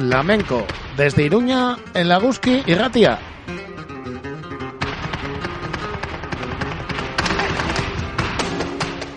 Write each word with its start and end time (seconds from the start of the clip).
Flamenco 0.00 0.66
desde 0.96 1.24
Iruña, 1.24 1.76
en 1.92 2.08
Laguski 2.08 2.62
y 2.64 2.74
Ratia. 2.74 3.18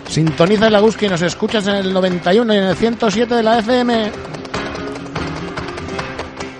Sintoniza 0.08 0.66
el 0.66 0.74
Laguski 0.74 1.06
y 1.06 1.08
nos 1.08 1.22
escuchas 1.22 1.66
en 1.68 1.76
el 1.76 1.92
91 1.94 2.52
y 2.52 2.56
en 2.58 2.64
el 2.64 2.76
107 2.76 3.34
de 3.34 3.42
la 3.42 3.58
FM. 3.60 4.12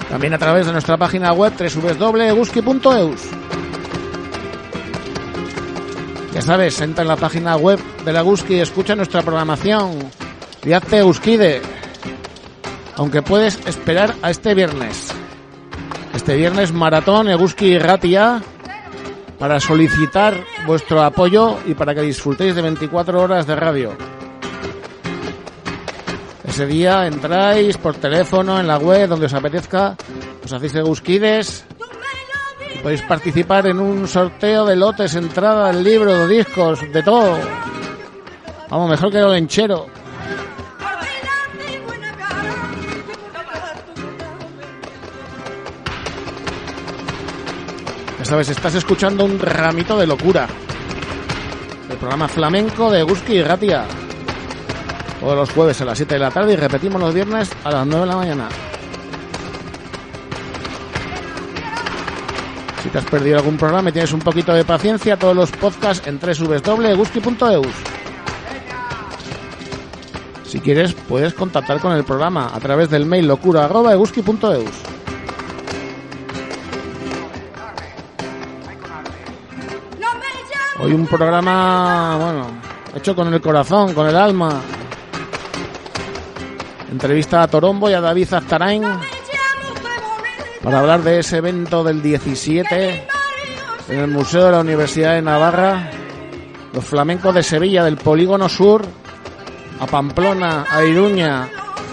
También 0.08 0.32
a 0.32 0.38
través 0.38 0.66
de 0.66 0.72
nuestra 0.72 0.96
página 0.96 1.32
web 1.34 1.52
www.guski.eus. 1.58 3.20
Ya 6.32 6.40
sabes, 6.40 6.80
entra 6.80 7.02
en 7.02 7.08
la 7.08 7.16
página 7.16 7.56
web 7.56 7.78
de 8.06 8.12
la 8.12 8.22
Guski 8.22 8.54
y 8.54 8.60
escucha 8.60 8.96
nuestra 8.96 9.20
programación. 9.22 9.98
Y 10.64 10.72
hazte 10.72 10.98
Euskide 10.98 11.73
aunque 12.96 13.22
puedes 13.22 13.58
esperar 13.66 14.14
a 14.22 14.30
este 14.30 14.54
viernes. 14.54 15.12
Este 16.14 16.36
viernes 16.36 16.72
maratón 16.72 17.28
Eguski 17.28 17.78
Ratia 17.78 18.42
para 19.38 19.60
solicitar 19.60 20.44
vuestro 20.66 21.02
apoyo 21.02 21.58
y 21.66 21.74
para 21.74 21.94
que 21.94 22.02
disfrutéis 22.02 22.54
de 22.54 22.62
24 22.62 23.20
horas 23.20 23.46
de 23.46 23.56
radio. 23.56 23.96
Ese 26.44 26.66
día 26.66 27.06
entráis 27.06 27.76
por 27.78 27.96
teléfono 27.96 28.60
en 28.60 28.66
la 28.66 28.78
web 28.78 29.08
donde 29.08 29.26
os 29.26 29.34
apetezca, 29.34 29.96
os 30.44 30.52
hacéis 30.52 30.74
Eguskides 30.76 31.64
podéis 32.84 33.00
participar 33.00 33.66
en 33.66 33.80
un 33.80 34.06
sorteo 34.06 34.66
de 34.66 34.76
lotes, 34.76 35.14
entrada, 35.14 35.72
libro, 35.72 36.12
de 36.12 36.28
discos, 36.28 36.80
de 36.92 37.02
todo. 37.02 37.38
Vamos, 38.68 38.90
mejor 38.90 39.10
que 39.10 39.18
el 39.20 39.32
lenchero. 39.32 39.86
Sabes, 48.34 48.48
estás 48.48 48.74
escuchando 48.74 49.24
un 49.24 49.38
ramito 49.38 49.96
de 49.96 50.08
locura. 50.08 50.48
El 51.88 51.96
programa 51.98 52.26
flamenco 52.26 52.90
de 52.90 53.04
Guski 53.04 53.34
y 53.34 53.42
Ratia. 53.44 53.84
Todos 55.20 55.36
los 55.36 55.50
jueves 55.50 55.80
a 55.80 55.84
las 55.84 55.96
7 55.98 56.14
de 56.14 56.18
la 56.18 56.32
tarde 56.32 56.54
y 56.54 56.56
repetimos 56.56 57.00
los 57.00 57.14
viernes 57.14 57.48
a 57.62 57.70
las 57.70 57.86
9 57.86 58.00
de 58.00 58.06
la 58.06 58.16
mañana. 58.16 58.48
Si 62.82 62.88
te 62.88 62.98
has 62.98 63.04
perdido 63.04 63.36
algún 63.36 63.56
programa 63.56 63.90
y 63.90 63.92
tienes 63.92 64.12
un 64.12 64.18
poquito 64.18 64.52
de 64.52 64.64
paciencia, 64.64 65.16
todos 65.16 65.36
los 65.36 65.52
podcasts 65.52 66.04
en 66.08 66.18
www.guski.eus. 66.18 67.74
Si 70.44 70.58
quieres, 70.58 70.92
puedes 70.94 71.34
contactar 71.34 71.78
con 71.78 71.92
el 71.92 72.02
programa 72.02 72.50
a 72.52 72.58
través 72.58 72.90
del 72.90 73.06
mail 73.06 73.28
locura.eguski.eus. 73.28 74.83
Hoy 80.84 80.92
un 80.92 81.06
programa, 81.06 82.18
bueno, 82.20 82.46
hecho 82.94 83.16
con 83.16 83.32
el 83.32 83.40
corazón, 83.40 83.94
con 83.94 84.06
el 84.06 84.14
alma. 84.14 84.60
Entrevista 86.92 87.42
a 87.42 87.48
Torombo 87.48 87.88
y 87.88 87.94
a 87.94 88.02
David 88.02 88.34
Aztarain 88.34 88.82
para 90.62 90.80
hablar 90.80 91.02
de 91.02 91.20
ese 91.20 91.38
evento 91.38 91.82
del 91.84 92.02
17 92.02 93.08
en 93.88 93.98
el 93.98 94.08
Museo 94.08 94.44
de 94.44 94.50
la 94.50 94.60
Universidad 94.60 95.14
de 95.14 95.22
Navarra. 95.22 95.90
Los 96.74 96.84
flamencos 96.84 97.34
de 97.34 97.42
Sevilla, 97.42 97.82
del 97.82 97.96
Polígono 97.96 98.50
Sur, 98.50 98.84
a 99.80 99.86
Pamplona, 99.86 100.66
a 100.70 100.84
Iruña, 100.84 101.48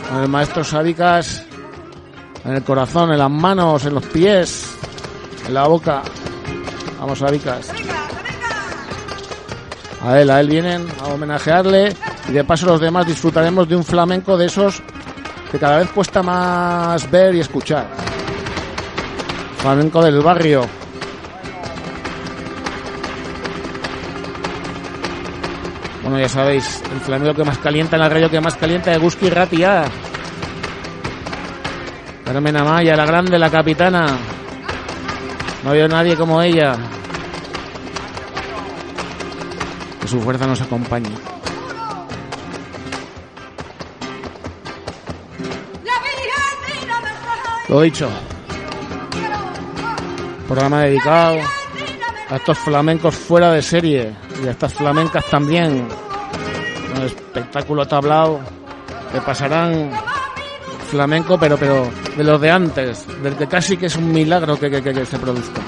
con 0.09 0.21
el 0.21 0.27
maestro 0.27 0.65
Sadicas 0.65 1.45
en 2.43 2.55
el 2.55 2.63
corazón, 2.65 3.13
en 3.13 3.19
las 3.19 3.31
manos, 3.31 3.85
en 3.85 3.93
los 3.93 4.05
pies, 4.07 4.69
en 5.47 5.53
la 5.53 5.65
boca. 5.65 6.01
Vamos, 6.99 7.19
Sadicas 7.19 7.71
a 10.03 10.19
él, 10.19 10.29
a 10.29 10.39
él 10.39 10.47
vienen 10.49 10.87
a 10.99 11.07
homenajearle 11.09 11.95
y 12.27 12.31
de 12.31 12.43
paso 12.43 12.65
los 12.65 12.79
demás 12.79 13.05
disfrutaremos 13.05 13.67
de 13.67 13.75
un 13.75 13.83
flamenco 13.83 14.37
de 14.37 14.45
esos 14.45 14.81
que 15.51 15.59
cada 15.59 15.79
vez 15.79 15.89
cuesta 15.89 16.23
más 16.23 17.09
ver 17.11 17.35
y 17.35 17.41
escuchar. 17.41 17.87
Flamenco 19.57 20.03
del 20.03 20.21
barrio. 20.21 20.65
Bueno, 26.01 26.19
ya 26.19 26.29
sabéis, 26.29 26.81
el 26.91 26.99
flamenco 27.01 27.35
que 27.35 27.43
más 27.43 27.57
calienta 27.59 27.95
en 27.95 28.01
la 28.01 28.09
radio 28.09 28.29
que 28.29 28.41
más 28.41 28.55
calienta 28.55 28.91
de 28.91 28.97
Guski 28.97 29.29
Ratia. 29.29 29.83
Carmen 32.25 32.57
Amaya, 32.57 32.95
la 32.95 33.05
grande, 33.05 33.37
la 33.37 33.49
capitana. 33.49 34.05
No 35.63 35.69
había 35.69 35.87
nadie 35.87 36.15
como 36.15 36.41
ella. 36.41 36.75
Su 40.11 40.19
fuerza 40.19 40.45
nos 40.45 40.59
acompañe. 40.59 41.09
Lo 47.69 47.79
dicho. 47.79 48.09
Programa 50.49 50.81
dedicado 50.81 51.37
a 52.29 52.35
estos 52.35 52.57
flamencos 52.57 53.15
fuera 53.15 53.53
de 53.53 53.61
serie 53.61 54.13
y 54.43 54.47
a 54.47 54.51
estas 54.51 54.73
flamencas 54.73 55.23
también. 55.27 55.87
Un 56.97 57.03
espectáculo 57.03 57.87
tablado 57.87 58.41
que 59.13 59.21
pasarán 59.21 59.91
flamenco, 60.89 61.39
pero 61.39 61.55
pero 61.55 61.89
de 62.17 62.23
los 62.25 62.41
de 62.41 62.51
antes, 62.51 63.05
del 63.23 63.37
que 63.37 63.47
casi 63.47 63.77
que 63.77 63.85
es 63.85 63.95
un 63.95 64.11
milagro 64.11 64.59
que, 64.59 64.69
que, 64.69 64.81
que 64.81 65.05
se 65.05 65.17
produzca. 65.17 65.61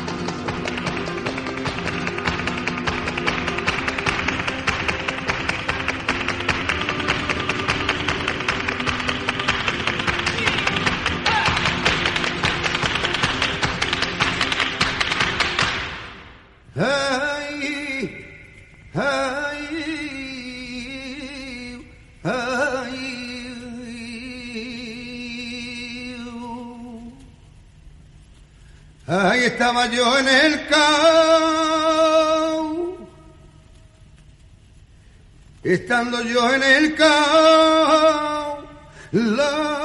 Yo 29.88 30.18
en 30.20 30.28
el 30.28 30.68
cao. 30.68 31.74
Estando 35.64 36.22
yo 36.24 36.54
en 36.54 36.64
el 36.64 36.96
cao, 36.96 38.68
la 39.12 39.84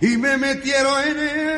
y 0.00 0.16
me 0.18 0.36
metieron 0.36 1.02
en 1.08 1.18
el 1.18 1.53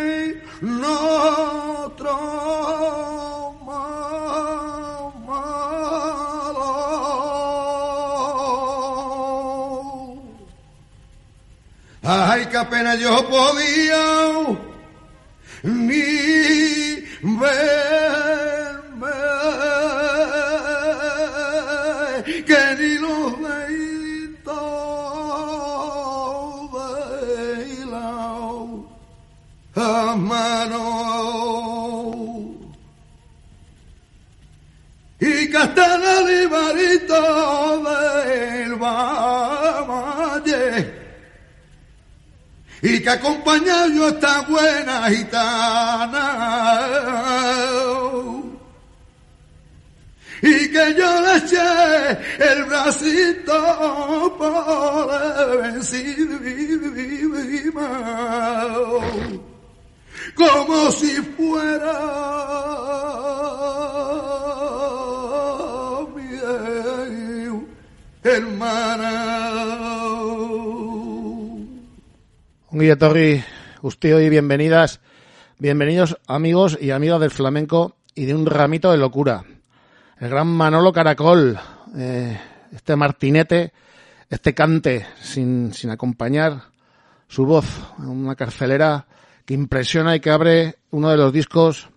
Apenas 12.57 12.99
yo 12.99 13.29
podía 13.29 14.56
que 43.07 43.11
acompañado 43.11 43.89
yo 43.91 44.09
esta 44.09 44.41
buena 44.41 45.09
gitana 45.09 46.27
y 50.43 50.69
que 50.73 50.95
yo 50.99 51.21
le 51.21 51.37
eché 51.37 52.19
el 52.51 52.65
bracito 52.65 54.35
por 54.37 55.63
vencido 55.63 56.37
como 60.35 60.91
si 60.91 61.15
fuera 61.37 61.99
mi 66.13 66.29
hermana. 68.25 69.36
Un 72.79 72.99
Torri, 72.99 73.43
usted 73.81 74.21
y 74.21 74.29
bienvenidas, 74.29 75.01
bienvenidos 75.59 76.19
amigos 76.27 76.77
y 76.79 76.91
amigas 76.91 77.19
del 77.21 77.31
flamenco 77.31 77.97
y 78.15 78.27
de 78.27 78.35
un 78.35 78.45
ramito 78.45 78.93
de 78.93 78.99
locura. 78.99 79.45
El 80.21 80.29
gran 80.29 80.49
Manolo 80.49 80.93
Caracol, 80.93 81.59
eh, 81.97 82.39
este 82.71 82.95
martinete, 82.95 83.73
este 84.29 84.53
cante 84.53 85.07
sin, 85.23 85.73
sin 85.73 85.89
acompañar 85.89 86.65
su 87.29 87.47
voz, 87.47 87.65
una 87.97 88.37
carcelera 88.37 89.07
que 89.47 89.55
impresiona 89.55 90.15
y 90.15 90.21
que 90.21 90.29
abre 90.29 90.75
uno 90.91 91.09
de 91.09 91.17
los 91.17 91.33
discos 91.33 91.89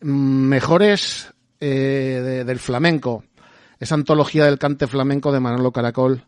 mejores 0.00 1.32
eh, 1.58 2.44
del 2.44 2.58
flamenco. 2.58 3.24
Esa 3.80 3.94
antología 3.94 4.44
del 4.44 4.58
cante 4.58 4.88
flamenco 4.88 5.32
de 5.32 5.40
Manolo 5.40 5.72
Caracol 5.72 6.22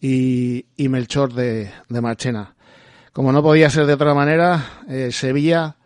y, 0.00 0.64
Melchor 0.78 1.34
de 1.34 1.70
Marchena. 1.90 2.54
Como 3.12 3.30
no 3.30 3.42
podía 3.42 3.68
ser 3.68 3.84
de 3.84 3.92
otra 3.92 4.14
manera, 4.14 4.84
eh, 4.88 5.10
Sevilla 5.12 5.76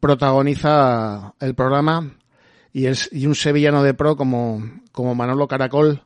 protagoniza 0.00 1.34
el 1.38 1.54
programa 1.54 2.10
y, 2.72 2.86
es, 2.86 3.08
y 3.12 3.26
un 3.26 3.36
sevillano 3.36 3.84
de 3.84 3.94
pro 3.94 4.16
como, 4.16 4.68
como 4.90 5.14
Manolo 5.14 5.46
Caracol, 5.46 6.02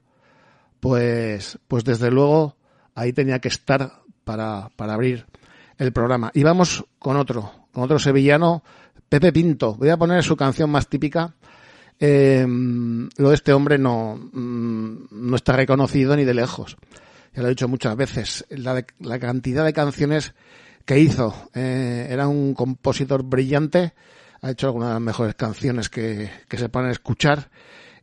pues, 0.79 1.59
pues 1.67 1.85
desde 1.85 2.11
luego 2.11 2.57
ahí 2.95 3.15
tenía 3.15 3.39
que 3.39 3.49
estar 3.49 4.03
para, 4.25 4.69
para 4.77 4.93
abrir 4.93 5.25
el 5.79 5.93
programa. 5.93 6.31
Y 6.35 6.43
vamos 6.43 6.85
con 6.99 7.17
otro, 7.17 7.51
con 7.73 7.85
otro 7.85 7.99
sevillano, 7.99 8.62
Pepe 9.09 9.33
Pinto. 9.33 9.77
Voy 9.77 9.89
a 9.89 9.97
poner 9.97 10.23
su 10.23 10.37
canción 10.37 10.69
más 10.69 10.89
típica. 10.89 11.35
Eh, 11.99 12.47
lo 13.17 13.29
de 13.31 13.35
este 13.35 13.55
hombre 13.55 13.79
no, 13.79 14.17
mm, 14.17 15.07
no 15.11 15.37
está 15.37 15.55
reconocido 15.55 16.17
ni 16.17 16.25
de 16.25 16.35
lejos 16.35 16.77
ya 17.35 17.43
lo 17.43 17.49
he 17.49 17.50
dicho 17.50 17.69
muchas 17.69 17.97
veces, 17.97 18.44
la, 18.50 19.19
cantidad 19.19 19.65
de 19.65 19.73
canciones 19.73 20.35
que 20.85 20.99
hizo. 20.99 21.35
Eh, 21.55 22.09
era 22.11 22.29
un 22.29 22.55
compositor 22.55 23.23
brillante, 23.23 23.94
ha 24.43 24.50
hecho 24.50 24.67
algunas 24.67 24.88
de 24.88 24.94
las 24.94 25.03
mejores 25.03 25.35
canciones 25.35 25.88
que, 25.88 26.31
que 26.49 26.59
se 26.59 26.69
pueden 26.69 26.91
escuchar 26.91 27.50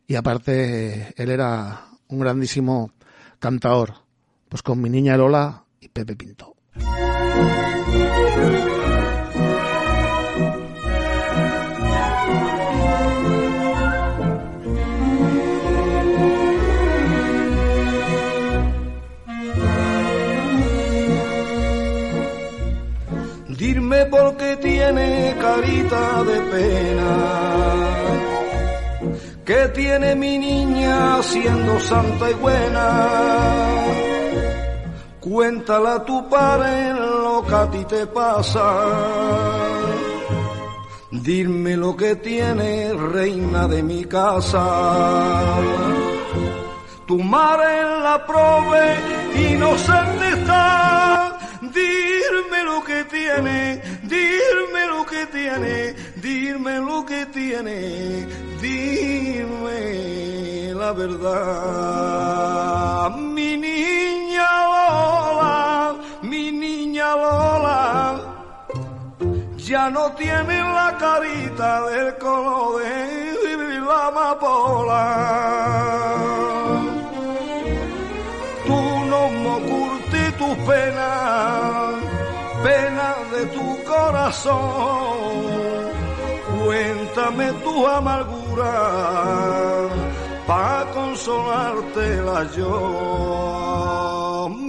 y 0.06 0.14
aparte 0.14 1.12
él 1.16 1.30
era 1.30 1.88
un 2.08 2.18
grandísimo 2.20 2.92
cantador. 3.38 3.94
Pues 4.48 4.62
con 4.62 4.80
mi 4.80 4.88
niña 4.88 5.16
Lola 5.16 5.64
y 5.80 5.88
Pepe 5.88 6.16
Pinto. 6.16 6.56
Dirme 23.58 24.06
porque 24.06 24.56
tiene 24.58 25.34
carita 25.40 26.22
de 26.22 26.40
pena. 26.52 27.12
Que 29.44 29.68
tiene 29.74 30.14
mi 30.14 30.38
niña 30.38 31.20
siendo 31.24 31.80
santa 31.80 32.30
y 32.30 32.34
buena. 32.34 32.86
Cuéntala 35.18 36.04
tu 36.04 36.28
padre 36.28 36.94
lo 36.94 37.44
que 37.48 37.54
a 37.56 37.68
ti 37.68 37.84
te 37.86 38.06
pasa. 38.06 38.66
Dime 41.10 41.76
lo 41.76 41.96
que 41.96 42.14
tiene 42.14 42.92
reina 42.92 43.66
de 43.66 43.82
mi 43.82 44.04
casa. 44.04 44.66
Tu 47.08 47.18
madre 47.18 47.82
la 48.04 48.24
prove 48.24 49.50
inocente 49.50 50.28
está 50.34 51.37
Dime 51.60 52.62
lo 52.62 52.84
que 52.84 53.02
tiene, 53.04 53.82
dime 54.04 54.86
lo 54.86 55.04
que 55.04 55.26
tiene, 55.26 55.92
dime 56.14 56.78
lo 56.78 57.04
que 57.04 57.26
tiene, 57.26 58.28
dime 58.60 60.72
la 60.72 60.92
verdad. 60.92 61.50
Mi 63.16 63.56
niña 63.56 64.48
Lola, 64.72 65.96
mi 66.22 66.52
niña 66.52 67.16
Lola, 67.16 68.20
ya 69.56 69.90
no 69.90 70.12
tiene 70.12 70.62
la 70.62 70.96
carita 70.96 71.88
del 71.88 72.16
color 72.18 72.84
de 72.84 73.80
la 73.80 74.06
amapola. 74.06 76.27
Pena, 80.68 81.10
pena 82.62 83.08
de 83.32 83.42
tu 83.56 83.68
corazón. 83.92 84.58
Cuéntame 86.58 87.46
tu 87.64 87.74
amargura 87.86 88.74
para 90.46 90.80
consolártela 90.96 92.38
yo. 92.56 92.72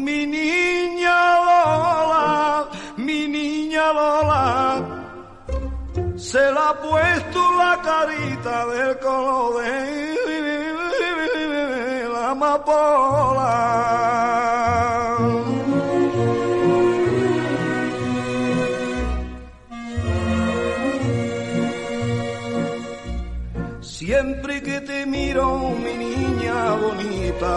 Mi 0.06 0.20
niña 0.38 1.20
Lola, 1.48 2.30
mi 3.06 3.20
niña 3.28 3.86
Lola, 4.00 4.48
se 6.16 6.44
la 6.56 6.70
ha 6.70 6.76
puesto 6.88 7.40
la 7.62 7.74
carita 7.90 8.56
del 8.74 8.94
color 9.00 9.64
de 11.48 12.10
la 12.14 12.24
amapola. 12.32 13.70
Mi 25.46 25.94
niña 25.98 26.76
bonita, 26.76 27.56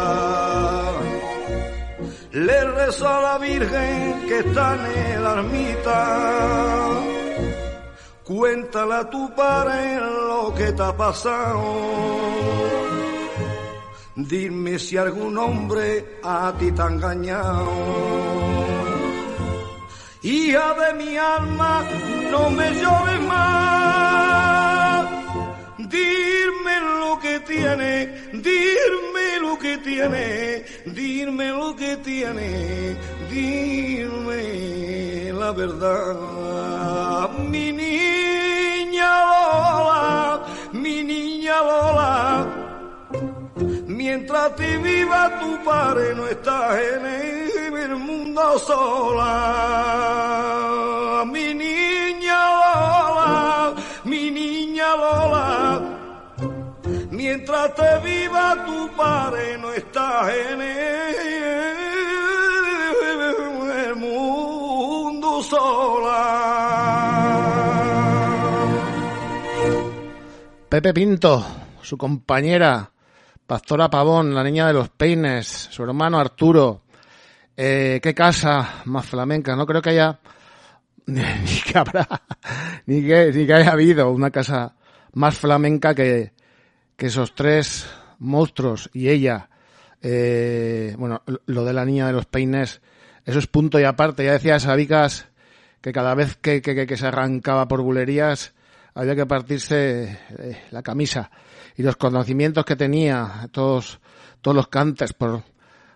le 2.33 2.65
rezo 2.65 3.09
a 3.09 3.21
la 3.21 3.39
Virgen 3.39 4.27
que 4.29 4.39
está 4.39 4.75
en 4.75 4.85
el 5.13 5.25
ermita. 5.25 6.01
Cuéntale 8.25 8.95
a 8.95 9.11
tu 9.11 9.35
padre 9.35 10.01
lo 10.01 10.55
que 10.55 10.73
te 10.73 10.83
ha 10.83 10.97
pasado. 10.97 11.63
Dime 14.15 14.79
si 14.79 14.97
algún 14.97 15.37
hombre 15.37 16.21
a 16.23 16.53
ti 16.59 16.71
te 16.71 16.83
ha 16.83 16.87
engañado. 16.87 17.73
Hija 20.23 20.75
de 20.75 20.95
mi 20.95 21.17
alma, 21.17 21.85
no 22.31 22.51
me 22.51 22.71
llores 22.81 23.21
más 23.23 24.52
Dime 25.93 26.81
lo 26.81 27.21
que 27.21 27.39
tiene, 27.41 28.31
dime 28.33 29.39
lo 29.43 29.59
que 29.59 29.77
tiene, 29.77 30.65
dime 30.87 31.51
lo 31.51 31.77
que 31.77 31.99
tiene, 31.99 32.97
dime 33.31 35.33
la 35.35 35.53
verdad. 35.53 37.29
Mi 37.47 37.73
niña 37.73 39.11
Lola, 39.31 40.47
mi 40.73 41.05
niña 41.05 41.61
Lola, 41.61 42.47
mientras 43.87 44.57
te 44.57 44.79
viva 44.79 45.39
tu 45.41 45.63
padre 45.63 46.15
no 46.15 46.27
estás 46.27 46.81
en 47.67 47.77
el 47.77 47.97
mundo 47.97 48.59
sola. 48.59 50.62
Mientras 57.43 57.75
te 57.75 57.99
viva 58.09 58.65
tu 58.65 58.89
padre 58.97 59.59
no 59.59 59.73
estás 59.73 60.33
en 60.33 60.61
el 63.71 63.97
mundo 63.97 65.43
sola. 65.43 66.39
Pepe 70.69 70.95
Pinto, 70.95 71.45
su 71.83 71.99
compañera 71.99 72.89
Pastora 73.45 73.91
Pavón, 73.91 74.33
la 74.33 74.45
niña 74.45 74.69
de 74.69 74.75
los 74.75 74.91
peines, 74.91 75.49
su 75.49 75.83
hermano 75.83 76.21
Arturo. 76.21 76.83
Eh, 77.57 77.99
qué 78.03 78.15
casa 78.15 78.83
más 78.85 79.05
flamenca. 79.05 79.57
No 79.57 79.67
creo 79.67 79.83
que 79.83 79.91
haya 79.91 80.21
ni 81.07 81.23
que 81.67 81.77
habrá 81.77 82.07
ni 82.87 83.05
que, 83.05 83.33
ni 83.35 83.47
que 83.47 83.53
haya 83.53 83.73
habido 83.73 84.13
una 84.13 84.31
casa 84.31 84.77
más 85.15 85.37
flamenca 85.37 85.93
que, 85.95 86.33
que 86.97 87.07
esos 87.07 87.35
tres 87.35 87.87
monstruos 88.19 88.91
y 88.93 89.09
ella. 89.09 89.49
Eh, 90.01 90.95
bueno, 90.99 91.23
lo 91.47 91.65
de 91.65 91.73
la 91.73 91.85
niña 91.85 92.07
de 92.07 92.13
los 92.13 92.27
peines, 92.27 92.81
eso 93.25 93.39
es 93.39 93.47
punto 93.47 93.79
y 93.79 93.85
aparte. 93.85 94.25
Ya 94.25 94.33
decía 94.33 94.59
Sabicas 94.59 95.29
que 95.81 95.93
cada 95.93 96.15
vez 96.15 96.37
que, 96.37 96.63
que, 96.63 96.87
que 96.87 96.97
se 96.97 97.07
arrancaba 97.07 97.69
por 97.69 97.83
bulerías 97.83 98.55
había 98.95 99.17
que 99.17 99.27
partirse 99.27 100.19
eh, 100.39 100.63
la 100.71 100.83
camisa 100.83 101.31
y 101.77 101.83
los 101.83 101.97
conocimientos 101.97 102.65
que 102.65 102.77
tenía 102.77 103.49
todos 103.51 104.01
todos 104.41 104.55
los 104.55 104.69
cantes 104.69 105.13
por 105.13 105.43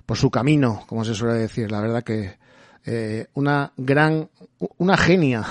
por 0.05 0.17
su 0.17 0.31
camino 0.31 0.85
como 0.87 1.05
se 1.05 1.15
suele 1.15 1.35
decir 1.35 1.71
la 1.71 1.81
verdad 1.81 2.03
que 2.03 2.39
eh, 2.85 3.27
una 3.35 3.73
gran 3.77 4.29
una 4.79 4.97
genia 4.97 5.45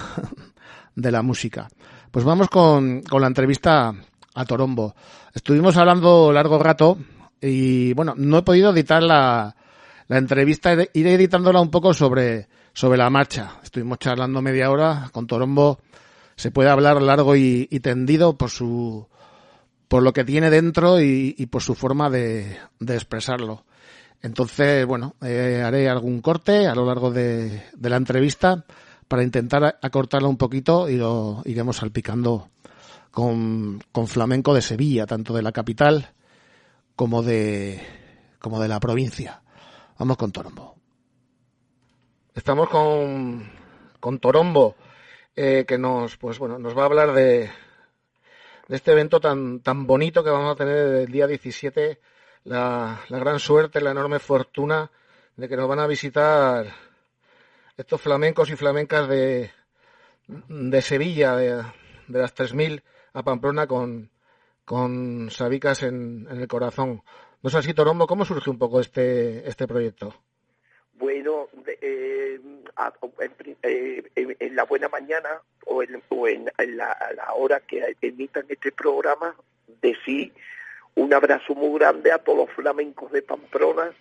de 0.95 1.11
la 1.11 1.21
música 1.21 1.67
pues 2.11 2.25
vamos 2.25 2.49
con, 2.49 3.01
con 3.03 3.21
la 3.21 3.27
entrevista 3.27 3.93
a 4.35 4.45
Torombo. 4.45 4.95
Estuvimos 5.33 5.75
hablando 5.77 6.31
largo 6.31 6.59
rato 6.59 6.97
y 7.41 7.93
bueno 7.93 8.13
no 8.15 8.37
he 8.37 8.43
podido 8.43 8.71
editar 8.71 9.01
la 9.01 9.55
la 10.07 10.17
entrevista 10.17 10.73
iré 10.93 11.13
editándola 11.13 11.59
un 11.61 11.71
poco 11.71 11.93
sobre 11.93 12.47
sobre 12.75 12.97
la 12.97 13.09
marcha. 13.09 13.59
Estuvimos 13.63 13.97
charlando 13.99 14.41
media 14.41 14.69
hora 14.69 15.09
con 15.11 15.25
Torombo. 15.25 15.79
Se 16.35 16.51
puede 16.51 16.69
hablar 16.69 17.01
largo 17.01 17.35
y, 17.35 17.67
tendido 17.81 18.37
por 18.37 18.49
su 18.49 19.07
por 19.87 20.03
lo 20.03 20.11
que 20.11 20.25
tiene 20.25 20.49
dentro 20.49 20.99
y, 20.99 21.47
por 21.49 21.61
su 21.61 21.73
forma 21.73 22.09
de, 22.09 22.57
expresarlo. 22.81 23.63
Entonces, 24.21 24.85
bueno, 24.85 25.15
eh, 25.21 25.61
haré 25.63 25.87
algún 25.87 26.19
corte 26.19 26.67
a 26.67 26.75
lo 26.75 26.85
largo 26.85 27.11
de, 27.11 27.63
la 27.79 27.95
entrevista 27.95 28.65
para 29.07 29.23
intentar 29.23 29.77
acortarla 29.81 30.27
un 30.27 30.37
poquito 30.37 30.89
y 30.89 30.97
lo 30.97 31.41
iremos 31.45 31.77
salpicando 31.77 32.49
con, 33.15 33.81
con 33.93 34.09
flamenco 34.09 34.53
de 34.53 34.61
Sevilla, 34.61 35.05
tanto 35.05 35.33
de 35.33 35.41
la 35.41 35.53
capital 35.53 36.11
como 36.97 37.23
de, 37.23 37.81
como 38.39 38.59
de 38.59 38.67
la 38.67 38.81
provincia. 38.81 39.41
Vamos 39.97 40.17
con 40.17 40.33
Torombo. 40.33 40.75
Estamos 42.33 42.67
con, 42.67 43.49
con 44.01 44.19
Torombo 44.19 44.75
eh, 45.33 45.63
que 45.65 45.77
nos, 45.77 46.17
pues 46.17 46.37
bueno, 46.39 46.59
nos 46.59 46.77
va 46.77 46.81
a 46.81 46.85
hablar 46.87 47.13
de, 47.13 47.49
de 48.67 48.75
este 48.75 48.91
evento 48.91 49.21
tan, 49.21 49.61
tan 49.61 49.87
bonito 49.87 50.21
que 50.21 50.29
vamos 50.29 50.51
a 50.51 50.57
tener 50.57 50.75
el 50.75 51.09
día 51.09 51.25
17, 51.25 52.01
la, 52.43 52.99
la 53.07 53.17
gran 53.17 53.39
suerte, 53.39 53.79
la 53.79 53.91
enorme 53.91 54.19
fortuna 54.19 54.91
de 55.37 55.47
que 55.47 55.55
nos 55.55 55.69
van 55.69 55.79
a 55.79 55.87
visitar 55.87 56.67
estos 57.77 58.01
flamencos 58.01 58.49
y 58.49 58.57
flamencas 58.57 59.07
de, 59.07 59.51
de 60.27 60.81
Sevilla, 60.81 61.37
de, 61.37 61.63
de 62.09 62.19
las 62.19 62.35
3.000 62.35 62.83
a 63.15 63.23
Pamplona 63.23 63.65
con, 63.65 64.09
con 64.65 65.31
Sabicas 65.31 65.83
en, 65.83 66.27
en, 66.29 66.41
el 66.41 66.47
corazón. 66.47 67.01
No 67.41 67.49
sé 67.49 67.61
si 67.63 67.73
Torombo, 67.73 68.05
¿cómo 68.07 68.25
surge 68.25 68.49
un 68.49 68.59
poco 68.59 68.81
este, 68.81 69.47
este 69.47 69.67
proyecto? 69.67 70.13
Bueno, 70.95 71.47
eh, 71.81 72.39
en, 74.15 74.55
la 74.55 74.63
buena 74.65 74.89
mañana 74.89 75.41
o 75.65 75.81
en, 75.81 76.45
la, 76.77 77.33
hora 77.35 77.61
que 77.61 77.95
emitan 78.01 78.45
este 78.49 78.71
programa, 78.71 79.35
decir 79.81 80.33
un 80.95 81.13
abrazo 81.13 81.55
muy 81.55 81.79
grande 81.79 82.11
a 82.11 82.17
todos 82.17 82.47
los 82.47 82.51
flamencos 82.51 83.11
de 83.11 83.21
Pamplona 83.21 83.93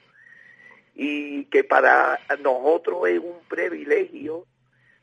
y 0.95 1.45
que 1.47 1.63
para 1.63 2.19
nosotros 2.41 3.09
es 3.09 3.19
un 3.19 3.41
privilegio 3.49 4.47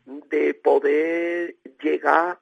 de 0.05 0.53
poder 0.53 1.55
llegar 1.81 2.39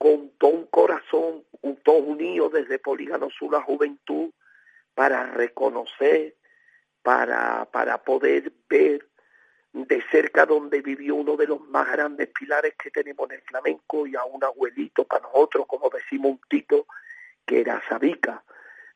con 0.00 0.30
todo 0.38 0.50
un 0.52 0.66
corazón, 0.68 1.44
todos 1.82 2.02
unidos 2.06 2.54
desde 2.54 2.78
Polígono 2.78 3.28
Sur 3.28 3.52
la 3.52 3.60
Juventud 3.60 4.30
para 4.94 5.26
reconocer 5.26 6.36
para, 7.02 7.66
para 7.66 8.02
poder 8.02 8.50
ver 8.66 9.06
de 9.74 10.02
cerca 10.10 10.46
donde 10.46 10.80
vivió 10.80 11.16
uno 11.16 11.36
de 11.36 11.46
los 11.46 11.60
más 11.68 11.92
grandes 11.92 12.28
pilares 12.28 12.74
que 12.82 12.90
tenemos 12.90 13.28
en 13.28 13.36
el 13.36 13.42
flamenco 13.42 14.06
y 14.06 14.16
a 14.16 14.24
un 14.24 14.42
abuelito 14.42 15.04
para 15.04 15.22
nosotros, 15.24 15.66
como 15.66 15.90
decimos 15.90 16.32
un 16.32 16.40
tito, 16.48 16.86
que 17.44 17.60
era 17.60 17.82
Sabica. 17.86 18.42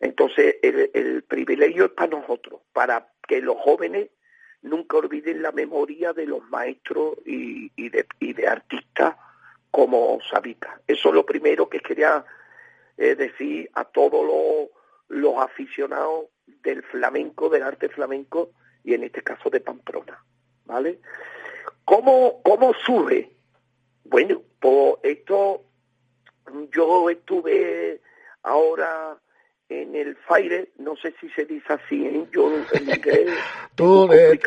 Entonces 0.01 0.57
el, 0.63 1.23
privilegio 1.25 1.85
es 1.85 1.93
para 1.93 2.19
nosotros, 2.19 2.63
para 2.73 3.13
que 3.29 3.43
los 3.43 3.57
jóvenes 3.59 4.09
nunca 4.63 4.97
olviden 4.97 5.43
la 5.43 5.53
memoria 5.53 6.15
de 6.15 6.25
los 6.25 6.43
maestros 6.49 7.19
y 7.27 7.69
de 7.91 8.49
artistas 8.49 9.17
como 9.75 10.21
Sabica. 10.31 10.81
Eso 10.87 11.09
es 11.09 11.15
lo 11.17 11.27
primero 11.27 11.69
que 11.69 11.81
quería 11.81 12.25
eh, 12.97 13.17
decir 13.17 13.69
a 13.75 13.85
todos 13.85 14.25
los, 14.25 14.69
los 15.09 15.37
aficionados 15.43 16.27
del 16.63 16.85
flamenco, 16.85 17.49
del 17.49 17.65
arte 17.65 17.89
flamenco 17.89 18.53
y 18.85 18.95
en 18.95 19.03
este 19.03 19.23
caso 19.23 19.51
de 19.51 19.59
Pamplona, 19.59 20.23
¿vale? 20.65 21.01
¿Cómo, 21.85 22.41
cómo 22.45 22.73
surge? 22.87 23.33
Bueno, 24.05 24.43
pues 24.61 24.95
esto, 25.03 25.65
yo 26.71 27.11
estuve 27.11 28.01
ahora 28.45 29.19
en 29.69 29.97
el 29.97 30.17
Faire, 30.29 30.69
no 30.79 30.95
sé 30.95 31.17
si 31.21 31.29
se 31.31 31.47
dice 31.47 31.73
así, 31.73 32.07
¿eh? 32.07 32.25
yo 32.31 32.49
en 32.75 32.91
inglés 32.95 33.29
tú, 33.75 34.09
eh, 34.13 34.39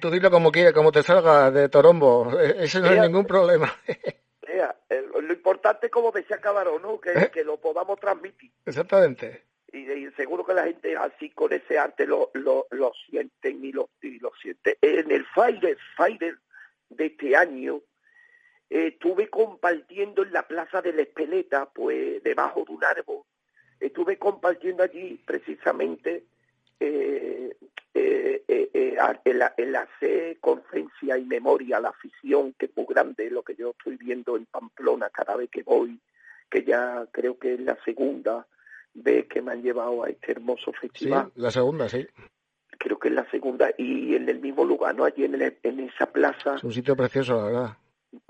tú 0.00 0.10
dilo 0.10 0.28
como 0.28 0.50
quieras, 0.50 0.72
como 0.72 0.90
te 0.90 1.04
salga 1.04 1.52
de 1.52 1.68
Torombo, 1.68 2.36
e, 2.36 2.64
ese 2.64 2.80
no 2.80 2.90
es 2.90 3.00
ningún 3.00 3.26
problema. 3.26 3.72
importante, 5.50 5.90
como 5.90 6.12
decía 6.12 6.38
Cabarón, 6.38 6.82
¿no? 6.82 7.00
que, 7.00 7.10
¿Eh? 7.10 7.30
que 7.32 7.44
lo 7.44 7.56
podamos 7.56 7.98
transmitir. 7.98 8.50
Exactamente 8.64 9.50
y, 9.72 10.10
seguro 10.16 10.44
que 10.44 10.54
la 10.54 10.64
gente 10.64 10.96
así 10.96 11.30
con 11.30 11.52
ese 11.52 11.78
arte 11.78 12.06
lo, 12.06 12.30
lo, 12.34 12.66
lo 12.70 12.92
sienten 13.08 13.64
y 13.64 13.72
lo, 13.72 13.90
y 14.02 14.18
lo. 14.18 14.32
En 14.82 15.10
el 15.10 15.24
Fire, 15.26 15.78
Fire 15.96 16.38
de 16.88 17.06
este 17.06 17.36
año 17.36 17.80
eh, 18.68 18.88
estuve 18.88 19.28
compartiendo 19.28 20.22
en 20.22 20.32
la 20.32 20.46
plaza 20.46 20.82
de 20.82 20.92
la 20.92 21.02
Espeleta, 21.02 21.66
pues 21.66 22.22
debajo 22.22 22.64
de 22.66 22.72
un 22.72 22.84
árbol, 22.84 23.22
estuve 23.78 24.18
compartiendo 24.18 24.82
allí 24.82 25.22
precisamente 25.24 26.24
eh, 26.80 27.56
eh, 27.94 28.42
eh, 28.48 28.96
en 29.56 29.72
la 29.72 29.88
C, 29.98 30.38
conciencia 30.40 31.18
y 31.18 31.24
memoria, 31.24 31.80
la 31.80 31.90
afición 31.90 32.54
que 32.58 32.66
es 32.66 32.76
muy 32.76 32.86
grande, 32.88 33.30
lo 33.30 33.42
que 33.42 33.54
yo 33.54 33.70
estoy 33.70 33.96
viendo 33.96 34.36
en 34.36 34.46
Pamplona 34.46 35.10
cada 35.10 35.36
vez 35.36 35.50
que 35.50 35.62
voy, 35.62 36.00
que 36.50 36.64
ya 36.64 37.06
creo 37.12 37.38
que 37.38 37.54
es 37.54 37.60
la 37.60 37.76
segunda, 37.84 38.46
ve 38.94 39.26
que 39.26 39.42
me 39.42 39.52
han 39.52 39.62
llevado 39.62 40.04
a 40.04 40.08
este 40.08 40.32
hermoso 40.32 40.72
festival. 40.72 41.30
La 41.36 41.50
segunda, 41.50 41.88
sí. 41.88 42.06
Creo 42.78 42.98
que 42.98 43.08
es 43.08 43.14
la 43.14 43.30
segunda 43.30 43.70
y 43.76 44.14
en 44.14 44.28
el 44.28 44.40
mismo 44.40 44.64
lugar, 44.64 44.94
¿no? 44.94 45.04
Allí 45.04 45.24
en, 45.24 45.34
en 45.62 45.80
esa 45.80 46.06
plaza. 46.06 46.56
Es 46.56 46.64
un 46.64 46.72
sitio 46.72 46.96
precioso, 46.96 47.36
la 47.36 47.44
verdad. 47.44 47.76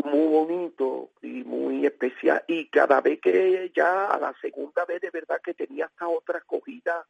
Muy 0.05 0.27
bonito 0.27 1.11
y 1.23 1.45
muy 1.45 1.87
especial. 1.87 2.43
Y 2.49 2.69
cada 2.69 3.01
vez 3.01 3.21
que 3.21 3.71
ya 3.75 4.07
a 4.07 4.19
la 4.19 4.35
segunda 4.41 4.85
vez 4.85 5.01
de 5.01 5.11
verdad 5.11 5.41
que 5.43 5.55
tenía 5.55 5.87
hasta 5.87 6.09
otra 6.09 6.39
acogida 6.39 7.07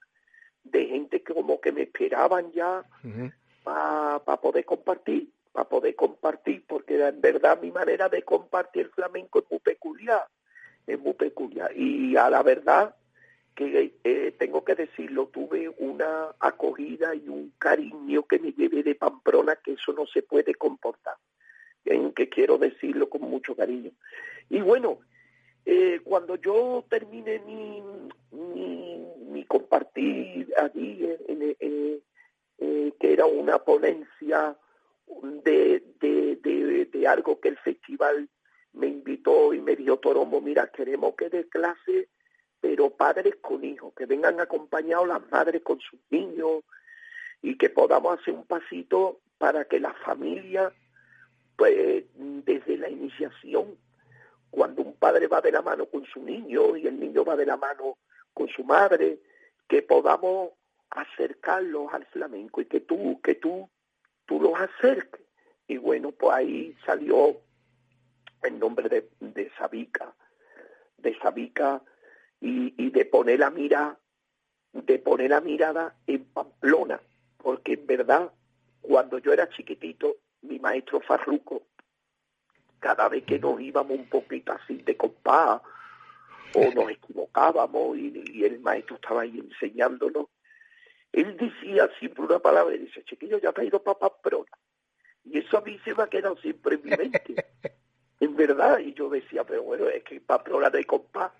de 0.64 0.86
gente 0.86 1.22
que 1.22 1.34
como 1.34 1.60
que 1.60 1.72
me 1.72 1.82
esperaban 1.82 2.52
ya 2.52 2.84
para 3.62 4.40
poder 4.40 4.64
compartir, 4.64 5.30
para 5.52 5.68
poder 5.68 5.94
compartir, 5.94 6.64
porque 6.66 7.06
en 7.06 7.20
verdad 7.20 7.60
mi 7.60 7.70
manera 7.70 8.08
de 8.08 8.22
compartir 8.22 8.82
el 8.82 8.90
flamenco 8.90 9.40
es 9.40 9.44
muy 9.50 9.60
peculiar, 9.60 10.26
es 10.86 10.98
muy 10.98 11.14
peculiar. 11.14 11.76
Y 11.76 12.16
a 12.16 12.30
la 12.30 12.42
verdad 12.42 12.94
que 13.54 13.94
eh, 14.04 14.34
tengo 14.38 14.64
que 14.64 14.74
decirlo, 14.74 15.26
tuve 15.26 15.68
una 15.78 16.34
acogida 16.38 17.14
y 17.14 17.28
un 17.28 17.52
cariño 17.58 18.22
que 18.26 18.38
me 18.38 18.52
llevé 18.52 18.82
de 18.82 18.94
Pamplona 18.94 19.56
que 19.56 19.72
eso 19.72 19.92
no 19.92 20.06
se 20.06 20.22
puede 20.22 20.54
comportar, 20.54 21.16
en 21.84 22.12
que 22.12 22.28
quiero 22.28 22.58
decirlo 22.58 23.10
con 23.10 23.22
mucho 23.22 23.54
cariño. 23.54 23.90
Y 24.48 24.60
bueno, 24.60 25.00
eh, 25.66 26.00
cuando 26.04 26.36
yo 26.36 26.84
terminé 26.88 27.38
mi, 27.40 27.82
mi, 28.32 29.06
compartir 29.50 30.54
allí, 30.56 31.00
eh, 31.02 32.00
que 33.00 33.12
era 33.12 33.26
una 33.26 33.58
ponencia 33.58 34.56
de, 35.44 35.82
de, 35.98 36.86
de, 36.86 37.08
algo 37.08 37.40
que 37.40 37.48
el 37.48 37.58
festival 37.58 38.28
me 38.74 38.86
invitó 38.86 39.52
y 39.52 39.60
me 39.60 39.74
dijo, 39.74 39.98
Torombo, 39.98 40.40
mira, 40.40 40.68
queremos 40.68 41.16
que 41.16 41.28
de 41.28 41.48
clase 41.48 42.08
pero 42.60 42.90
padres 42.90 43.36
con 43.40 43.64
hijos, 43.64 43.92
que 43.96 44.06
vengan 44.06 44.38
acompañados 44.38 45.08
las 45.08 45.28
madres 45.32 45.62
con 45.62 45.80
sus 45.80 45.98
niños 46.10 46.62
y 47.42 47.58
que 47.58 47.70
podamos 47.70 48.20
hacer 48.20 48.34
un 48.34 48.44
pasito 48.44 49.18
para 49.38 49.64
que 49.64 49.80
la 49.80 49.94
familia, 49.94 50.72
pues 51.56 52.04
desde 52.14 52.76
la 52.76 52.88
iniciación, 52.88 53.76
cuando 54.50 54.82
un 54.82 54.94
padre 54.94 55.26
va 55.26 55.40
de 55.40 55.50
la 55.50 55.62
mano 55.62 55.86
con 55.86 56.04
su 56.04 56.22
niño 56.22 56.76
y 56.76 56.86
el 56.86 57.00
niño 57.00 57.24
va 57.24 57.34
de 57.34 57.46
la 57.46 57.56
mano 57.56 57.96
con 58.32 58.46
su 58.48 58.62
madre, 58.62 59.18
que 59.70 59.82
podamos 59.82 60.50
acercarlos 60.90 61.94
al 61.94 62.04
flamenco 62.06 62.60
y 62.60 62.66
que 62.66 62.80
tú, 62.80 63.20
que 63.22 63.36
tú, 63.36 63.70
tú 64.26 64.40
los 64.40 64.60
acerques. 64.60 65.24
Y 65.68 65.76
bueno, 65.76 66.10
pues 66.10 66.34
ahí 66.34 66.76
salió 66.84 67.40
el 68.42 68.58
nombre 68.58 68.88
de, 68.88 69.08
de 69.20 69.48
Sabica, 69.56 70.12
de 70.98 71.16
Sabica 71.20 71.80
y, 72.40 72.90
de 72.90 73.04
poner 73.04 73.38
la 73.38 73.50
mira, 73.50 73.96
de 74.72 74.98
poner 74.98 75.30
la 75.30 75.40
mirada 75.40 75.94
en 76.08 76.24
Pamplona, 76.24 77.00
porque 77.36 77.74
en 77.74 77.86
verdad, 77.86 78.32
cuando 78.80 79.18
yo 79.18 79.32
era 79.32 79.48
chiquitito, 79.50 80.16
mi 80.42 80.58
maestro 80.58 81.00
Farruco, 81.00 81.62
cada 82.80 83.08
vez 83.08 83.22
que 83.22 83.38
nos 83.38 83.60
íbamos 83.60 83.96
un 83.96 84.08
poquito 84.08 84.50
así 84.50 84.78
de 84.78 84.96
compás, 84.96 85.62
o 86.54 86.70
nos 86.72 86.90
equivocábamos 86.90 87.96
y, 87.96 88.24
y 88.32 88.44
el 88.44 88.60
maestro 88.60 88.96
estaba 88.96 89.22
ahí 89.22 89.38
enseñándonos, 89.38 90.26
él 91.12 91.36
decía 91.36 91.88
siempre 91.98 92.24
una 92.24 92.38
palabra 92.38 92.74
y 92.74 92.78
dice, 92.78 93.02
chiquillo, 93.04 93.38
ya 93.38 93.52
te 93.52 93.62
ha 93.62 93.64
ido 93.64 93.82
para 93.82 93.98
Pamplona. 93.98 94.50
Y 95.24 95.38
eso 95.38 95.58
a 95.58 95.60
mí 95.60 95.78
se 95.84 95.94
me 95.94 96.04
ha 96.04 96.06
quedado 96.06 96.36
siempre 96.36 96.76
en 96.76 96.82
mi 96.84 96.90
mente. 96.90 97.34
en 98.20 98.36
verdad, 98.36 98.78
y 98.78 98.94
yo 98.94 99.08
decía, 99.08 99.44
pero 99.44 99.62
bueno, 99.62 99.88
es 99.88 100.04
que 100.04 100.20
Pamplona 100.20 100.70
de 100.70 100.84
compás. 100.84 101.32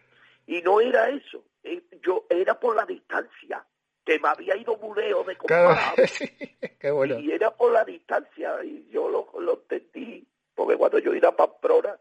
Y 0.47 0.61
no 0.63 0.81
era 0.81 1.09
eso, 1.11 1.45
eh, 1.63 1.83
yo 2.03 2.27
era 2.29 2.59
por 2.59 2.75
la 2.75 2.85
distancia, 2.85 3.65
que 4.05 4.19
me 4.19 4.29
había 4.29 4.57
ido 4.57 4.77
muleo 4.79 5.23
de 5.23 5.37
compás. 5.37 5.95
Qué 6.81 6.91
bueno. 6.91 7.19
Y 7.21 7.31
era 7.31 7.55
por 7.55 7.71
la 7.71 7.85
distancia, 7.85 8.65
y 8.65 8.89
yo 8.91 9.09
lo, 9.09 9.29
lo 9.41 9.55
entendí, 9.55 10.27
porque 10.55 10.77
cuando 10.77 10.99
yo 10.99 11.15
iba 11.15 11.29
a 11.29 11.37
Pamplona, 11.37 11.97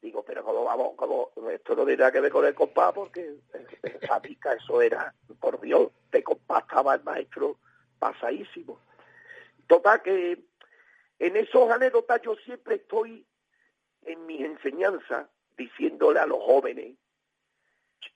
digo, 0.00 0.22
pero 0.24 0.44
como 0.44 0.64
vamos, 0.64 0.94
como 0.96 1.30
esto 1.50 1.74
no 1.74 1.84
tiene 1.84 2.10
que 2.12 2.20
ver 2.20 2.32
con 2.32 2.44
el 2.44 2.54
compás, 2.54 2.92
porque 2.92 3.36
esa 3.82 4.20
pica, 4.20 4.52
eso 4.54 4.80
era, 4.80 5.14
por 5.40 5.60
Dios, 5.60 5.90
de 6.10 6.22
compás 6.22 6.62
estaba 6.62 6.94
el 6.94 7.02
maestro 7.02 7.58
pasadísimo. 7.98 8.80
Total 9.66 10.02
que 10.02 10.44
en 11.18 11.36
esos 11.36 11.70
anécdotas 11.70 12.22
yo 12.22 12.36
siempre 12.36 12.76
estoy 12.76 13.26
en 14.02 14.26
mis 14.26 14.40
enseñanzas 14.42 15.28
diciéndole 15.56 16.20
a 16.20 16.26
los 16.26 16.38
jóvenes, 16.38 16.96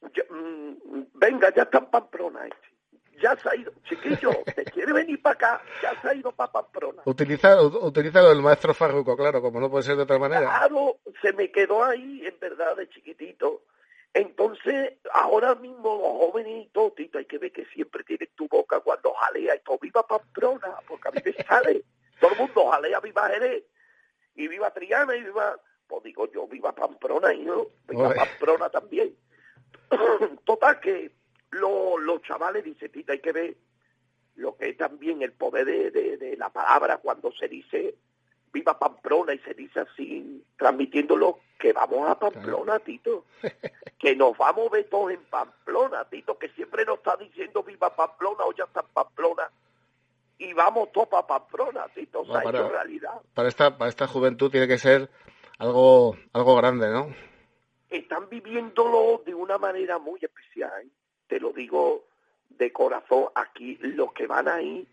mm, 0.02 0.72
venga, 1.14 1.52
ya 1.54 1.62
está 1.62 1.78
en 1.78 1.87
Pamplona 1.87 2.46
este. 2.46 2.69
Ya 3.20 3.36
se 3.36 3.48
ha 3.50 3.56
ido, 3.56 3.72
chiquillo, 3.84 4.30
te 4.54 4.64
quiere 4.64 4.92
venir 4.92 5.20
para 5.20 5.34
acá, 5.34 5.62
ya 5.82 6.00
se 6.00 6.08
ha 6.08 6.14
ido 6.14 6.32
para 6.32 6.52
Pamplona. 6.52 7.02
Utiliza, 7.04 7.60
utiliza 7.62 8.22
lo 8.22 8.30
del 8.30 8.40
maestro 8.40 8.72
Farruco, 8.72 9.16
claro, 9.16 9.42
como 9.42 9.60
no 9.60 9.70
puede 9.70 9.84
ser 9.84 9.96
de 9.96 10.04
otra 10.04 10.18
manera. 10.18 10.40
Claro, 10.40 10.96
se 11.20 11.32
me 11.34 11.50
quedó 11.50 11.84
ahí, 11.84 12.26
en 12.26 12.38
verdad, 12.40 12.76
de 12.76 12.88
chiquitito. 12.88 13.64
Entonces, 14.12 14.94
ahora 15.12 15.54
mismo 15.54 15.96
los 15.96 16.30
jóvenes 16.30 16.66
y 16.66 16.70
todo, 16.70 16.92
Tito, 16.92 17.18
hay 17.18 17.26
que 17.26 17.38
ver 17.38 17.52
que 17.52 17.64
siempre 17.66 18.02
tienes 18.04 18.30
tu 18.34 18.48
boca 18.48 18.80
cuando 18.80 19.12
jalea 19.12 19.54
y 19.54 19.60
todo, 19.60 19.78
viva 19.80 20.06
Pamplona, 20.06 20.76
porque 20.88 21.08
a 21.08 21.10
mí 21.12 21.20
me 21.24 21.44
sale, 21.44 21.84
todo 22.18 22.32
el 22.32 22.38
mundo 22.38 22.70
jalea, 22.70 23.00
viva 23.00 23.28
Jerez, 23.28 23.64
y 24.34 24.48
viva 24.48 24.72
Triana, 24.72 25.14
y 25.14 25.22
viva, 25.22 25.60
pues 25.86 26.02
digo 26.02 26.30
yo, 26.32 26.48
viva 26.48 26.74
Pamplona, 26.74 27.32
y 27.34 27.44
yo, 27.44 27.70
viva. 27.86 28.14
Pamplona 28.14 28.68
también. 28.70 29.14
Total 30.44 30.80
que 30.80 31.19
lo- 31.52 31.99
los 31.99 32.23
chavales 32.23 32.64
dicen, 32.64 32.90
Tito, 32.92 33.12
hay 33.12 33.21
que 33.21 33.33
ver 33.33 33.57
lo 34.37 34.57
que 34.57 34.71
es 34.71 34.76
también 34.76 35.23
el 35.23 35.33
poder 35.33 35.64
de, 35.66 35.90
de- 35.90 36.16
de 36.16 36.37
la 36.37 36.49
palabra 36.50 36.99
cuando 36.99 37.33
se 37.33 37.49
dice 37.49 37.95
viva 38.52 38.76
Pamplona 38.78 39.33
y 39.33 39.38
se 39.40 39.54
dice 39.54 39.78
así, 39.80 40.45
transmitiéndolo 40.57 41.38
que 41.59 41.73
vamos 41.73 42.09
a 42.09 42.19
Pamplona, 42.19 42.78
Tito, 42.80 43.25
que 43.99 44.16
nos 44.16 44.37
vamos 44.37 44.66
a 44.69 44.71
ver 44.71 44.88
todos 44.88 45.12
en 45.12 45.23
Pamplona, 45.26 46.04
Tito, 46.07 46.37
que 46.38 46.49
siempre 46.50 46.85
nos 46.85 46.99
está 46.99 47.16
diciendo 47.16 47.62
viva 47.62 47.95
Pamplona 47.95 48.45
o 48.45 48.52
ya 48.52 48.64
está 48.64 48.80
en 48.80 48.87
Pamplona 48.92 49.50
y 50.38 50.52
vamos 50.52 50.90
todos 50.90 51.09
para 51.09 51.26
Pamplona, 51.26 51.87
Tito, 51.95 52.23
o 52.23 52.25
sea, 52.25 52.42
para- 52.42 52.69
realidad. 52.69 53.21
Para 53.35 53.49
esta, 53.49 53.76
para 53.78 53.89
esta 53.89 54.06
juventud 54.08 54.50
tiene 54.50 54.67
que 54.67 54.78
ser 54.78 55.08
algo, 55.58 56.17
algo 56.32 56.56
grande, 56.56 56.89
¿no? 56.91 57.15
están 57.91 58.28
viviéndolo 58.28 59.21
de 59.26 59.34
una 59.34 59.58
manera 59.58 59.99
muy 59.99 60.19
especial. 60.23 60.89
Te 61.30 61.38
lo 61.38 61.52
digo 61.52 62.04
de 62.50 62.73
corazón. 62.73 63.26
Aquí 63.36 63.78
los 63.80 64.12
que 64.12 64.26
van 64.26 64.49
ahí 64.49 64.84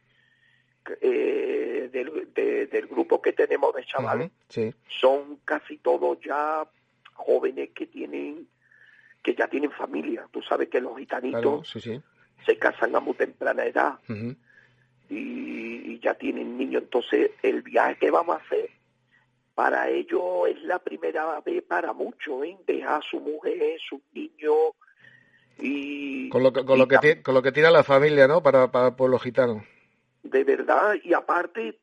eh, 1.01 1.89
del, 1.91 2.31
de- 2.33 2.67
del 2.67 2.87
grupo 2.87 3.21
que 3.21 3.33
tenemos 3.33 3.73
de 3.75 3.83
chavales 3.83 4.31
Sí. 4.49 4.73
son 5.01 5.37
casi 5.43 5.77
todos 5.79 6.19
ya 6.21 6.65
jóvenes 7.13 7.71
que 7.75 7.87
tienen 7.87 8.47
que 9.23 9.33
ya 9.35 9.47
tienen 9.49 9.71
familia. 9.71 10.27
Tú 10.31 10.41
sabes 10.43 10.69
que 10.69 10.79
los 10.79 10.95
gitanitos 10.97 11.41
Claro, 11.41 11.63
sí, 11.65 11.81
sí. 11.81 12.01
se 12.45 12.57
casan 12.57 12.95
a 12.95 12.99
muy 13.01 13.15
temprana 13.15 13.65
edad 13.65 13.99
y 15.09 15.99
ya 15.99 16.13
tienen 16.13 16.57
niños. 16.57 16.83
Entonces, 16.83 17.31
el 17.41 17.61
viaje 17.63 17.97
que 17.97 18.11
vamos 18.11 18.37
a 18.37 18.43
hacer 18.45 18.69
para 19.55 19.89
ellos 19.89 20.47
es 20.49 20.61
la 20.63 20.79
primera 20.79 21.41
vez 21.41 21.63
para 21.63 21.91
muchos, 21.93 22.45
¿eh? 22.45 22.57
dejar 22.67 22.99
a 22.99 23.01
su 23.01 23.19
mujer, 23.19 23.79
sus 23.89 23.99
niños 24.13 24.75
y... 25.59 26.29
Con 26.29 26.43
lo, 26.43 26.51
que- 26.53 26.65
con, 26.65 26.75
y 26.77 26.79
lo 26.79 26.87
que 26.87 26.95
tam- 26.97 27.01
ti- 27.15 27.21
con 27.23 27.33
lo 27.33 27.41
que 27.41 27.51
tira 27.51 27.71
la 27.71 27.83
familia, 27.83 28.27
¿no? 28.27 28.41
Para, 28.43 28.71
para 28.71 28.87
el 28.87 28.95
pueblo 28.95 29.17
gitano. 29.19 29.63
De 30.23 30.43
verdad, 30.43 30.95
y 31.03 31.13
aparte, 31.13 31.79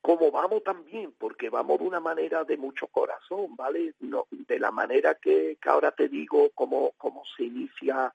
como 0.00 0.30
vamos 0.30 0.62
también, 0.62 1.12
porque 1.18 1.48
vamos 1.48 1.78
de 1.80 1.86
una 1.86 2.00
manera 2.00 2.44
de 2.44 2.56
mucho 2.56 2.86
corazón, 2.88 3.56
¿vale? 3.56 3.94
No, 4.00 4.26
de 4.30 4.58
la 4.58 4.70
manera 4.70 5.14
que, 5.14 5.56
que 5.60 5.68
ahora 5.68 5.90
te 5.92 6.08
digo, 6.08 6.50
cómo, 6.54 6.92
cómo 6.98 7.22
se 7.36 7.44
inicia, 7.44 8.12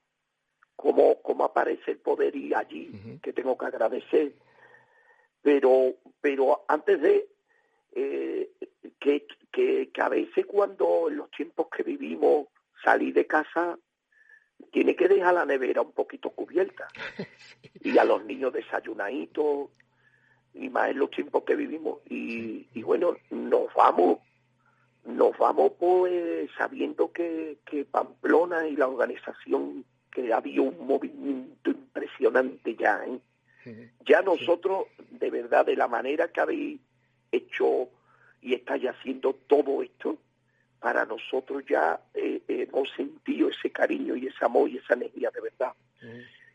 cómo, 0.76 1.22
cómo 1.22 1.46
aparece 1.46 1.92
el 1.92 1.98
poder 1.98 2.36
y 2.36 2.54
allí, 2.54 3.20
que 3.24 3.34
tengo 3.34 3.58
que 3.58 3.66
agradecer. 3.66 4.34
Pero, 5.42 5.96
pero 6.22 6.66
antes 6.68 7.02
de, 7.02 7.28
eh, 7.96 8.52
que, 9.00 9.26
que, 9.52 9.90
que 9.92 10.02
a 10.02 10.10
veces 10.10 10.46
cuando 10.46 11.10
en 11.10 11.18
los 11.18 11.32
tiempos 11.32 11.68
que 11.76 11.84
vivimos 11.84 12.48
salí 12.84 13.12
de 13.12 13.26
casa, 13.26 13.78
tiene 14.72 14.96
que 14.96 15.08
dejar 15.08 15.34
la 15.34 15.46
nevera 15.46 15.82
un 15.82 15.92
poquito 15.92 16.30
cubierta. 16.30 16.88
Y 17.82 17.98
a 17.98 18.04
los 18.04 18.26
niños 18.26 18.52
desayunaditos 18.52 19.70
y 20.54 20.70
más 20.70 20.90
en 20.90 21.00
los 21.00 21.12
tiempos 21.12 21.44
que 21.44 21.56
vivimos. 21.56 22.00
Y, 22.10 22.68
y 22.74 22.82
bueno 22.82 23.16
nos 23.30 23.74
vamos 23.76 24.20
nos 25.06 25.38
vamos 25.38 25.72
pues 25.80 26.50
sabiendo 26.58 27.12
que, 27.14 27.60
que 27.66 27.86
Pamplona 27.86 28.68
y 28.68 28.76
la 28.76 28.88
organización 28.88 29.86
que 30.12 30.34
había 30.34 30.62
un 30.62 30.86
movimiento 30.86 31.70
impresionante 31.70 32.76
ya 32.76 33.06
¿eh? 33.06 33.92
ya 34.06 34.22
nosotros 34.22 34.88
de 35.12 35.30
verdad 35.30 35.66
de 35.66 35.78
la 35.78 35.88
manera 35.88 36.30
que 36.30 36.42
habéis 36.42 36.82
hecho 37.32 37.90
y 38.42 38.54
estáis 38.54 38.86
haciendo 38.86 39.34
todo 39.34 39.82
esto 39.82 40.18
para 40.80 41.06
nosotros 41.06 41.64
ya 41.68 42.00
eh, 42.14 42.42
hemos 42.48 42.90
sentido 42.92 43.50
ese 43.50 43.72
cariño 43.72 44.16
y 44.16 44.28
ese 44.28 44.46
amor 44.46 44.70
y 44.70 44.78
esa 44.78 44.94
energía 44.94 45.32
de 45.32 45.42
verdad. 45.42 45.74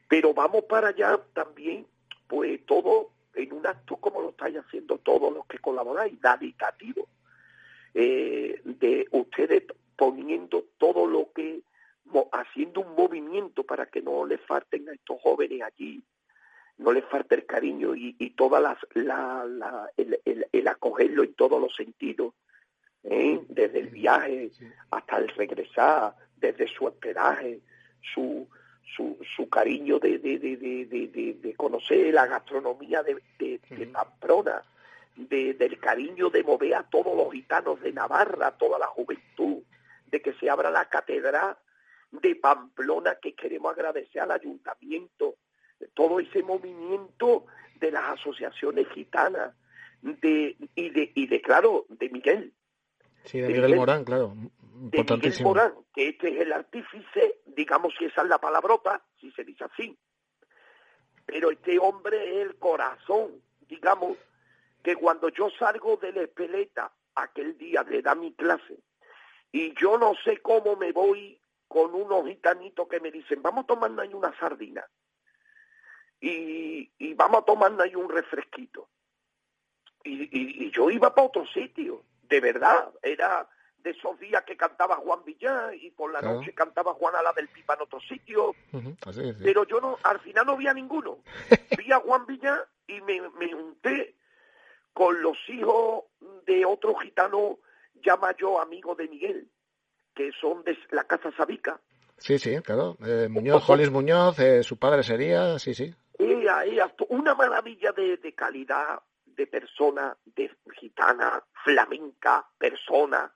Pero 0.08 0.32
vamos 0.34 0.64
para 0.64 0.88
allá 0.88 1.18
también, 1.32 1.86
pues 2.28 2.64
todo 2.66 3.10
en 3.34 3.52
un 3.52 3.66
acto 3.66 3.96
como 3.96 4.20
lo 4.20 4.30
estáis 4.30 4.56
haciendo 4.56 4.98
todos 4.98 5.32
los 5.32 5.46
que 5.46 5.58
colaboráis, 5.58 6.20
dadicativo, 6.20 7.08
eh, 7.94 8.60
de 8.64 9.08
ustedes 9.10 9.64
poniendo 9.96 10.64
todo 10.78 11.06
lo 11.06 11.32
que, 11.32 11.62
haciendo 12.32 12.80
un 12.80 12.94
movimiento 12.94 13.64
para 13.64 13.86
que 13.86 14.02
no 14.02 14.26
les 14.26 14.40
falten 14.42 14.88
a 14.88 14.92
estos 14.92 15.20
jóvenes 15.20 15.62
allí, 15.62 16.02
no 16.78 16.92
les 16.92 17.04
falte 17.04 17.34
el 17.36 17.46
cariño 17.46 17.94
y, 17.94 18.16
y 18.18 18.30
toda 18.30 18.60
las, 18.60 18.78
la, 18.94 19.44
la, 19.44 19.90
el, 19.96 20.18
el, 20.24 20.46
el 20.50 20.68
acogerlo 20.68 21.22
en 21.22 21.34
todos 21.34 21.60
los 21.60 21.74
sentidos, 21.74 22.34
¿eh? 23.04 23.40
desde 23.48 23.80
el 23.80 23.88
viaje 23.88 24.50
hasta 24.90 25.18
el 25.18 25.28
regresar, 25.28 26.14
desde 26.36 26.66
su 26.68 26.86
hospedaje, 26.86 27.60
su, 28.14 28.48
su, 28.96 29.18
su 29.36 29.48
cariño 29.48 29.98
de, 29.98 30.18
de, 30.18 30.38
de, 30.38 31.36
de, 31.40 31.54
conocer 31.54 32.12
la 32.12 32.26
gastronomía 32.26 33.02
de, 33.02 33.20
Pamplona, 33.92 34.62
de, 35.16 35.54
del 35.54 35.78
cariño 35.78 36.30
de 36.30 36.42
mover 36.42 36.74
a 36.74 36.82
todos 36.82 37.16
los 37.16 37.32
gitanos 37.32 37.80
de 37.80 37.92
Navarra, 37.92 38.48
a 38.48 38.58
toda 38.58 38.78
la 38.78 38.86
juventud, 38.86 39.62
de 40.06 40.20
que 40.20 40.32
se 40.34 40.50
abra 40.50 40.70
la 40.70 40.88
catedral 40.88 41.56
de 42.10 42.34
Pamplona, 42.36 43.16
que 43.20 43.34
queremos 43.34 43.72
agradecer 43.72 44.20
al 44.20 44.32
ayuntamiento, 44.32 45.36
todo 45.94 46.20
ese 46.20 46.42
movimiento 46.42 47.46
de 47.80 47.90
las 47.90 48.20
asociaciones 48.20 48.86
gitanas, 48.90 49.54
de, 50.02 50.56
y 50.74 50.90
de, 50.90 51.12
y 51.14 51.26
de 51.28 51.40
claro, 51.40 51.86
de 51.88 52.08
Miguel, 52.10 52.52
Sí, 53.24 53.40
de 53.40 53.48
Miguel 53.48 53.76
Morán, 53.76 54.04
claro. 54.04 54.34
de 54.36 55.04
Miguel. 55.04 55.34
Morán, 55.42 55.74
que 55.94 56.08
este 56.08 56.28
es 56.34 56.40
el 56.42 56.52
artífice, 56.52 57.40
digamos 57.46 57.94
si 57.98 58.04
esa 58.06 58.22
es 58.22 58.28
la 58.28 58.38
palabrota, 58.38 59.02
si 59.20 59.30
se 59.32 59.44
dice 59.44 59.64
así. 59.64 59.96
Pero 61.26 61.50
este 61.50 61.78
hombre 61.78 62.40
es 62.40 62.46
el 62.48 62.56
corazón, 62.58 63.42
digamos, 63.68 64.16
que 64.82 64.96
cuando 64.96 65.28
yo 65.30 65.50
salgo 65.58 65.96
de 65.96 66.12
la 66.12 66.22
espeleta 66.22 66.92
aquel 67.14 67.56
día 67.58 67.84
de 67.84 68.02
dar 68.02 68.16
mi 68.16 68.32
clase, 68.34 68.78
y 69.52 69.74
yo 69.80 69.98
no 69.98 70.14
sé 70.24 70.38
cómo 70.38 70.76
me 70.76 70.92
voy 70.92 71.38
con 71.68 71.94
unos 71.94 72.26
gitanitos 72.26 72.88
que 72.88 73.00
me 73.00 73.10
dicen, 73.10 73.42
vamos 73.42 73.66
tomando 73.66 74.02
ahí 74.02 74.12
una 74.14 74.36
sardina. 74.38 74.84
y, 76.20 76.90
y 76.98 77.14
vamos 77.14 77.42
a 77.42 77.44
tomarnos 77.44 77.80
ahí 77.80 77.94
un 77.96 78.08
refresquito. 78.08 78.88
Y, 80.04 80.22
y, 80.22 80.66
y 80.66 80.70
yo 80.70 80.90
iba 80.90 81.14
para 81.14 81.26
otro 81.28 81.46
sitio, 81.46 82.04
de 82.32 82.40
verdad, 82.40 82.90
era 83.02 83.46
de 83.76 83.90
esos 83.90 84.18
días 84.18 84.42
que 84.44 84.56
cantaba 84.56 84.96
Juan 84.96 85.22
Villán 85.24 85.74
y 85.74 85.90
por 85.90 86.10
la 86.12 86.20
Claro. 86.20 86.36
noche 86.36 86.54
cantaba 86.54 86.94
Juana 86.94 87.20
la 87.20 87.32
del 87.34 87.48
Pipa 87.48 87.74
en 87.74 87.82
otro 87.82 88.00
sitio, 88.00 88.54
Ujú, 88.72 88.96
así 89.06 89.20
es, 89.28 89.36
sí. 89.36 89.42
pero 89.44 89.64
yo 89.66 89.80
no, 89.80 89.98
al 90.04 90.18
final 90.20 90.46
no 90.46 90.56
vi 90.56 90.66
a 90.66 90.72
ninguno. 90.72 91.18
Vi 91.78 91.92
a 91.92 92.00
Juan 92.00 92.24
Villán 92.26 92.60
y 92.86 93.00
me, 93.02 93.20
me 93.38 93.52
junté 93.52 94.14
con 94.94 95.20
los 95.22 95.36
hijos 95.48 96.04
de 96.46 96.64
otro 96.64 96.94
gitano 96.94 97.58
llama 98.02 98.34
yo 98.38 98.60
amigo 98.60 98.94
de 98.94 99.08
Miguel, 99.08 99.48
que 100.14 100.30
son 100.40 100.62
de 100.64 100.76
la 100.90 101.04
Casa 101.04 101.30
Sabica. 101.36 101.80
Sí, 102.18 102.38
sí, 102.38 102.56
claro. 102.62 102.96
Eh, 103.04 103.28
Muñoz, 103.30 103.62
Jolis 103.64 103.90
Muñoz, 103.90 104.38
eh, 104.38 104.62
su 104.62 104.78
padre 104.78 105.02
sería, 105.02 105.58
sí, 105.58 105.74
sí. 105.74 105.92
Ella, 106.18 106.64
ella, 106.64 106.94
una 107.08 107.34
maravilla 107.34 107.92
de, 107.92 108.16
de 108.18 108.32
calidad 108.34 109.00
de 109.36 109.46
persona, 109.46 110.16
de 110.24 110.50
gitana, 110.78 111.42
flamenca, 111.64 112.46
persona. 112.58 113.32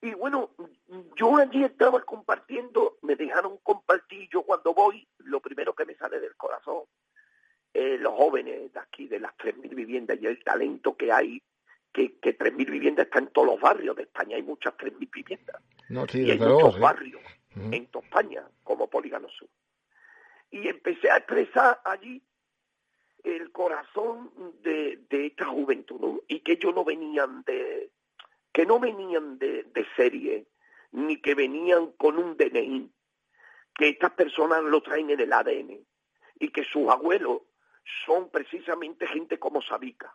Y 0.00 0.14
bueno, 0.14 0.50
yo 1.16 1.36
allí 1.36 1.64
estaba 1.64 2.02
compartiendo, 2.02 2.98
me 3.02 3.16
dejaron 3.16 3.58
compartir, 3.58 4.28
yo 4.32 4.42
cuando 4.42 4.72
voy, 4.72 5.06
lo 5.18 5.40
primero 5.40 5.74
que 5.74 5.84
me 5.84 5.94
sale 5.94 6.20
del 6.20 6.36
corazón, 6.36 6.84
eh, 7.74 7.98
los 7.98 8.14
jóvenes 8.14 8.72
de 8.72 8.80
aquí, 8.80 9.06
de 9.06 9.20
las 9.20 9.36
3.000 9.36 9.74
viviendas 9.74 10.18
y 10.20 10.26
el 10.26 10.42
talento 10.42 10.96
que 10.96 11.12
hay, 11.12 11.42
que, 11.92 12.18
que 12.18 12.36
3.000 12.36 12.70
viviendas 12.70 13.06
están 13.06 13.24
en 13.24 13.32
todos 13.32 13.48
los 13.48 13.60
barrios 13.60 13.94
de 13.96 14.04
España, 14.04 14.36
hay 14.36 14.42
muchas 14.42 14.74
3.000 14.74 15.10
viviendas 15.10 15.62
No, 15.88 16.06
sí, 16.06 16.22
y 16.22 16.30
hay 16.30 16.38
muchos 16.38 16.78
barrios 16.80 17.22
en 17.54 17.86
toda 17.86 18.04
España, 18.04 18.48
como 18.62 18.88
Polígono 18.88 19.28
Sur. 19.28 19.48
Y 20.50 20.66
empecé 20.66 21.10
a 21.10 21.18
expresar 21.18 21.80
allí 21.84 22.22
el 23.24 23.52
corazón 23.52 24.30
de, 24.62 25.00
de 25.08 25.26
esta 25.26 25.46
juventud, 25.46 26.00
¿no? 26.00 26.20
y 26.28 26.40
que 26.40 26.52
ellos 26.52 26.74
no 26.74 26.84
venían 26.84 27.42
de, 27.44 27.90
que 28.52 28.66
no 28.66 28.78
venían 28.78 29.38
de, 29.38 29.64
de 29.64 29.86
serie, 29.96 30.46
ni 30.92 31.20
que 31.20 31.34
venían 31.34 31.92
con 31.92 32.18
un 32.18 32.36
DNI, 32.36 32.90
que 33.74 33.88
estas 33.88 34.12
personas 34.12 34.62
lo 34.62 34.82
traen 34.82 35.10
en 35.10 35.20
el 35.20 35.32
ADN, 35.32 35.78
y 36.38 36.48
que 36.48 36.64
sus 36.64 36.88
abuelos 36.88 37.42
son 38.06 38.30
precisamente 38.30 39.06
gente 39.06 39.38
como 39.38 39.62
Sabica, 39.62 40.14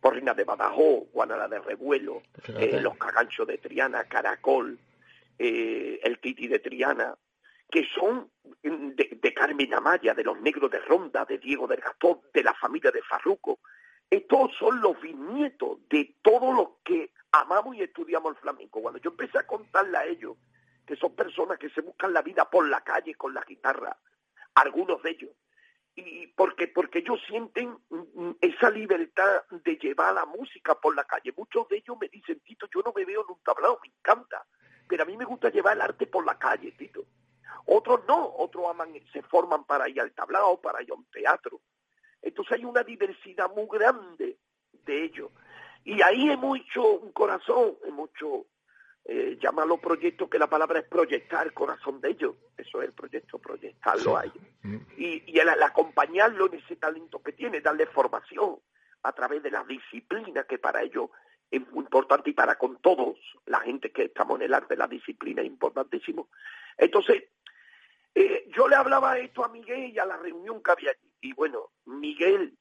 Porrina 0.00 0.34
de 0.34 0.44
Badajoz, 0.44 1.10
Guanara 1.12 1.48
de 1.48 1.58
Revuelo, 1.58 2.22
eh, 2.46 2.80
los 2.80 2.96
caganchos 2.96 3.46
de 3.46 3.58
Triana, 3.58 4.04
Caracol, 4.04 4.78
eh, 5.38 6.00
el 6.02 6.18
Titi 6.20 6.46
de 6.48 6.60
Triana, 6.60 7.16
que 7.70 7.86
son 7.94 8.30
mm, 8.62 8.90
de, 8.94 9.34
Carmen 9.34 9.74
Amaya, 9.74 10.14
de 10.14 10.24
los 10.24 10.40
negros 10.40 10.70
de 10.70 10.80
Ronda, 10.80 11.24
de 11.24 11.38
Diego 11.38 11.66
del 11.66 11.80
Gastón, 11.80 12.20
de 12.32 12.42
la 12.42 12.54
familia 12.54 12.90
de 12.90 13.02
Farruco. 13.02 13.60
Estos 14.10 14.54
son 14.58 14.80
los 14.80 15.00
bisnietos 15.00 15.86
de 15.88 16.16
todos 16.22 16.54
los 16.54 16.68
que 16.82 17.12
amamos 17.32 17.76
y 17.76 17.82
estudiamos 17.82 18.32
el 18.32 18.40
flamenco. 18.40 18.80
Cuando 18.80 19.00
yo 19.00 19.10
empecé 19.10 19.38
a 19.38 19.46
contarle 19.46 19.98
a 19.98 20.06
ellos, 20.06 20.36
que 20.86 20.96
son 20.96 21.14
personas 21.14 21.58
que 21.58 21.68
se 21.70 21.82
buscan 21.82 22.14
la 22.14 22.22
vida 22.22 22.48
por 22.48 22.66
la 22.66 22.80
calle 22.80 23.14
con 23.14 23.34
la 23.34 23.42
guitarra, 23.42 23.96
algunos 24.54 25.02
de 25.02 25.10
ellos, 25.10 25.30
y 25.94 26.28
porque 26.28 26.68
porque 26.68 27.00
ellos 27.00 27.20
sienten 27.26 27.76
mm, 27.90 28.30
esa 28.40 28.70
libertad 28.70 29.42
de 29.50 29.76
llevar 29.76 30.14
la 30.14 30.24
música 30.24 30.74
por 30.74 30.96
la 30.96 31.04
calle. 31.04 31.34
Muchos 31.36 31.68
de 31.68 31.78
ellos 31.78 31.98
me 32.00 32.08
dicen, 32.08 32.40
Tito, 32.40 32.66
yo 32.72 32.80
no 32.82 32.92
me 32.96 33.04
veo 33.04 33.22
en 33.22 33.34
un 33.34 33.42
tablao, 33.42 33.78
me 33.82 33.88
encanta, 33.88 34.46
pero 34.88 35.02
a 35.02 35.06
mí 35.06 35.16
me 35.16 35.26
gusta 35.26 35.50
llevar 35.50 35.76
el 35.76 35.82
arte 35.82 36.06
por 36.06 36.24
la 36.24 36.38
calle, 36.38 36.72
Tito. 36.72 37.04
Otros 37.66 38.00
no, 38.08 38.34
otros 38.38 38.66
aman, 38.68 38.92
se 39.12 39.22
forman 39.22 39.64
para 39.64 39.88
ir 39.88 40.00
al 40.00 40.12
tablao, 40.12 40.60
para 40.60 40.82
ir 40.82 40.90
a 40.90 40.94
un 40.94 41.04
teatro. 41.06 41.60
Entonces 42.22 42.58
hay 42.58 42.64
una 42.64 42.82
diversidad 42.82 43.50
muy 43.54 43.66
grande 43.70 44.38
de 44.72 45.04
ellos. 45.04 45.30
Y 45.84 46.02
ahí 46.02 46.30
hemos 46.30 46.58
hecho 46.58 46.82
un 46.84 47.12
corazón, 47.12 47.76
hemos 47.84 48.10
hecho, 48.10 48.46
eh, 49.04 49.38
llamarlo 49.40 49.78
proyecto, 49.78 50.28
que 50.28 50.38
la 50.38 50.48
palabra 50.48 50.80
es 50.80 50.86
proyectar 50.86 51.46
el 51.46 51.54
corazón 51.54 52.00
de 52.00 52.10
ellos. 52.10 52.34
Eso 52.56 52.82
es 52.82 52.88
el 52.88 52.94
proyecto, 52.94 53.38
proyectarlo 53.38 54.16
a 54.16 54.24
ellos 54.24 54.42
Mm. 54.62 54.76
y, 54.96 55.22
y 55.26 55.38
el, 55.38 55.48
el 55.48 55.62
acompañarlo 55.62 56.46
en 56.46 56.54
ese 56.58 56.76
talento 56.76 57.22
que 57.22 57.32
tiene, 57.32 57.60
darle 57.60 57.86
formación 57.86 58.58
a 59.04 59.12
través 59.12 59.42
de 59.42 59.50
la 59.50 59.64
disciplina 59.64 60.44
que 60.44 60.58
para 60.58 60.82
ellos 60.82 61.10
es 61.50 61.66
muy 61.70 61.84
importante 61.84 62.30
y 62.30 62.32
para 62.34 62.56
con 62.56 62.76
todos, 62.80 63.16
la 63.46 63.60
gente 63.60 63.90
que 63.90 64.04
estamos 64.04 64.36
en 64.36 64.46
el 64.46 64.54
arte, 64.54 64.76
la 64.76 64.86
disciplina 64.86 65.40
es 65.42 65.46
importantísimo. 65.46 66.28
Entonces, 66.76 67.24
eh, 68.14 68.48
yo 68.54 68.68
le 68.68 68.76
hablaba 68.76 69.18
esto 69.18 69.44
a 69.44 69.48
Miguel 69.48 69.90
y 69.92 69.98
a 69.98 70.04
la 70.04 70.16
reunión 70.16 70.62
que 70.62 70.70
había 70.72 70.90
allí. 70.90 71.10
Y 71.20 71.32
bueno, 71.34 71.70
Miguel 71.86 72.56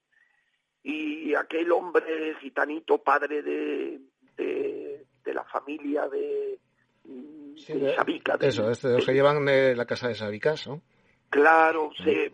y 0.83 1.35
aquel 1.35 1.71
hombre 1.71 2.35
gitanito, 2.39 2.97
padre 2.99 3.41
de, 3.41 3.99
de, 4.37 5.05
de 5.23 5.33
la 5.33 5.43
familia 5.43 6.07
de, 6.07 6.59
de 7.03 7.95
Sabica, 7.95 8.37
de- 8.37 8.47
Eso, 8.47 8.69
este, 8.71 8.89
los 8.93 9.05
que 9.05 9.13
llevan 9.13 9.43
de 9.45 9.75
la 9.75 9.85
casa 9.85 10.07
de 10.07 10.15
Sabicas, 10.15 10.65
¿no? 10.67 10.81
Claro, 11.29 11.89
se, 12.03 12.31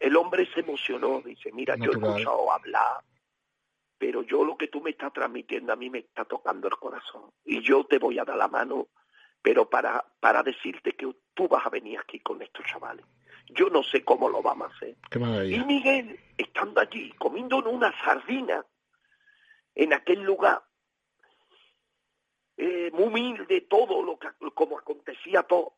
el 0.00 0.16
hombre 0.16 0.48
se 0.52 0.60
emocionó, 0.60 1.20
dice, 1.24 1.52
mira, 1.52 1.76
yo 1.76 1.92
he 1.92 1.94
escuchado 2.14 2.50
hablar, 2.52 3.04
pero 3.98 4.22
yo 4.22 4.44
lo 4.44 4.56
que 4.56 4.66
tú 4.66 4.80
me 4.80 4.90
estás 4.90 5.12
transmitiendo 5.12 5.72
a 5.72 5.76
mí 5.76 5.88
me 5.90 6.00
está 6.00 6.24
tocando 6.24 6.66
el 6.66 6.74
corazón. 6.74 7.30
Y 7.44 7.62
yo 7.62 7.84
te 7.84 7.98
voy 7.98 8.18
a 8.18 8.24
dar 8.24 8.36
la 8.36 8.48
mano, 8.48 8.88
pero 9.42 9.68
para, 9.68 10.04
para 10.20 10.42
decirte 10.42 10.92
que 10.92 11.12
tú 11.34 11.48
vas 11.48 11.66
a 11.66 11.70
venir 11.70 11.98
aquí 11.98 12.20
con 12.20 12.40
estos 12.40 12.64
chavales. 12.66 13.04
Yo 13.48 13.68
no 13.68 13.82
sé 13.82 14.04
cómo 14.04 14.28
lo 14.28 14.40
vamos 14.40 14.70
a 14.70 14.76
hacer. 14.76 14.96
Qué 15.10 15.18
Y. 15.18 15.64
Miguel, 15.64 16.18
estando 16.38 16.80
allí, 16.80 17.12
comiendo 17.18 17.58
una 17.58 17.92
sardina 18.04 18.64
en 19.74 19.92
aquel 19.92 20.22
lugar, 20.22 20.62
eh, 22.56 22.90
muy 22.92 23.04
humilde, 23.04 23.62
todo 23.62 24.02
lo 24.02 24.18
que, 24.18 24.28
como 24.54 24.78
acontecía 24.78 25.42
todo, 25.42 25.74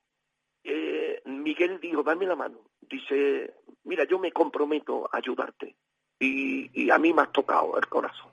eh, 0.63 1.23
Miguel 1.25 1.81
dijo, 1.81 2.03
dame 2.03 2.27
la 2.27 2.37
mano. 2.37 2.59
Dice, 2.81 3.55
mira, 3.85 4.05
yo 4.05 4.19
me 4.19 4.33
comprometo 4.33 5.09
a 5.11 5.19
ayudarte. 5.19 5.75
Y, 6.19 6.71
y 6.81 6.91
a 6.91 6.99
mí 6.99 7.13
me 7.13 7.23
has 7.23 7.33
tocado 7.33 7.77
el 7.79 7.87
corazón. 7.89 8.33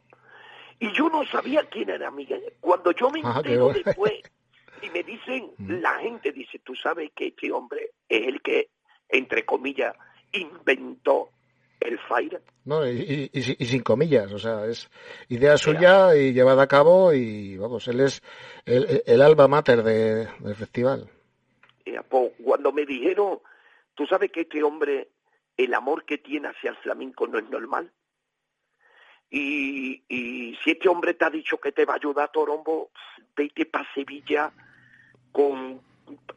Y 0.79 0.91
yo 0.93 1.09
no 1.09 1.25
sabía 1.25 1.63
quién 1.69 1.89
era 1.89 2.09
Miguel. 2.11 2.53
Cuando 2.59 2.91
yo 2.91 3.09
me 3.11 3.21
Ah, 3.23 3.41
qué 3.43 3.53
entero 3.53 3.71
después 3.71 4.13
y 4.81 4.89
me 4.89 5.03
dicen, 5.03 5.51
Mm. 5.57 5.79
la 5.81 5.99
gente 5.99 6.31
dice, 6.31 6.59
tú 6.59 6.75
sabes 6.75 7.11
que 7.15 7.27
este 7.27 7.51
hombre 7.51 7.91
es 8.09 8.27
el 8.27 8.41
que, 8.41 8.69
entre 9.09 9.45
comillas, 9.45 9.95
inventó 10.33 11.29
el 11.79 11.97
fire. 11.99 12.41
No, 12.65 12.87
y, 12.87 12.91
y- 12.91 13.29
y 13.33 13.41
sin- 13.41 13.55
y 13.59 13.65
sin 13.65 13.81
comillas, 13.81 14.31
o 14.31 14.37
sea, 14.39 14.65
es 14.65 14.89
idea 15.29 15.57
suya 15.57 16.15
y 16.15 16.31
llevada 16.33 16.63
a 16.63 16.67
cabo 16.67 17.11
y 17.13 17.57
vamos, 17.57 17.87
él 17.87 18.01
es 18.01 18.21
el, 18.65 19.01
el 19.05 19.21
alma 19.21 19.47
mater 19.47 19.81
de- 19.83 20.27
del 20.39 20.55
festival. 20.55 21.09
Eh, 21.85 21.99
po- 22.07 22.33
cuando 22.43 22.71
me 22.71 22.85
dijeron, 22.85 23.39
tú 23.95 24.05
sabes 24.05 24.31
que 24.31 24.41
este 24.41 24.61
hombre, 24.61 25.09
el 25.57 25.73
amor 25.73 26.05
que 26.05 26.19
tiene 26.19 26.49
hacia 26.49 26.69
el 26.71 26.77
flamenco 26.77 27.27
no 27.27 27.39
es 27.39 27.49
normal. 27.49 27.91
Y, 29.29 30.03
y 30.09 30.57
si 30.63 30.71
este 30.71 30.89
hombre 30.89 31.13
te 31.13 31.25
ha 31.25 31.29
dicho 31.29 31.57
que 31.57 31.71
te 31.71 31.85
va 31.85 31.93
a 31.93 31.95
ayudar, 31.97 32.29
Torombo, 32.31 32.91
vete 33.35 33.65
para 33.65 33.87
Sevilla 33.93 34.51
con, 35.31 35.79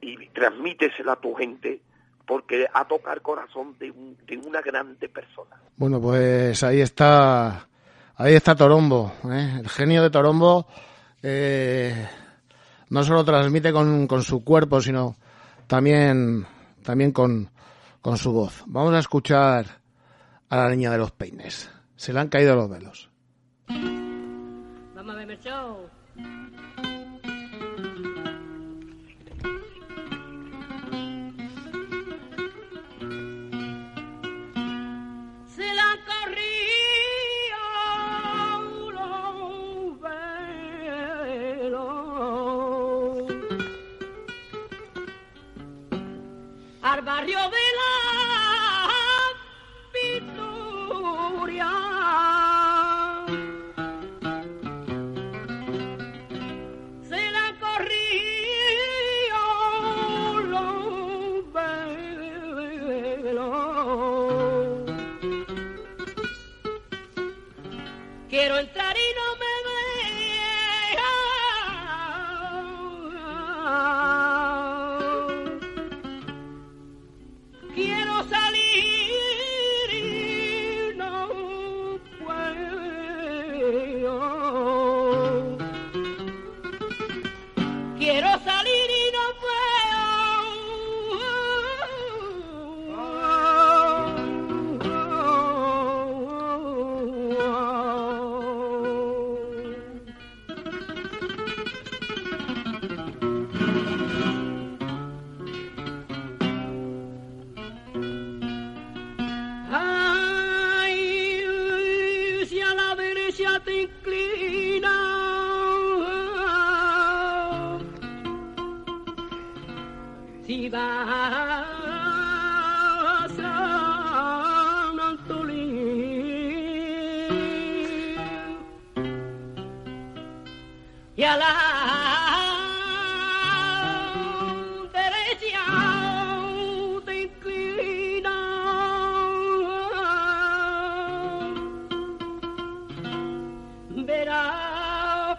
y 0.01 0.29
transmítesela 0.29 1.13
a 1.13 1.17
tu 1.21 1.35
gente, 1.35 1.81
porque 2.27 2.67
ha 2.73 2.87
tocado 2.87 3.15
el 3.17 3.23
corazón 3.23 3.77
de, 3.79 3.91
un- 3.91 4.17
de 4.27 4.37
una 4.39 4.61
grande 4.61 5.09
persona. 5.09 5.57
Bueno, 5.77 6.01
pues 6.01 6.63
ahí 6.63 6.81
está, 6.81 7.67
ahí 8.17 8.35
está 8.35 8.55
Torombo, 8.55 9.13
¿eh? 9.31 9.59
el 9.61 9.69
genio 9.69 10.03
de 10.03 10.11
Torombo. 10.11 10.67
eh, 11.23 12.09
no 12.91 13.03
solo 13.03 13.25
transmite 13.25 13.73
con, 13.73 14.07
con 14.07 14.23
su 14.23 14.45
cuerpo, 14.45 14.81
sino 14.81 15.17
también, 15.67 16.47
también 16.83 17.11
con, 17.13 17.51
con 18.01 18.17
su 18.19 18.33
voz. 18.33 18.63
Vamos 18.67 18.93
a 18.95 18.99
escuchar 19.01 19.65
a 20.51 20.57
la 20.57 20.69
niña 20.71 20.91
de 20.93 20.99
los 20.99 21.11
peines. 21.11 21.69
Se 21.97 22.13
le 22.13 22.21
han 22.21 22.29
caído 22.29 22.55
los 22.55 22.69
velos. 22.71 23.11
Vamos 23.69 25.15
a 25.15 25.19
ver 25.19 25.31
el 25.31 25.41
show. 25.41 25.89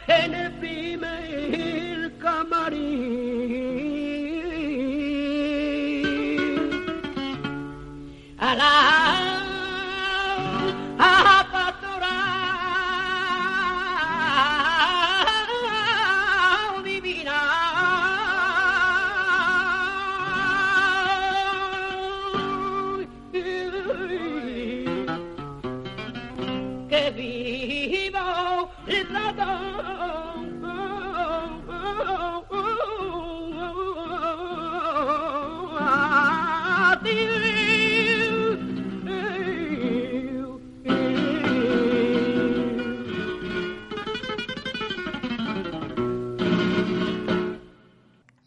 and 0.07 0.44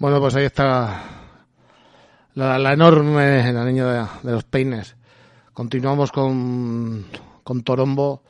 Bueno, 0.09 0.23
pues 0.23 0.37
ahí 0.37 0.47
está 0.47 1.03
la, 2.33 2.73
enorme, 2.73 3.53
la 3.53 3.63
niña 3.63 4.09
de, 4.23 4.33
los 4.33 4.45
peines. 4.45 4.97
Continuamos 5.53 6.13
con, 6.13 7.05
con 7.45 7.63
Torombo 7.63 8.23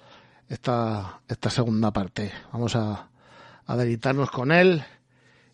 esta, 0.49 1.21
esta 1.29 1.51
segunda 1.51 1.93
parte. 1.93 2.33
Vamos 2.53 2.75
a, 2.75 3.09
a 3.65 3.77
deleitarnos 3.77 4.29
con 4.33 4.51
él 4.51 4.83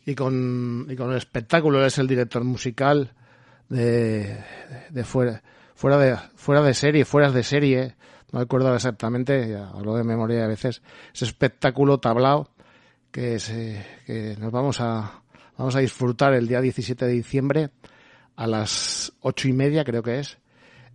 y 0.06 0.14
con, 0.14 0.86
y 0.88 0.96
con 0.96 1.10
el 1.10 1.18
espectáculo. 1.18 1.80
Él 1.80 1.88
es 1.88 1.98
el 1.98 2.08
director 2.08 2.42
musical 2.42 3.12
de, 3.68 4.42
de 4.88 5.04
fuera, 5.04 5.42
fuera 5.74 5.98
de 5.98 6.16
fuera 6.36 6.62
de 6.62 6.72
serie, 6.72 7.04
fuera 7.04 7.30
de 7.30 7.42
serie. 7.42 7.96
No 8.32 8.40
recuerdo 8.40 8.74
exactamente, 8.74 9.46
ya 9.46 9.68
hablo 9.68 9.94
de 9.94 10.04
memoria 10.04 10.44
a 10.44 10.48
veces. 10.48 10.80
Ese 11.12 11.26
espectáculo 11.26 11.98
tablao 11.98 12.48
que, 13.10 13.36
que 14.06 14.36
nos 14.38 14.50
vamos 14.50 14.80
a, 14.80 15.20
vamos 15.56 15.76
a 15.76 15.80
disfrutar 15.80 16.34
el 16.34 16.48
día 16.48 16.60
17 16.60 17.04
de 17.04 17.12
diciembre 17.12 17.70
a 18.36 18.46
las 18.46 19.12
ocho 19.20 19.48
y 19.48 19.52
media, 19.52 19.84
creo 19.84 20.02
que 20.02 20.18
es, 20.18 20.38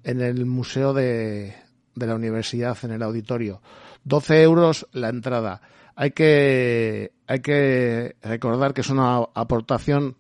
en 0.04 0.22
el 0.22 0.46
Museo 0.46 0.94
de, 0.94 1.56
de 1.96 2.08
la 2.08 2.16
Universidad, 2.16 2.78
en 2.84 2.92
el 2.92 3.04
auditorio. 3.04 3.62
12 4.04 4.42
euros 4.42 4.88
la 4.94 5.10
entrada. 5.10 5.62
Hay 5.96 6.12
que, 6.12 7.12
hay 7.28 7.40
que 7.40 8.16
recordar 8.22 8.74
que 8.74 8.82
es 8.82 8.90
una 8.90 9.18
aportación 9.34 10.16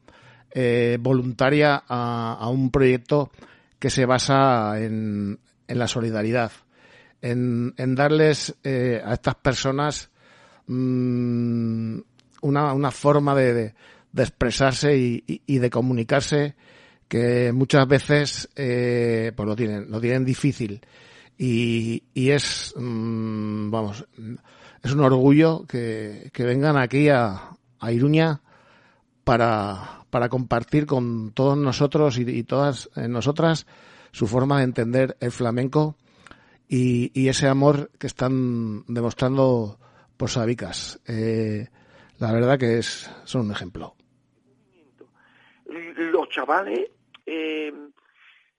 eh, 0.51 0.97
voluntaria 0.99 1.83
a, 1.87 2.49
un 2.49 2.71
proyecto 2.71 3.31
que 3.77 3.89
se 3.89 4.05
basa 4.05 4.79
en, 4.81 5.39
en 5.67 5.79
la 5.79 5.87
solidaridad, 5.87 6.51
en, 7.21 7.73
en 7.77 7.95
darles 7.95 8.55
eh, 8.63 9.01
a 9.03 9.13
estas 9.13 9.35
personas 9.35 10.09
mm, 10.67 11.99
una, 12.41 12.73
una 12.73 12.91
forma 12.91 13.35
de, 13.35 13.73
de 14.11 14.23
expresarse 14.23 14.97
y, 14.97 15.57
de 15.59 15.69
comunicarse 15.69 16.55
que 17.07 17.51
muchas 17.51 17.87
veces 17.87 18.49
eh, 18.55 19.31
pues 19.35 19.47
lo 19.47 19.55
tienen, 19.55 19.89
lo 19.89 19.99
tienen 19.99 20.25
difícil. 20.25 20.81
Y, 21.37 22.03
y 22.13 22.31
es, 22.31 22.73
mm, 22.75 23.71
vamos, 23.71 24.05
es 24.83 24.91
un 24.91 24.99
orgullo 24.99 25.65
que, 25.65 26.29
que 26.33 26.43
vengan 26.43 26.77
aquí 26.77 27.09
a, 27.09 27.51
a 27.79 27.91
Iruña 27.91 28.41
para, 29.23 30.05
para 30.09 30.29
compartir 30.29 30.85
con 30.85 31.31
todos 31.31 31.57
nosotros 31.57 32.17
y, 32.17 32.23
y 32.29 32.43
todas 32.43 32.89
eh, 32.95 33.07
nosotras 33.07 33.65
su 34.11 34.27
forma 34.27 34.57
de 34.57 34.65
entender 34.65 35.17
el 35.19 35.31
flamenco 35.31 35.95
y, 36.67 37.11
y 37.19 37.29
ese 37.29 37.47
amor 37.47 37.91
que 37.97 38.07
están 38.07 38.83
demostrando 38.87 39.79
por 40.17 40.29
Sabicas. 40.29 40.99
Eh, 41.07 41.67
la 42.19 42.31
verdad 42.31 42.59
que 42.59 42.79
es, 42.79 43.09
son 43.23 43.45
un 43.45 43.51
ejemplo. 43.51 43.95
Los 46.29 46.35
chavales 46.35 46.91
eh, 47.25 47.73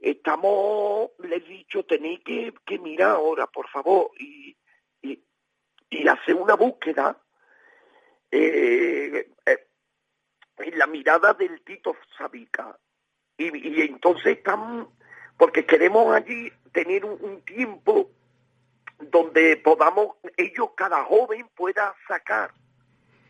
estamos 0.00 1.10
les 1.20 1.42
he 1.42 1.48
dicho 1.48 1.84
tenéis 1.84 2.20
que, 2.24 2.52
que 2.66 2.78
mirar 2.78 3.10
ahora 3.10 3.46
por 3.46 3.68
favor 3.68 4.10
y, 4.18 4.56
y, 5.02 5.22
y 5.88 6.08
hacer 6.08 6.34
una 6.34 6.54
búsqueda 6.54 7.16
eh, 8.30 9.30
eh, 9.46 9.66
en 10.58 10.78
la 10.78 10.86
mirada 10.86 11.34
del 11.34 11.62
Tito 11.62 11.96
Sabica. 12.16 12.78
Y, 13.36 13.56
y 13.56 13.80
entonces 13.80 14.38
están 14.38 14.88
porque 15.36 15.64
queremos 15.64 16.14
allí 16.14 16.52
tener 16.72 17.04
un, 17.04 17.18
un 17.22 17.42
tiempo 17.42 18.10
donde 18.98 19.56
podamos 19.56 20.16
ellos 20.36 20.70
cada 20.76 21.02
joven 21.04 21.48
pueda 21.54 21.94
sacar 22.06 22.52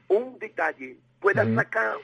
un 0.09 0.38
detalle 0.38 0.98
pueda 1.20 1.44
sacar 1.55 1.96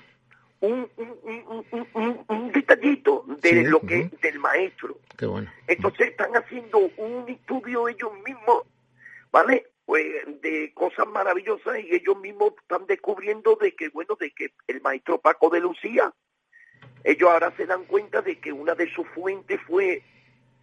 un, 0.66 0.90
un, 0.96 1.18
un, 1.24 1.66
un, 1.70 1.88
un- 1.94 2.24
un 2.28 2.52
detallito 2.52 3.24
de 3.40 3.48
Sí, 3.50 3.64
lo 3.64 3.80
que 3.80 4.10
del 4.22 4.38
maestro 4.38 4.98
Qué 5.16 5.26
bueno. 5.26 5.50
entonces 5.66 6.08
están 6.10 6.32
haciendo 6.36 6.78
un 6.96 7.28
estudio 7.28 7.88
ellos 7.88 8.10
mismos, 8.24 8.62
¿vale? 9.32 9.66
Pues 9.84 10.04
de 10.42 10.72
cosas 10.74 11.06
maravillosas 11.06 11.78
y 11.78 11.94
ellos 11.94 12.18
mismos 12.18 12.52
están 12.60 12.86
descubriendo 12.86 13.56
de 13.56 13.74
que, 13.74 13.88
bueno, 13.90 14.16
de 14.18 14.30
que 14.32 14.52
el 14.66 14.80
maestro 14.80 15.20
Paco 15.20 15.48
de 15.48 15.60
Lucía, 15.60 16.12
ellos 17.04 17.30
ahora 17.30 17.54
se 17.56 17.66
dan 17.66 17.84
cuenta 17.84 18.20
de 18.20 18.38
que 18.40 18.52
una 18.52 18.74
de 18.74 18.92
sus 18.92 19.06
fuentes 19.10 19.60
fue 19.66 20.02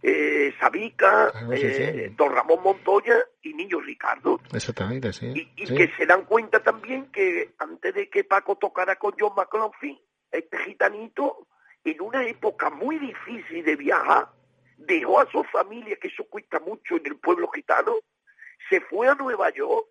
eh, 0.06 0.52
Sabica, 0.60 1.32
sí, 1.32 1.62
eh. 1.62 2.12
Don 2.14 2.30
Ramón 2.30 2.62
Montoya 2.62 3.16
y 3.40 3.54
Niño 3.54 3.80
Ricardo. 3.80 4.38
Exactamente, 4.52 5.14
sí. 5.14 5.32
Y, 5.34 5.62
y 5.62 5.66
sí. 5.66 5.74
que 5.74 5.90
se 5.96 6.04
dan 6.04 6.26
cuenta 6.26 6.62
también 6.62 7.10
que 7.10 7.54
antes 7.58 7.94
de 7.94 8.10
que 8.10 8.22
Paco 8.22 8.56
tocara 8.56 8.96
con 8.96 9.14
John 9.18 9.32
McLaughlin, 9.34 9.98
este 10.30 10.58
gitanito, 10.58 11.46
en 11.84 12.02
una 12.02 12.22
época 12.26 12.68
muy 12.68 12.98
difícil 12.98 13.64
de 13.64 13.76
viajar, 13.76 14.28
dejó 14.76 15.20
a 15.20 15.30
su 15.30 15.42
familia, 15.44 15.96
que 15.96 16.08
eso 16.08 16.24
cuesta 16.24 16.60
mucho 16.60 16.96
en 16.96 17.06
el 17.06 17.16
pueblo 17.16 17.48
gitano, 17.48 17.94
se 18.68 18.82
fue 18.82 19.08
a 19.08 19.14
Nueva 19.14 19.48
York 19.54 19.86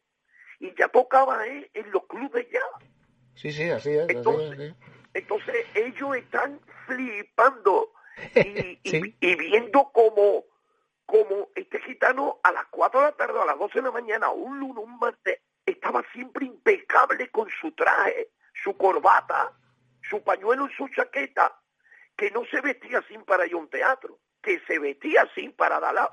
y 0.59 0.75
ya 0.77 0.89
tocaba 0.89 1.47
eh, 1.47 1.71
en 1.73 1.91
los 1.91 2.05
clubes 2.05 2.45
ya. 2.51 2.61
Sí, 3.33 3.51
sí, 3.51 3.63
así 3.63 3.89
es. 3.89 4.03
así 4.03 4.15
Entonces, 4.15 4.59
es, 4.59 4.73
sí. 4.73 4.75
Entonces 5.15 5.55
ellos 5.73 6.17
están 6.17 6.59
flipando 6.85 7.93
y, 8.35 8.79
y- 8.83 8.89
Sí. 8.89 9.17
y 9.19 9.35
viendo 9.35 9.89
cómo, 9.93 10.43
como 11.05 11.49
este 11.55 11.79
gitano 11.81 12.39
a 12.43 12.51
las 12.51 12.65
4 12.71 12.99
de 12.99 13.05
la 13.07 13.11
tarde, 13.13 13.39
a 13.41 13.45
las 13.45 13.57
12 13.59 13.79
de 13.79 13.81
la 13.85 13.91
mañana, 13.91 14.29
un 14.29 14.59
lunes, 14.59 14.83
un 14.83 14.97
martes, 14.99 15.39
estaba 15.65 16.03
siempre 16.13 16.45
impecable 16.45 17.29
con 17.29 17.49
su 17.61 17.71
traje, 17.71 18.29
su 18.63 18.75
corbata, 18.77 19.51
su 20.09 20.21
pañuelo 20.23 20.67
y 20.69 20.73
su 20.75 20.87
chaqueta, 20.89 21.57
que 22.15 22.29
no 22.31 22.43
se 22.45 22.61
vestía 22.61 22.99
así 22.99 23.17
para 23.19 23.45
ir 23.47 23.53
a 23.53 23.57
un 23.57 23.69
teatro, 23.69 24.19
que 24.41 24.59
se 24.67 24.77
vestía 24.77 25.21
así 25.23 25.49
para 25.49 25.79
dar 25.79 25.93
la- 25.93 26.11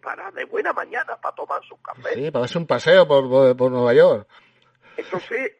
para 0.00 0.30
de 0.30 0.44
buena 0.44 0.72
mañana 0.72 1.20
para 1.20 1.34
tomar 1.34 1.62
su 1.64 1.76
café. 1.82 2.14
Sí, 2.14 2.30
para 2.30 2.42
darse 2.42 2.58
un 2.58 2.66
paseo 2.66 3.06
por, 3.06 3.28
por, 3.28 3.56
por 3.56 3.70
Nueva 3.72 3.92
York. 3.94 4.28
Entonces, 4.96 5.56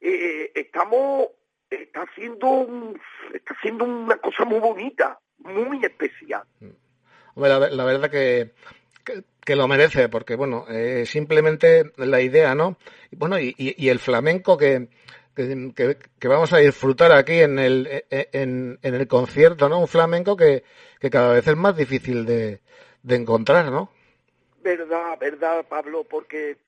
eh, 0.00 0.52
estamos, 0.54 1.28
está 1.70 2.02
haciendo, 2.02 2.46
un- 2.48 3.00
está 3.32 3.54
haciendo 3.54 3.84
una 3.84 4.16
cosa 4.18 4.44
muy 4.44 4.58
bonita, 4.58 5.18
muy 5.38 5.84
especial. 5.84 6.42
Hombre, 7.34 7.50
la, 7.50 7.58
la 7.70 7.84
verdad 7.84 8.10
que, 8.10 8.50
que, 9.04 9.22
que 9.44 9.56
lo 9.56 9.68
merece, 9.68 10.08
porque 10.08 10.34
bueno, 10.34 10.66
eh, 10.68 11.04
simplemente 11.06 11.92
la 11.96 12.20
idea, 12.20 12.54
¿no? 12.54 12.76
Y 13.10 13.16
bueno, 13.16 13.38
y, 13.38 13.54
y, 13.56 13.74
y 13.84 13.88
el 13.88 13.98
flamenco 13.98 14.56
que, 14.58 14.88
que, 15.34 16.28
vamos 16.28 16.52
a 16.52 16.58
disfrutar 16.58 17.12
aquí 17.12 17.40
en 17.40 17.58
el, 17.58 17.86
eh, 18.10 18.28
en, 18.32 18.78
en 18.82 18.94
el 18.94 19.06
concierto, 19.06 19.68
¿no? 19.68 19.78
Un 19.78 19.88
flamenco 19.88 20.36
que, 20.36 20.64
que 21.00 21.08
cada 21.10 21.32
vez 21.34 21.46
es 21.46 21.56
más 21.56 21.76
difícil 21.76 22.26
de, 22.26 22.60
de 23.02 23.14
encontrar, 23.16 23.70
¿no? 23.70 23.90
Verdad, 24.62 25.18
verdad, 25.18 25.64
Pablo, 25.68 26.04
porque 26.04 26.58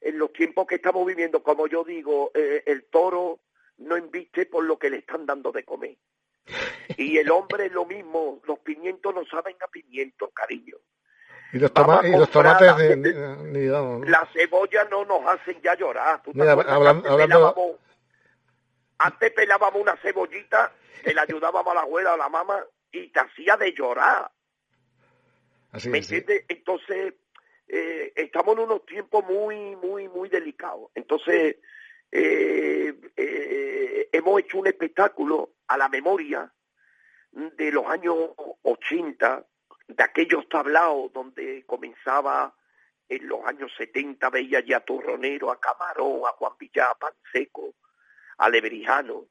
en 0.00 0.18
los 0.18 0.32
tiempos 0.32 0.66
que 0.66 0.76
estamos 0.76 1.04
viviendo, 1.06 1.42
como 1.42 1.66
yo 1.66 1.84
digo, 1.84 2.30
eh, 2.34 2.62
el 2.64 2.84
toro 2.84 3.40
no 3.78 3.96
inviste 3.96 4.46
por 4.46 4.64
lo 4.64 4.78
que 4.78 4.90
le 4.90 4.98
están 4.98 5.26
dando 5.26 5.52
de 5.52 5.64
comer. 5.64 5.96
Y 6.96 7.18
el 7.18 7.30
hombre 7.30 7.66
es 7.66 7.72
lo 7.72 7.84
mismo, 7.84 8.40
los 8.46 8.58
pimientos 8.60 9.14
no 9.14 9.24
saben 9.26 9.56
a 9.60 9.66
pimientos, 9.68 10.30
cariño. 10.32 10.76
Y 11.52 11.58
los, 11.58 11.72
toma- 11.72 12.00
y 12.06 12.10
los 12.12 12.30
tomates, 12.30 12.66
la- 12.66 12.96
ni, 12.96 13.12
ni- 13.12 13.58
ni 13.60 13.68
vamos, 13.68 14.00
¿no? 14.00 14.06
Las 14.06 14.30
cebollas 14.32 14.88
no 14.90 15.04
nos 15.04 15.26
hacen 15.26 15.60
ya 15.62 15.74
llorar. 15.76 16.22
¿Tú 16.22 16.32
te 16.32 16.38
Mira, 16.38 16.52
hablan- 16.52 16.96
antes 16.96 17.10
hablando- 17.10 17.54
pelábamos- 17.54 17.76
antes 18.98 19.32
pelábamos 19.32 19.82
una 19.82 19.96
cebollita, 19.96 20.72
que 21.04 21.14
le 21.14 21.20
ayudábamos 21.20 21.70
a 21.72 21.74
la 21.74 21.80
abuela 21.82 22.12
o 22.12 22.14
a 22.14 22.18
la 22.18 22.28
mamá 22.28 22.64
y 22.90 23.08
te 23.08 23.20
hacía 23.20 23.56
de 23.56 23.72
llorar. 23.72 24.30
Así 25.72 25.88
¿Me 25.88 25.98
entiendes? 25.98 26.44
Entonces, 26.48 27.14
eh, 27.68 28.12
estamos 28.16 28.54
en 28.56 28.62
unos 28.64 28.86
tiempos 28.86 29.24
muy, 29.24 29.76
muy, 29.76 30.08
muy 30.08 30.28
delicados. 30.28 30.90
Entonces, 30.94 31.56
eh, 32.10 32.94
eh, 33.16 34.08
hemos 34.12 34.40
hecho 34.40 34.58
un 34.58 34.66
espectáculo 34.66 35.54
a 35.66 35.76
la 35.76 35.88
memoria 35.88 36.52
de 37.32 37.70
los 37.70 37.86
años 37.86 38.30
80, 38.62 39.44
de 39.88 40.02
aquellos 40.02 40.48
tablaos 40.48 41.12
donde 41.12 41.64
comenzaba 41.66 42.54
en 43.08 43.28
los 43.28 43.44
años 43.46 43.72
70, 43.76 44.30
veía 44.30 44.60
ya 44.60 44.78
a 44.78 44.84
Turronero, 44.84 45.50
a 45.50 45.60
Camarón, 45.60 46.22
a 46.26 46.32
Juan 46.32 46.54
Villá, 46.58 46.90
a 46.90 46.94
Panseco, 46.94 47.74
a 48.38 48.48
Leverijano, 48.48 49.26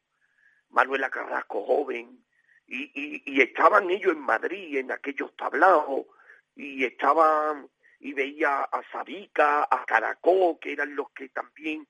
Manuela 0.70 1.10
Carrasco 1.10 1.64
joven, 1.64 2.24
y, 2.68 3.22
y, 3.26 3.42
estaban 3.42 3.90
ellos 3.92 4.14
en 4.14 4.22
Madrid, 4.22 4.78
en 4.78 4.92
aquellos 4.92 5.36
tablaos, 5.36 6.06
y 6.56 6.84
estaban, 6.84 7.70
y 8.00 8.14
veía 8.14 8.62
a 8.62 8.82
Sabica, 8.92 9.68
a 9.70 9.86
Caracol, 9.86 10.58
que 10.60 10.74
eran 10.74 10.96
los 10.96 11.12
que 11.12 11.30
también 11.30 11.88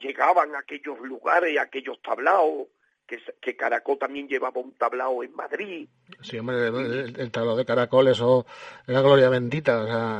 llegaban 0.00 0.54
a 0.54 0.60
aquellos 0.60 0.98
lugares, 1.00 1.58
a 1.58 1.62
aquellos 1.62 2.00
tablaos, 2.02 2.68
que, 3.06 3.20
que 3.40 3.56
Caracol 3.56 3.98
también 3.98 4.26
llevaba 4.26 4.60
un 4.60 4.72
tablao 4.74 5.22
en 5.22 5.32
Madrid. 5.34 5.88
Sí, 6.22 6.38
hombre, 6.38 6.66
el, 6.66 7.14
el, 7.20 7.30
tablao 7.30 7.56
de 7.56 7.64
caracol, 7.64 8.08
eso 8.08 8.44
era 8.86 9.00
gloria 9.00 9.28
bendita, 9.28 9.80
o 9.82 9.86
sea, 9.86 10.18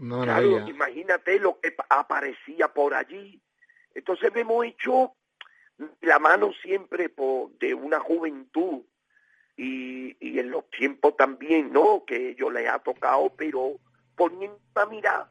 una 0.00 0.16
maravilla. 0.18 0.56
Claro, 0.58 0.70
imagínate 0.70 1.40
lo 1.40 1.58
que 1.60 1.72
pa- 1.72 1.86
aparecía 1.90 2.68
por 2.68 2.94
allí. 2.94 3.40
Entonces 3.92 4.30
hemos 4.36 4.64
hecho 4.66 5.14
la 6.02 6.18
mano 6.20 6.52
siempre 6.62 7.08
por, 7.08 7.50
de 7.58 7.74
una 7.74 7.98
juventud 7.98 8.82
y, 9.56 10.16
y 10.20 10.38
en 10.38 10.50
los 10.50 10.70
tiempos 10.70 11.16
también, 11.16 11.72
¿no? 11.72 12.04
Que 12.06 12.36
yo 12.36 12.50
les 12.50 12.68
ha 12.68 12.78
tocado, 12.78 13.32
pero 13.36 13.80
poniendo 14.14 14.60
a 14.76 14.86
mirar 14.86 15.26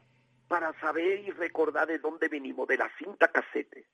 para 0.48 0.72
saber 0.80 1.20
y 1.20 1.30
recordar 1.30 1.86
de 1.86 1.98
dónde 1.98 2.28
venimos, 2.28 2.66
de 2.66 2.78
la 2.78 2.90
cinta 2.98 3.28
casete. 3.28 3.86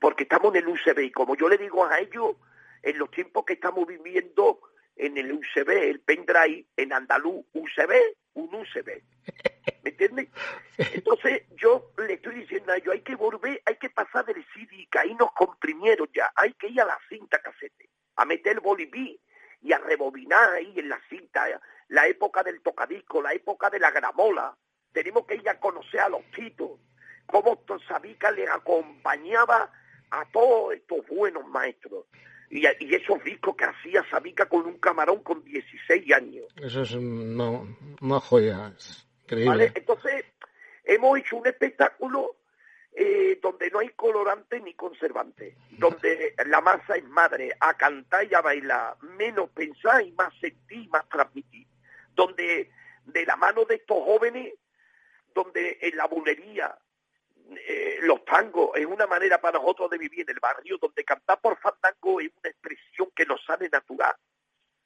Porque 0.00 0.24
estamos 0.24 0.54
en 0.54 0.62
el 0.62 0.68
UCB 0.68 1.00
y 1.00 1.12
como 1.12 1.36
yo 1.36 1.48
le 1.48 1.58
digo 1.58 1.84
a 1.84 1.98
ellos, 2.00 2.36
en 2.82 2.98
los 2.98 3.10
tiempos 3.10 3.44
que 3.44 3.54
estamos 3.54 3.86
viviendo 3.86 4.60
en 4.96 5.18
el 5.18 5.32
UCB, 5.32 5.70
el 5.70 6.00
pendrive 6.00 6.66
en 6.76 6.92
andaluz, 6.92 7.44
UCB, 7.52 7.92
un 8.34 8.54
UCB. 8.54 9.02
¿Me 9.82 9.90
entiendes? 9.90 10.28
Entonces 10.78 11.42
yo 11.56 11.92
le 11.98 12.14
estoy 12.14 12.36
diciendo 12.36 12.72
a 12.72 12.76
ellos, 12.76 12.94
hay 12.94 13.02
que 13.02 13.14
volver, 13.14 13.60
hay 13.66 13.76
que 13.76 13.90
pasar 13.90 14.24
del 14.24 14.44
CD, 14.54 14.88
que 14.90 14.98
ahí 14.98 15.14
nos 15.14 15.32
comprimieron 15.32 16.08
ya, 16.14 16.32
hay 16.34 16.54
que 16.54 16.68
ir 16.68 16.80
a 16.80 16.86
la 16.86 16.98
cinta 17.08 17.40
casete, 17.40 17.90
a 18.16 18.24
meter 18.24 18.54
el 18.54 18.60
boliví 18.60 19.20
y 19.60 19.72
a 19.72 19.78
rebobinar 19.78 20.54
ahí 20.54 20.78
en 20.78 20.88
la 20.88 21.00
cinta, 21.08 21.46
la 21.88 22.06
época 22.06 22.42
del 22.42 22.62
tocadisco, 22.62 23.20
la 23.20 23.32
época 23.32 23.68
de 23.70 23.78
la 23.78 23.90
gramola, 23.90 24.56
tenemos 24.96 25.26
que 25.26 25.34
ir 25.34 25.46
a 25.46 25.60
conocer 25.60 26.00
a 26.00 26.08
los 26.08 26.22
titos, 26.34 26.70
cómo 27.26 27.62
Sabica 27.86 28.30
le 28.30 28.48
acompañaba 28.48 29.70
a 30.10 30.24
todos 30.32 30.72
estos 30.72 31.06
buenos 31.06 31.46
maestros. 31.48 32.06
Y, 32.48 32.62
y 32.66 32.94
esos 32.94 33.22
discos 33.22 33.56
que 33.56 33.66
hacía 33.66 34.02
Sabica 34.10 34.48
con 34.48 34.64
un 34.64 34.78
camarón 34.78 35.22
con 35.22 35.44
16 35.44 36.12
años. 36.14 36.46
Eso 36.62 36.80
es 36.80 36.96
no, 36.96 37.76
una 38.00 38.20
joya, 38.20 38.72
es 38.74 39.06
increíble. 39.24 39.50
¿vale? 39.50 39.72
Entonces, 39.74 40.24
hemos 40.84 41.18
hecho 41.18 41.36
un 41.36 41.46
espectáculo 41.46 42.36
eh, 42.94 43.38
donde 43.42 43.68
no 43.68 43.80
hay 43.80 43.90
colorante 43.90 44.60
ni 44.60 44.72
conservante, 44.72 45.58
donde 45.72 46.34
la 46.46 46.62
masa 46.62 46.96
es 46.96 47.04
madre, 47.04 47.50
a 47.60 47.74
cantar 47.74 48.26
y 48.30 48.34
a 48.34 48.40
bailar, 48.40 48.96
menos 49.02 49.50
pensar 49.50 50.00
y 50.06 50.12
más 50.12 50.32
sentir 50.40 50.84
y 50.84 50.88
más 50.88 51.06
transmitir, 51.10 51.66
donde 52.14 52.70
de 53.04 53.26
la 53.26 53.36
mano 53.36 53.64
de 53.64 53.76
estos 53.76 53.98
jóvenes, 54.02 54.54
donde 55.36 55.78
en 55.82 55.96
la 55.96 56.06
bulería, 56.06 56.76
eh, 57.68 57.98
los 58.02 58.24
tangos 58.24 58.70
es 58.74 58.86
una 58.86 59.06
manera 59.06 59.38
para 59.38 59.58
nosotros 59.58 59.90
de 59.90 59.98
vivir 59.98 60.22
en 60.22 60.30
el 60.30 60.40
barrio, 60.40 60.78
donde 60.80 61.04
cantar 61.04 61.38
por 61.40 61.58
fandango 61.58 62.20
es 62.20 62.30
una 62.40 62.50
expresión 62.50 63.10
que 63.14 63.26
nos 63.26 63.44
sale 63.44 63.68
natural, 63.68 64.16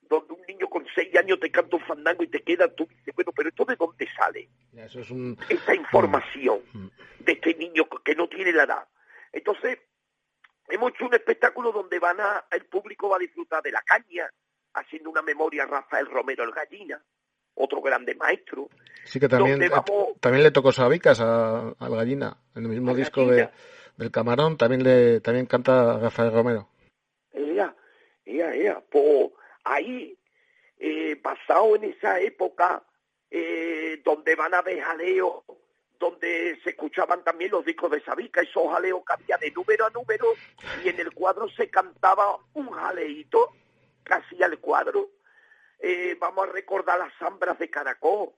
donde 0.02 0.34
un 0.34 0.42
niño 0.48 0.68
con 0.68 0.84
seis 0.92 1.14
años 1.16 1.38
te 1.38 1.52
canta 1.52 1.76
un 1.76 1.84
fandango 1.84 2.24
y 2.24 2.28
te 2.28 2.42
queda, 2.42 2.66
tú 2.74 2.84
dices, 2.86 3.14
bueno, 3.14 3.30
pero 3.32 3.48
¿esto 3.48 3.64
de 3.64 3.76
dónde 3.76 4.08
sale? 4.14 4.50
Eso 4.76 5.00
es 5.00 5.10
un... 5.10 5.38
esta 5.48 5.72
información 5.74 6.60
Mm. 6.72 6.88
de 7.20 7.32
este 7.32 7.54
niño 7.54 7.88
que 8.04 8.14
no 8.16 8.28
tiene 8.28 8.52
la 8.52 8.64
edad. 8.64 8.88
Entonces, 9.32 9.78
hemos 10.68 10.92
hecho 10.92 11.06
un 11.06 11.14
espectáculo 11.14 11.70
donde 11.70 11.98
van 12.00 12.20
a, 12.20 12.44
el 12.50 12.64
público 12.66 13.08
va 13.08 13.16
a 13.16 13.20
disfrutar 13.20 13.62
de 13.62 13.70
la 13.70 13.82
caña, 13.82 14.28
haciendo 14.74 15.10
una 15.10 15.22
memoria 15.22 15.62
a 15.62 15.66
Rafael 15.66 16.06
Romero 16.06 16.42
el 16.42 16.50
Gallina, 16.50 17.00
otro 17.60 17.80
grande 17.80 18.14
maestro. 18.14 18.68
Sí 19.04 19.18
que 19.20 19.28
también, 19.28 19.58
vamos- 19.68 19.84
también 20.20 20.42
le 20.44 20.50
tocó 20.50 20.72
Sabicas 20.72 21.20
a, 21.20 21.70
al 21.78 21.94
Gallina, 21.96 22.36
en 22.54 22.64
el 22.64 22.68
mismo 22.70 22.94
disco 22.94 23.22
de, 23.26 23.48
del 23.96 24.10
Camarón, 24.10 24.56
también 24.56 24.82
le 24.82 25.20
también 25.20 25.46
canta 25.46 25.98
Rafael 25.98 26.32
Romero. 26.32 26.68
Ea, 27.32 27.74
ea, 28.24 28.54
ea. 28.54 28.82
Pues 28.90 29.30
ahí, 29.64 30.16
eh, 30.78 31.18
basado 31.22 31.76
en 31.76 31.84
esa 31.84 32.20
época, 32.20 32.82
eh, 33.30 34.00
donde 34.04 34.34
van 34.36 34.54
a 34.54 34.62
ver 34.62 34.80
jaleos, 34.80 35.42
donde 35.98 36.58
se 36.64 36.70
escuchaban 36.70 37.22
también 37.22 37.50
los 37.50 37.64
discos 37.64 37.90
de 37.90 38.00
Sabica, 38.02 38.40
esos 38.40 38.72
jaleos 38.72 39.02
había 39.06 39.36
de 39.36 39.50
número 39.50 39.86
a 39.86 39.90
número, 39.90 40.26
y 40.84 40.88
en 40.88 40.98
el 40.98 41.12
cuadro 41.12 41.48
se 41.50 41.68
cantaba 41.68 42.38
un 42.54 42.70
jaleito, 42.70 43.52
casi 44.02 44.42
al 44.42 44.58
cuadro. 44.58 45.10
Eh, 45.80 46.16
vamos 46.20 46.48
a 46.48 46.52
recordar 46.52 46.98
las 46.98 47.12
zambras 47.18 47.58
de 47.58 47.70
Caracol, 47.70 48.30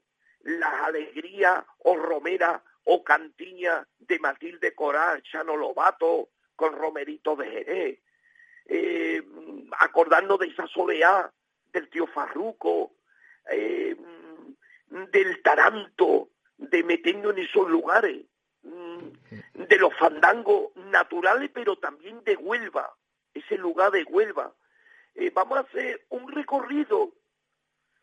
las 0.43 0.74
alegrías 0.82 1.64
o 1.78 1.97
romeras 1.97 2.62
o 2.84 3.03
cantiñas 3.05 3.86
de 3.99 4.18
Matilde 4.18 4.74
Coral, 4.74 5.22
Chano 5.22 5.57
Lobato, 5.57 6.30
con 6.57 6.76
Romerito 6.76 7.36
de 7.36 7.51
Jerez 7.51 7.99
eh, 8.66 9.22
acordarnos 9.78 10.38
de 10.38 10.47
esa 10.47 10.66
soleá, 10.68 11.30
del 11.72 11.88
tío 11.88 12.07
Farruco, 12.07 12.93
eh, 13.51 13.97
del 14.88 15.43
taranto, 15.43 16.28
de 16.57 16.84
metiendo 16.84 17.30
en 17.30 17.38
esos 17.38 17.68
lugares, 17.68 18.24
mm, 18.62 19.64
de 19.66 19.76
los 19.76 19.97
fandangos 19.99 20.74
naturales, 20.76 21.51
pero 21.53 21.76
también 21.76 22.22
de 22.24 22.36
Huelva, 22.36 22.95
ese 23.34 23.57
lugar 23.57 23.90
de 23.90 24.05
Huelva. 24.05 24.53
Eh, 25.14 25.30
vamos 25.34 25.59
a 25.59 25.62
hacer 25.62 26.05
un 26.11 26.30
recorrido, 26.30 27.12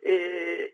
eh, 0.02 0.74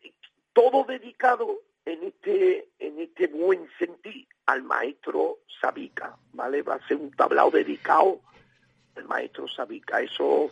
todo 0.53 0.83
dedicado 0.85 1.59
en 1.85 2.03
este, 2.03 2.67
en 2.79 2.99
este 2.99 3.27
buen 3.27 3.67
sentir 3.77 4.27
al 4.45 4.63
maestro 4.63 5.39
Sabica, 5.61 6.15
¿vale? 6.33 6.61
Va 6.61 6.75
a 6.75 6.87
ser 6.87 6.97
un 6.97 7.11
tablao 7.11 7.51
dedicado 7.51 8.21
al 8.95 9.05
maestro 9.05 9.47
Sabica. 9.47 10.01
Eso 10.01 10.51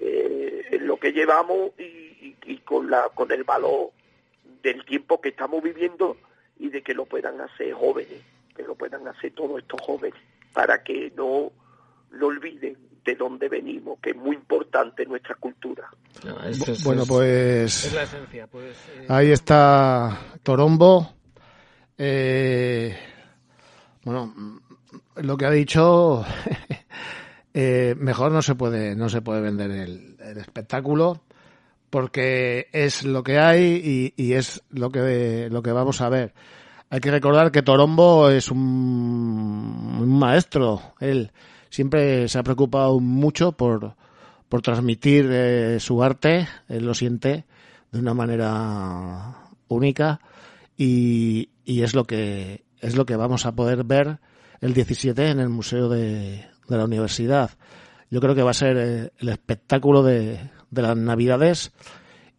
eh, 0.00 0.66
es 0.70 0.82
lo 0.82 0.96
que 0.98 1.12
llevamos 1.12 1.72
y, 1.78 1.82
y- 1.82 2.36
y 2.46 2.58
con 2.58 2.90
la 2.90 3.08
con 3.10 3.30
el 3.32 3.44
valor 3.44 3.90
del 4.62 4.84
tiempo 4.84 5.20
que 5.20 5.30
estamos 5.30 5.62
viviendo 5.62 6.16
y 6.58 6.68
de 6.70 6.82
que 6.82 6.94
lo 6.94 7.04
puedan 7.06 7.40
hacer 7.40 7.72
jóvenes, 7.72 8.22
que 8.56 8.62
lo 8.64 8.74
puedan 8.74 9.06
hacer 9.08 9.32
todos 9.32 9.58
estos 9.60 9.80
jóvenes, 9.80 10.20
para 10.52 10.82
que 10.82 11.12
no 11.16 11.52
lo 12.10 12.26
olviden 12.26 12.76
de 13.08 13.14
dónde 13.16 13.48
venimos, 13.48 13.98
que 14.00 14.10
es 14.10 14.16
muy 14.16 14.36
importante 14.36 15.06
nuestra 15.06 15.34
cultura. 15.36 15.88
No, 16.26 16.34
Bueno, 16.84 17.02
es- 17.02 17.08
pues 17.08 17.84
Es 17.86 17.92
la 17.94 18.02
esencia, 18.02 18.46
pues. 18.48 18.76
eh, 18.98 19.06
ahí 19.08 19.30
está 19.30 20.18
Torombo. 20.42 21.10
Eh, 21.96 22.94
bueno, 24.04 24.26
mm, 24.26 24.58
lo 25.22 25.36
que 25.38 25.46
ha 25.46 25.50
dicho, 25.50 26.22
eh, 27.54 27.94
mejor 27.98 28.30
no 28.32 28.42
se 28.42 28.54
puede, 28.54 28.94
no 28.94 29.08
se 29.08 29.22
puede 29.22 29.40
vender 29.40 29.70
el, 29.70 30.16
el 30.20 30.36
espectáculo 30.38 31.22
porque 31.90 32.68
es 32.72 33.04
lo 33.04 33.22
que 33.22 33.38
hay 33.38 34.14
y, 34.16 34.22
y 34.22 34.34
es 34.34 34.62
lo 34.70 34.90
que, 34.90 35.48
lo 35.50 35.62
que 35.62 35.72
vamos 35.72 36.02
a 36.02 36.10
ver. 36.10 36.34
Hay 36.90 37.00
que 37.00 37.10
recordar 37.10 37.50
que 37.50 37.62
Torombo 37.62 38.28
es 38.28 38.50
un, 38.50 38.58
un 38.58 40.18
maestro. 40.18 40.80
Él 41.00 41.32
siempre 41.70 42.28
se 42.28 42.38
ha 42.38 42.42
preocupado 42.42 43.00
mucho 43.00 43.52
por, 43.52 43.94
por 44.48 44.62
transmitir 44.62 45.28
eh, 45.30 45.80
su 45.80 46.02
arte. 46.02 46.48
Él 46.68 46.84
lo 46.84 46.94
siente 46.94 47.44
de 47.92 47.98
una 47.98 48.14
manera 48.14 49.48
única 49.68 50.20
y, 50.76 51.50
y 51.64 51.82
es 51.82 51.94
lo 51.94 52.04
que 52.04 52.64
es 52.80 52.96
lo 52.96 53.06
que 53.06 53.16
vamos 53.16 53.44
a 53.44 53.52
poder 53.52 53.82
ver 53.84 54.20
el 54.60 54.72
17 54.72 55.30
en 55.30 55.40
el 55.40 55.48
museo 55.48 55.88
de, 55.88 56.46
de 56.68 56.76
la 56.76 56.84
universidad. 56.84 57.50
Yo 58.10 58.20
creo 58.20 58.34
que 58.34 58.42
va 58.42 58.52
a 58.52 58.54
ser 58.54 58.76
eh, 58.76 59.12
el 59.18 59.28
espectáculo 59.28 60.02
de, 60.02 60.50
de 60.70 60.82
las 60.82 60.96
navidades 60.96 61.72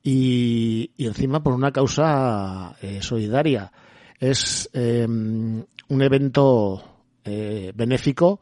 y, 0.01 0.91
y 0.95 1.07
encima 1.07 1.43
por 1.43 1.53
una 1.53 1.71
causa 1.71 2.75
eh, 2.81 2.99
solidaria. 3.01 3.71
Es 4.19 4.69
un 4.73 5.65
evento 5.89 6.83
benéfico. 7.23 8.39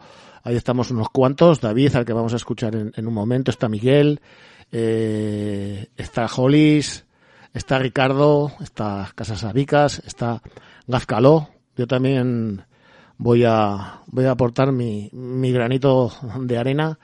Ahí 0.48 0.56
estamos 0.56 0.92
unos 0.92 1.10
cuantos. 1.10 1.60
David, 1.60 1.98
al 1.98 2.06
que 2.06 2.14
vamos 2.14 2.32
a 2.32 2.38
escuchar 2.38 2.74
en, 2.74 3.06
un 3.06 3.14
momento, 3.14 3.52
está 3.52 3.68
Miguel, 3.68 4.22
eh, 4.72 5.88
está 5.98 6.30
Jolis, 6.30 7.06
está 7.54 7.80
Ricardo, 7.80 8.54
está 8.62 9.12
Casas 9.14 9.44
Abicas, 9.44 10.02
está 10.06 10.42
Gazcaló. 10.88 11.50
Yo 11.76 11.86
también 11.86 12.64
voy 13.18 13.44
a 13.44 14.04
voy 14.06 14.24
a 14.24 14.32
aportar 14.32 14.72
mi, 14.72 15.10
mi 15.12 15.52
granito 15.52 16.14
de 16.40 16.58
arena, 16.58 16.98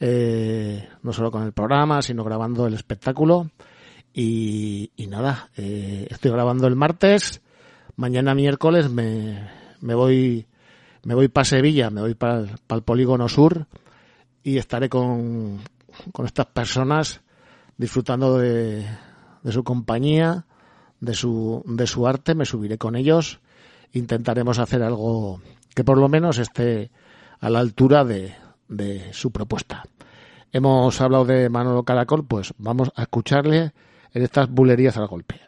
eh, 0.00 0.88
no 1.04 1.12
solo 1.12 1.30
con 1.30 1.44
el 1.44 1.52
programa, 1.52 2.02
sino 2.02 2.24
grabando 2.24 2.66
el 2.66 2.74
espectáculo. 2.74 3.48
Y, 4.12 4.90
y 4.96 5.06
nada, 5.06 5.50
eh, 5.56 6.08
estoy 6.10 6.32
grabando 6.32 6.66
el 6.66 6.74
martes. 6.74 7.42
Mañana 7.94 8.34
miércoles 8.34 8.90
me, 8.90 9.48
me 9.80 9.94
voy 9.94 10.47
me 11.08 11.14
voy 11.14 11.28
para 11.28 11.46
Sevilla, 11.46 11.88
me 11.88 12.02
voy 12.02 12.14
para 12.14 12.40
el, 12.68 12.82
polígono 12.82 13.30
sur 13.30 13.66
y 14.42 14.58
estaré 14.58 14.90
con, 14.90 15.58
con 16.12 16.26
estas 16.26 16.44
personas 16.44 17.22
disfrutando 17.78 18.36
de, 18.36 18.86
de 19.42 19.52
su 19.52 19.64
compañía, 19.64 20.44
de 21.00 21.14
su, 21.14 21.62
de 21.64 21.86
su 21.86 22.06
arte, 22.06 22.34
me 22.34 22.44
subiré 22.44 22.76
con 22.76 22.94
ellos, 22.94 23.40
intentaremos 23.92 24.58
hacer 24.58 24.82
algo 24.82 25.40
que 25.74 25.82
por 25.82 25.96
lo 25.96 26.10
menos 26.10 26.36
esté 26.36 26.90
a 27.40 27.48
la 27.48 27.60
altura 27.60 28.04
de, 28.04 28.34
de 28.68 29.10
su 29.14 29.30
propuesta. 29.30 29.84
Hemos 30.52 31.00
hablado 31.00 31.24
de 31.24 31.48
Manolo 31.48 31.84
Caracol, 31.84 32.26
pues 32.26 32.52
vamos 32.58 32.92
a 32.94 33.00
escucharle 33.00 33.72
en 34.12 34.22
estas 34.22 34.50
bulerías 34.50 34.98
al 34.98 35.06
golpe. 35.06 35.40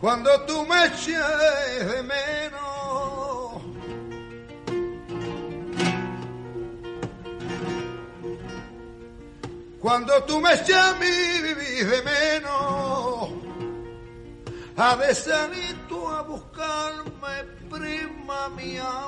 Cuando 0.00 0.30
tú 0.46 0.64
me 0.66 0.96
cuando 9.90 10.22
tú 10.22 10.40
me 10.40 10.50
a 10.50 10.94
mí 11.00 11.42
de 11.42 12.02
menos, 12.02 13.28
ha 14.76 14.94
de 14.94 15.12
salir 15.12 15.74
tú 15.88 16.06
a 16.06 16.22
buscarme, 16.22 17.42
prima 17.68 18.50
mía 18.50 18.99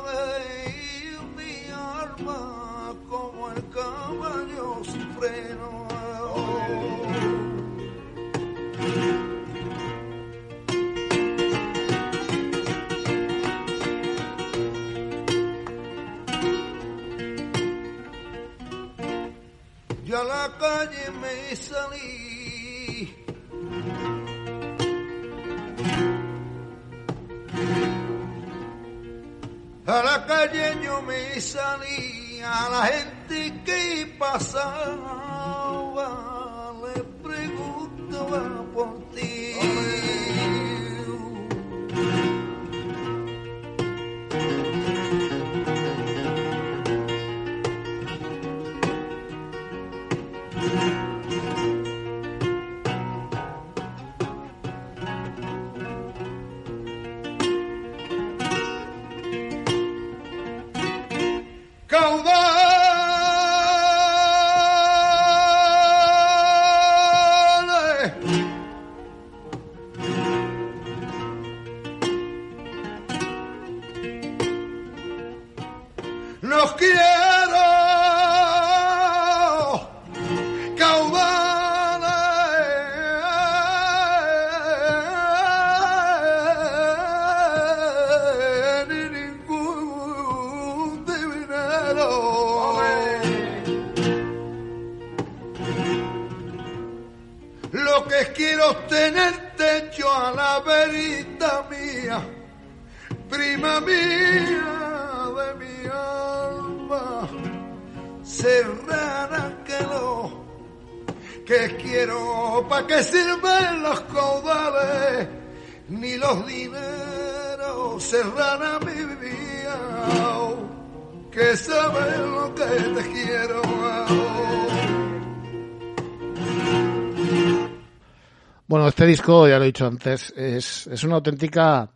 disco, 129.12 129.46
ya 129.46 129.58
lo 129.58 129.64
he 129.64 129.66
dicho 129.66 129.86
antes, 129.86 130.32
es, 130.34 130.86
es 130.86 131.04
una 131.04 131.16
auténtica 131.16 131.90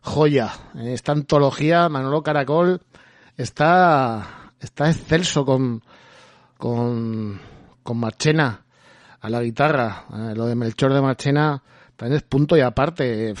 joya. 0.00 0.50
Esta 0.74 1.12
antología, 1.12 1.90
Manolo 1.90 2.22
Caracol, 2.22 2.80
está, 3.36 4.50
está 4.58 4.88
excelso 4.88 5.44
con, 5.44 5.82
con, 6.56 7.38
con 7.82 7.98
Marchena 7.98 8.64
a 9.20 9.28
la 9.28 9.42
guitarra. 9.42 10.06
Eh, 10.14 10.34
lo 10.34 10.46
de 10.46 10.54
Melchor 10.54 10.94
de 10.94 11.02
Marchena 11.02 11.62
también 11.94 12.16
es 12.16 12.22
punto 12.22 12.56
y 12.56 12.62
aparte. 12.62 13.34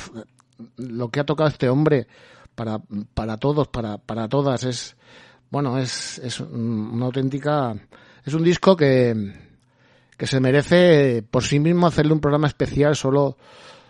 Lo 0.76 1.08
que 1.08 1.20
ha 1.20 1.24
tocado 1.24 1.48
este 1.48 1.70
hombre 1.70 2.06
para, 2.54 2.80
para 3.14 3.38
todos, 3.38 3.68
para, 3.68 3.96
para 3.96 4.28
todas, 4.28 4.62
es, 4.64 4.94
bueno, 5.50 5.78
es, 5.78 6.18
es 6.18 6.38
una 6.38 7.06
auténtica, 7.06 7.74
es 8.26 8.34
un 8.34 8.44
disco 8.44 8.76
que, 8.76 9.32
que 10.22 10.28
se 10.28 10.38
merece 10.38 11.24
por 11.28 11.42
sí 11.42 11.58
mismo 11.58 11.88
hacerle 11.88 12.12
un 12.12 12.20
programa 12.20 12.46
especial 12.46 12.94
solo, 12.94 13.36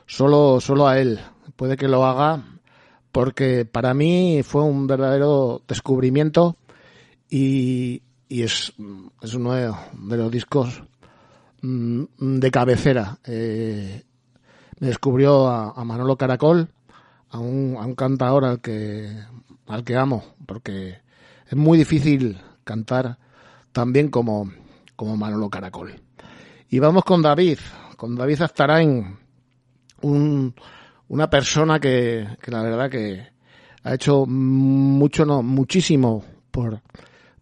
solo, 0.07 0.62
solo 0.62 0.89
a 0.89 0.99
él. 0.99 1.20
Puede 1.57 1.76
que 1.76 1.89
lo 1.89 2.07
haga 2.07 2.43
porque 3.12 3.66
para 3.66 3.93
mí 3.93 4.41
fue 4.43 4.62
un 4.62 4.87
verdadero 4.87 5.61
descubrimiento 5.68 6.57
y, 7.28 8.01
y 8.30 8.45
es, 8.45 8.72
es 9.20 9.35
uno 9.35 9.53
de, 9.53 10.16
los 10.16 10.30
discos 10.30 10.83
mm, 11.61 12.05
de 12.16 12.51
cabecera. 12.51 13.18
Eh, 13.26 14.03
me 14.80 14.87
descubrió 14.87 15.49
a, 15.49 15.85
Manolo 15.85 16.16
Caracol, 16.16 16.66
a 17.28 17.39
un, 17.41 17.76
a 17.78 17.85
un 17.85 17.95
cantador 17.95 18.47
al 18.47 18.62
que, 18.62 19.22
al 19.66 19.85
que 19.85 19.97
amo, 19.97 20.24
porque 20.47 20.97
es 21.47 21.57
muy 21.59 21.76
difícil 21.76 22.41
cantar 22.64 23.18
tan 23.72 23.93
bien 23.93 24.09
como, 24.09 24.51
como 24.97 25.18
Manolo 25.18 25.51
Caracol. 25.51 26.01
Y 26.73 26.79
vamos 26.79 27.05
con 27.05 27.20
David, 27.20 27.59
con 27.99 28.16
David 28.16 28.41
Aztarain, 28.41 29.18
un, 30.01 30.55
una 31.09 31.29
persona 31.29 31.79
que, 31.79 32.27
que 32.41 32.51
la 32.51 32.62
verdad 32.62 32.89
que 32.89 33.27
ha 33.83 33.93
hecho 33.93 34.25
mucho, 34.25 35.27
no, 35.27 35.43
muchísimo 35.43 36.25
por, 36.51 36.81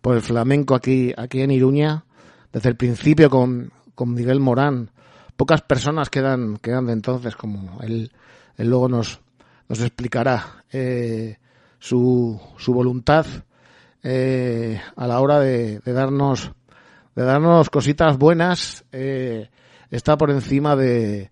por 0.00 0.16
el 0.16 0.20
flamenco 0.20 0.74
aquí, 0.74 1.14
aquí 1.16 1.42
en 1.42 1.52
Iruña, 1.52 2.04
desde 2.52 2.70
el 2.70 2.76
principio 2.76 3.30
con, 3.30 3.72
con 3.94 4.14
Miguel 4.14 4.40
Morán. 4.40 4.90
Pocas 5.36 5.62
personas 5.62 6.10
quedan, 6.10 6.56
quedan 6.56 6.86
de 6.86 6.94
entonces, 6.94 7.36
como 7.36 7.80
él, 7.82 8.10
él 8.56 8.68
luego 8.68 8.88
nos, 8.88 9.20
nos 9.68 9.80
explicará 9.80 10.64
eh, 10.72 11.38
su, 11.78 12.40
su 12.58 12.74
voluntad 12.74 13.26
eh, 14.02 14.80
a 14.96 15.06
la 15.06 15.20
hora 15.20 15.38
de 15.38 15.78
darnos 15.86 16.50
de 17.14 17.24
darnos 17.24 17.70
cositas 17.70 18.16
buenas 18.18 18.84
eh, 18.92 19.50
está 19.90 20.16
por 20.16 20.30
encima 20.30 20.76
de, 20.76 21.30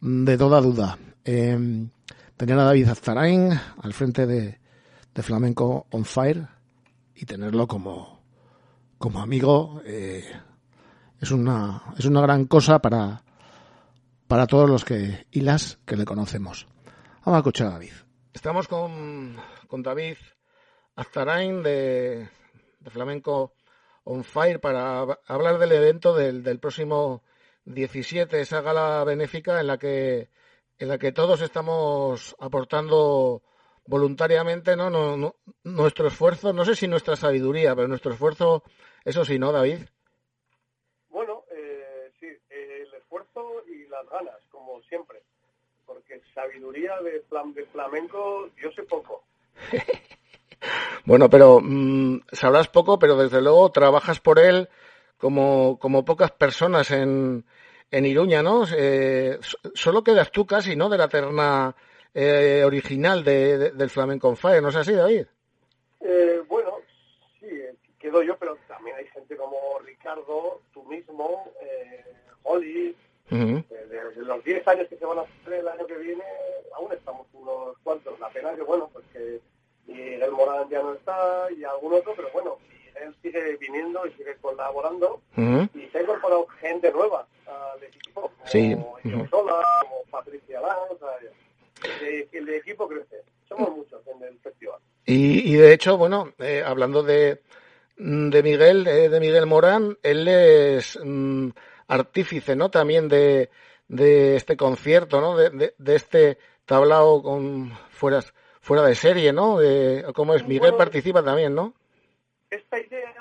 de 0.00 0.38
toda 0.38 0.60
duda. 0.60 0.98
Eh, 1.24 1.86
tener 2.36 2.58
a 2.58 2.64
David 2.64 2.88
Aztarain 2.88 3.52
al 3.82 3.92
frente 3.92 4.26
de, 4.26 4.58
de, 5.14 5.22
Flamenco 5.22 5.86
on 5.90 6.04
Fire 6.04 6.48
y 7.14 7.26
tenerlo 7.26 7.66
como, 7.66 8.22
como 8.98 9.20
amigo 9.20 9.82
eh, 9.84 10.24
es, 11.20 11.30
una, 11.30 11.82
es 11.98 12.06
una 12.06 12.22
gran 12.22 12.46
cosa 12.46 12.80
para, 12.80 13.22
para 14.26 14.46
todos 14.46 14.68
los 14.68 14.84
que 14.84 15.26
y 15.30 15.42
las 15.42 15.78
que 15.84 15.96
le 15.96 16.04
conocemos. 16.04 16.66
Vamos 17.24 17.36
a 17.36 17.40
escuchar 17.40 17.66
a 17.68 17.70
David. 17.72 17.92
Estamos 18.32 18.66
con, 18.68 19.36
con 19.68 19.82
David 19.82 20.16
Aztarain 20.96 21.62
de, 21.62 22.28
de 22.80 22.90
Flamenco 22.90 23.52
on 24.04 24.24
fire 24.24 24.60
para 24.60 25.00
hablar 25.26 25.58
del 25.58 25.72
evento 25.72 26.14
del, 26.14 26.42
del 26.42 26.58
próximo 26.58 27.22
17, 27.64 28.40
esa 28.40 28.60
gala 28.62 29.04
benéfica 29.04 29.60
en 29.60 29.66
la 29.66 29.78
que 29.78 30.28
en 30.78 30.88
la 30.88 30.98
que 30.98 31.12
todos 31.12 31.42
estamos 31.42 32.34
aportando 32.38 33.42
voluntariamente 33.86 34.76
¿no? 34.76 34.88
No, 34.88 35.16
no, 35.16 35.36
nuestro 35.64 36.08
esfuerzo, 36.08 36.52
no 36.52 36.64
sé 36.64 36.74
si 36.74 36.88
nuestra 36.88 37.16
sabiduría, 37.16 37.74
pero 37.74 37.88
nuestro 37.88 38.12
esfuerzo, 38.12 38.62
eso 39.04 39.24
sí, 39.24 39.38
¿no, 39.38 39.52
David? 39.52 39.80
Bueno, 41.10 41.44
eh, 41.50 42.10
sí, 42.18 42.28
el 42.48 42.94
esfuerzo 42.94 43.64
y 43.66 43.86
las 43.88 44.08
ganas, 44.08 44.36
como 44.50 44.80
siempre, 44.82 45.22
porque 45.84 46.22
sabiduría 46.34 46.98
de, 47.02 47.22
de 47.54 47.66
flamenco 47.66 48.48
yo 48.56 48.70
sé 48.72 48.82
poco. 48.84 49.24
Bueno, 51.04 51.30
pero 51.30 51.60
mmm, 51.62 52.20
sabrás 52.32 52.68
poco, 52.68 52.98
pero 52.98 53.16
desde 53.16 53.40
luego 53.40 53.70
trabajas 53.70 54.20
por 54.20 54.38
él 54.38 54.68
como, 55.18 55.78
como 55.78 56.04
pocas 56.04 56.30
personas 56.32 56.90
en, 56.90 57.44
en 57.90 58.06
Iruña, 58.06 58.42
¿no? 58.42 58.64
Eh, 58.76 59.38
solo 59.74 60.02
quedas 60.02 60.30
tú 60.30 60.46
casi, 60.46 60.76
¿no? 60.76 60.88
De 60.88 60.98
la 60.98 61.08
terna 61.08 61.74
eh, 62.14 62.62
original 62.64 63.22
de, 63.24 63.58
de, 63.58 63.70
del 63.72 63.90
Flamenco 63.90 64.28
on 64.28 64.36
Fire, 64.36 64.62
¿no 64.62 64.68
es 64.68 64.76
así, 64.76 64.92
David? 64.92 65.26
Eh, 66.00 66.42
bueno, 66.48 66.78
sí, 67.38 67.48
quedo 67.98 68.22
yo, 68.22 68.36
pero 68.38 68.56
también 68.66 68.96
hay 68.96 69.06
gente 69.08 69.36
como 69.36 69.56
Ricardo, 69.84 70.60
tú 70.72 70.82
mismo, 70.84 71.52
eh, 71.60 72.04
Holly, 72.42 72.96
uh 73.30 73.34
-huh. 73.34 73.68
de, 73.68 74.22
los 74.22 74.44
10 74.44 74.68
años 74.68 74.88
que 74.88 74.96
se 74.96 75.04
van 75.04 75.18
a 75.18 75.22
hacer 75.22 75.54
el 75.54 75.68
año 75.68 75.86
que 75.86 75.98
viene, 75.98 76.24
aún 76.74 76.92
estamos 76.92 77.26
unos 77.34 77.76
cuantos. 77.82 78.18
La 78.18 78.30
pena 78.30 78.54
que, 78.54 78.62
bueno, 78.62 78.88
pues 78.92 79.04
que 79.12 79.40
Miguel 79.94 80.30
Morán 80.32 80.68
ya 80.68 80.82
no 80.82 80.94
está 80.94 81.48
y 81.56 81.64
algún 81.64 81.94
otro, 81.94 82.12
pero 82.16 82.28
bueno, 82.32 82.58
él 83.00 83.14
sigue 83.22 83.56
viniendo 83.56 84.06
y 84.06 84.12
sigue 84.12 84.36
colaborando 84.40 85.20
uh 85.36 85.40
-huh. 85.40 85.70
y 85.74 85.88
se 85.88 85.98
ha 85.98 86.02
incorporado 86.02 86.46
gente 86.60 86.92
nueva 86.92 87.26
al 87.46 87.82
equipo, 87.82 88.22
como 88.22 88.46
sí. 88.46 88.74
uh 88.74 88.96
-huh. 89.04 89.30
Sola, 89.30 89.62
como 89.82 90.02
Patricia 90.10 90.60
Lan, 90.60 90.76
o 90.90 90.98
sea, 90.98 91.08
el, 92.06 92.28
el, 92.32 92.48
equipo 92.54 92.88
crece. 92.88 93.22
Somos 93.48 93.70
muchos 93.76 94.00
en 94.06 94.22
el 94.22 94.38
festival. 94.38 94.78
Y, 95.06 95.52
y 95.52 95.56
de 95.56 95.72
hecho, 95.72 95.96
bueno, 95.96 96.32
eh, 96.38 96.62
hablando 96.64 97.02
de, 97.02 97.40
de 97.96 98.42
Miguel, 98.42 98.86
eh, 98.86 99.08
de 99.08 99.20
Miguel 99.20 99.46
Morán, 99.46 99.98
él 100.02 100.28
es 100.28 100.98
mm, 101.02 101.48
artífice, 101.88 102.54
¿no? 102.54 102.70
También 102.70 103.08
de, 103.08 103.50
de 103.88 104.36
este 104.36 104.56
concierto, 104.56 105.20
¿no? 105.20 105.36
De, 105.36 105.50
de, 105.50 105.74
de 105.78 105.96
este 105.96 106.38
tablao 106.64 107.22
con 107.22 107.72
fueras 107.90 108.32
fuera 108.60 108.82
de 108.82 108.94
serie, 108.94 109.32
¿no? 109.32 109.58
De, 109.58 110.04
¿Cómo 110.14 110.34
es? 110.34 110.42
Miguel 110.42 110.72
bueno, 110.72 110.78
participa 110.78 111.22
también, 111.22 111.54
¿no? 111.54 111.74
Esta 112.50 112.80
idea, 112.80 113.14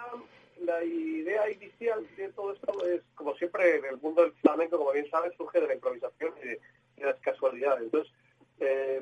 la 0.63 0.83
idea 0.83 1.49
inicial 1.49 2.05
de 2.17 2.29
todo 2.29 2.53
esto 2.53 2.85
es, 2.85 3.01
como 3.15 3.35
siempre, 3.35 3.77
en 3.77 3.85
el 3.85 3.97
mundo 3.97 4.23
del 4.23 4.33
flamenco, 4.33 4.77
como 4.77 4.91
bien 4.91 5.09
sabes, 5.09 5.33
surge 5.37 5.61
de 5.61 5.67
la 5.67 5.73
improvisación 5.75 6.33
y 6.41 6.47
de, 6.47 6.59
de 6.97 7.05
las 7.05 7.19
casualidades. 7.19 7.83
Entonces, 7.83 8.11
eh, 8.59 8.99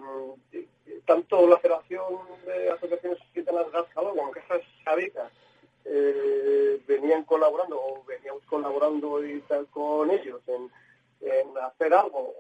tanto 1.06 1.48
la 1.48 1.58
Federación 1.58 2.04
de 2.46 2.70
Asociaciones 2.70 3.20
Gitanas 3.34 3.72
Gascalo 3.72 4.10
como 4.10 4.32
que 4.32 4.40
estas 4.40 4.62
sabicas 4.84 5.32
eh, 5.86 6.80
venían 6.88 7.24
colaborando 7.24 7.80
o 7.80 8.04
veníamos 8.06 8.44
colaborando 8.44 9.26
y 9.26 9.40
tal 9.42 9.66
con 9.68 10.12
ellos 10.12 10.42
en, 10.48 10.70
en 11.22 11.58
hacer 11.58 11.94
algo 11.94 12.34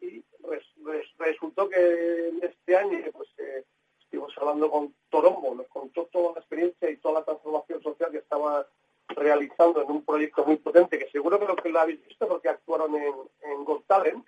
y 0.00 0.24
res, 0.48 0.64
res, 0.84 1.06
resultó 1.18 1.68
que 1.68 2.28
en 2.28 2.42
este 2.42 2.76
año 2.76 2.98
pues 3.12 3.28
eh, 3.38 3.64
estuvimos 4.00 4.32
hablando 4.38 4.70
con 4.70 4.94
Torombo, 5.10 5.54
nos 5.54 5.68
contó 5.68 6.06
toda 6.06 6.34
la 6.34 6.40
experiencia 6.40 6.90
y 6.90 6.96
toda 6.98 7.20
la 7.20 7.24
transformación 7.24 7.82
social 7.82 8.10
que 8.10 8.18
estaba 8.18 8.66
realizando 9.08 9.82
en 9.82 9.90
un 9.90 10.04
proyecto 10.04 10.44
muy 10.44 10.56
potente, 10.56 10.98
que 10.98 11.10
seguro 11.10 11.38
que 11.38 11.46
lo 11.46 11.56
que 11.56 11.68
lo 11.68 11.80
habéis 11.80 12.04
visto 12.06 12.26
porque 12.26 12.48
actuaron 12.48 12.94
en, 12.96 13.14
en 13.42 13.64
Got 13.64 13.86
Talent, 13.86 14.26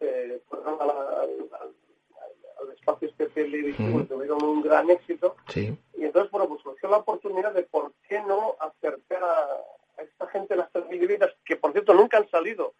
eh, 0.00 0.40
fueron 0.48 0.80
al, 0.80 0.90
al, 0.90 0.98
al, 1.60 1.74
al, 2.60 2.72
espacio 2.72 3.08
este 3.08 3.28
televisivo, 3.28 3.98
mm. 3.98 4.06
tuvieron 4.06 4.42
un 4.42 4.62
gran 4.62 4.88
éxito. 4.90 5.36
Sí. 5.48 5.76
Y 5.96 6.04
entonces, 6.04 6.30
bueno, 6.30 6.48
pues 6.48 6.62
surgió 6.62 6.88
la 6.88 6.98
oportunidad 6.98 7.52
de 7.52 7.64
por 7.64 7.92
qué 8.08 8.20
no 8.20 8.56
acercar 8.60 9.22
a, 9.22 9.44
a 9.98 10.02
esta 10.02 10.26
gente 10.28 10.56
las 10.56 10.70
tres 10.72 10.88
vidas, 10.88 11.34
que 11.44 11.56
por 11.56 11.72
cierto 11.72 11.94
nunca 11.94 12.18
han 12.18 12.30
salido 12.30 12.74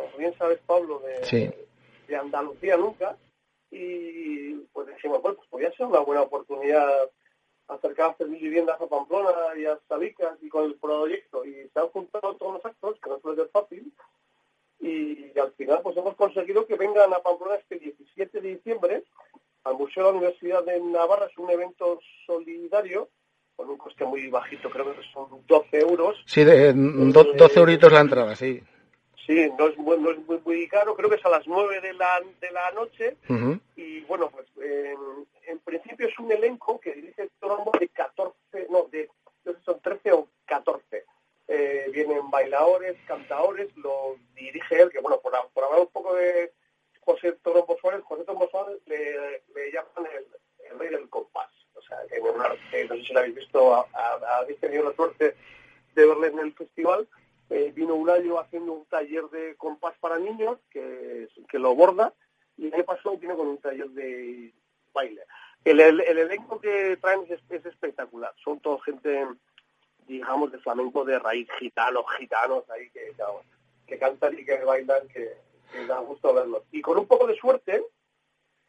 como 0.00 0.16
bien 0.18 0.34
sabes, 0.38 0.58
Pablo, 0.66 1.00
de, 1.00 1.24
sí. 1.24 1.50
de 2.08 2.16
Andalucía 2.16 2.76
nunca, 2.76 3.16
y 3.70 4.54
pues 4.72 4.88
dijimos, 4.88 5.22
bueno, 5.22 5.36
pues 5.36 5.48
podría 5.48 5.72
ser 5.72 5.86
una 5.86 6.00
buena 6.00 6.22
oportunidad 6.22 6.88
acercar 7.68 8.08
a 8.08 8.12
hacer 8.12 8.26
viviendas 8.26 8.80
a 8.80 8.86
Pamplona 8.88 9.30
y 9.56 9.64
a 9.64 9.78
Salicas 9.88 10.36
y 10.42 10.48
con 10.48 10.64
el 10.64 10.74
proyecto, 10.74 11.44
y 11.44 11.68
se 11.72 11.78
han 11.78 11.88
juntado 11.88 12.34
todos 12.36 12.54
los 12.54 12.64
actos, 12.64 12.98
que 13.00 13.10
no 13.10 13.20
suele 13.20 13.42
ser 13.42 13.50
fácil, 13.50 13.92
y, 14.80 14.88
y, 14.88 15.38
al 15.40 15.52
final 15.52 15.80
pues 15.82 15.96
hemos 15.96 16.16
conseguido 16.16 16.66
que 16.66 16.74
vengan 16.74 17.12
a 17.12 17.20
Pamplona 17.20 17.56
este 17.56 17.78
17 17.78 18.40
de 18.40 18.48
diciembre 18.56 19.04
al 19.64 19.74
Museo 19.76 20.06
de 20.06 20.10
la 20.12 20.18
Universidad 20.18 20.64
de 20.64 20.80
Navarra, 20.80 21.26
es 21.26 21.36
un 21.38 21.50
evento 21.50 22.00
solidario, 22.26 23.08
con 23.54 23.68
un 23.68 23.76
coste 23.76 24.04
muy 24.06 24.26
bajito, 24.28 24.70
creo 24.70 24.86
que 24.94 25.02
son 25.12 25.28
12 25.46 25.78
euros. 25.80 26.16
Sí, 26.24 26.42
de, 26.44 26.72
do- 26.72 27.34
12 27.34 27.58
euritos 27.60 27.92
la 27.92 28.00
entrada, 28.00 28.34
sí. 28.34 28.60
Sí, 29.26 29.50
no 29.58 29.68
es, 29.68 29.76
muy, 29.76 29.98
no 29.98 30.10
es 30.10 30.18
muy, 30.26 30.40
muy 30.44 30.68
caro, 30.68 30.96
creo 30.96 31.08
que 31.08 31.16
es 31.16 31.24
a 31.24 31.28
las 31.28 31.46
9 31.46 31.80
de 31.80 31.92
la, 31.92 32.20
de 32.40 32.50
la 32.50 32.70
noche. 32.72 33.16
Y 33.76 34.00
bueno, 34.02 34.30
pues 34.30 34.46
en, 34.56 35.26
en 35.46 35.58
principio 35.60 36.08
es 36.08 36.18
un 36.18 36.32
elenco 36.32 36.80
que 36.80 36.92
dirige 36.94 37.22
el 37.22 37.30
trombo 37.38 37.70
de 37.78 37.88
14, 37.88 38.34
no, 38.70 38.84
de, 38.90 39.08
no 39.44 39.52
sé 39.52 39.58
son 39.64 39.80
13 39.80 40.12
o 40.12 40.28
14. 40.46 41.04
Eh, 41.48 41.90
vienen 41.92 42.30
bailadores, 42.30 42.96
cantadores, 43.06 43.76
lo 43.76 44.16
dirige 44.34 44.82
él, 44.82 44.90
que 44.90 45.00
bueno, 45.00 45.18
por, 45.20 45.32
por 45.52 45.64
hablar 45.64 45.80
un 45.80 45.88
poco 45.88 46.14
de 46.14 46.52
José 47.00 47.32
Trombo 47.42 47.76
Suárez, 47.80 48.02
José 48.04 48.24
Trombo 48.24 48.48
Suárez 48.50 48.78
le, 48.86 49.42
le 49.54 49.72
llaman 49.72 50.10
el, 50.14 50.26
el 50.70 50.78
rey 50.78 50.90
del 50.90 51.08
compás. 51.08 51.50
O 51.74 51.82
sea, 51.82 51.98
que 52.08 52.20
bueno, 52.20 52.44
eh, 52.72 52.86
no 52.88 52.96
sé 52.96 53.02
si 53.02 53.12
lo 53.12 53.20
habéis 53.20 53.34
visto, 53.34 53.86
habéis 53.94 54.60
tenido 54.60 54.84
la 54.84 54.94
suerte 54.94 55.34
de 55.94 56.06
verle 56.06 56.28
en 56.28 56.38
el 56.38 56.52
festival. 56.54 57.08
Eh, 57.50 57.72
vino 57.74 57.96
un 57.96 58.08
año 58.08 58.38
haciendo 58.38 58.72
un 58.72 58.86
taller 58.86 59.24
de 59.24 59.56
compás 59.56 59.98
para 59.98 60.20
niños 60.20 60.58
que, 60.70 61.28
que 61.48 61.58
lo 61.58 61.74
borda 61.74 62.14
y 62.56 62.68
el 62.68 62.74
año 62.74 62.84
pasado 62.84 63.16
vino 63.16 63.36
con 63.36 63.48
un 63.48 63.58
taller 63.58 63.90
de 63.90 64.54
baile. 64.92 65.22
El, 65.64 65.80
el, 65.80 66.00
el 66.00 66.18
elenco 66.18 66.60
que 66.60 66.96
traen 66.98 67.24
es, 67.28 67.40
es 67.50 67.66
espectacular. 67.66 68.32
Son 68.44 68.60
toda 68.60 68.80
gente, 68.82 69.26
digamos, 70.06 70.52
de 70.52 70.58
flamenco 70.60 71.04
de 71.04 71.18
raíz 71.18 71.48
gitanos, 71.58 72.04
gitanos 72.18 72.70
ahí 72.70 72.88
que, 72.90 73.12
que 73.84 73.98
cantan 73.98 74.38
y 74.38 74.44
que 74.44 74.62
bailan, 74.62 75.08
que, 75.08 75.36
que 75.72 75.86
da 75.86 75.98
gusto 75.98 76.32
verlos. 76.32 76.62
Y 76.70 76.80
con 76.80 76.98
un 76.98 77.06
poco 77.06 77.26
de 77.26 77.34
suerte 77.34 77.84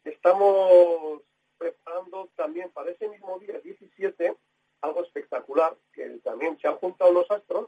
estamos 0.04 1.22
preparando 1.60 2.32
también 2.36 2.72
para 2.72 2.90
ese 2.90 3.08
mismo 3.08 3.38
día, 3.38 3.60
17, 3.60 4.36
algo 4.82 5.04
espectacular, 5.04 5.76
que 5.94 6.10
también 6.24 6.58
se 6.60 6.68
han 6.68 6.78
juntado 6.78 7.14
los 7.14 7.30
astros 7.30 7.68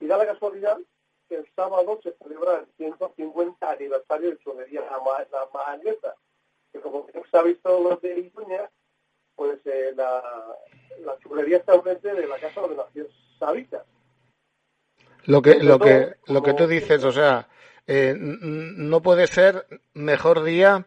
y 0.00 0.06
da 0.06 0.16
la 0.18 0.26
casualidad 0.26 0.78
que 1.28 1.36
el 1.36 1.46
sábado 1.56 1.98
se 2.02 2.12
celebra 2.22 2.60
el 2.60 2.66
150 2.76 3.70
aniversario 3.70 4.30
de 4.30 4.38
Churrería 4.38 4.82
La, 4.82 5.26
la 5.30 5.48
Mañeta, 5.52 6.14
que 6.72 6.80
como 6.80 7.06
se 7.30 7.36
ha 7.36 7.42
visto 7.42 7.80
los 7.80 8.00
de 8.00 8.18
Iruña, 8.20 8.70
pues 9.34 9.58
eh, 9.66 9.92
la, 9.96 10.22
la 11.04 11.18
churrería 11.18 11.58
está 11.58 11.74
enfrente 11.74 12.14
de 12.14 12.26
la 12.26 12.38
casa 12.38 12.60
donde 12.60 12.76
nació 12.76 13.06
Sabitas. 13.38 13.84
Lo 15.24 15.42
que, 15.42 15.56
lo 15.56 15.78
que, 15.78 16.14
lo 16.26 16.42
que 16.42 16.54
tú 16.54 16.66
dices, 16.68 17.02
o 17.02 17.10
sea, 17.10 17.48
eh, 17.86 18.14
no 18.16 19.02
puede 19.02 19.26
ser 19.26 19.66
mejor 19.94 20.44
día 20.44 20.86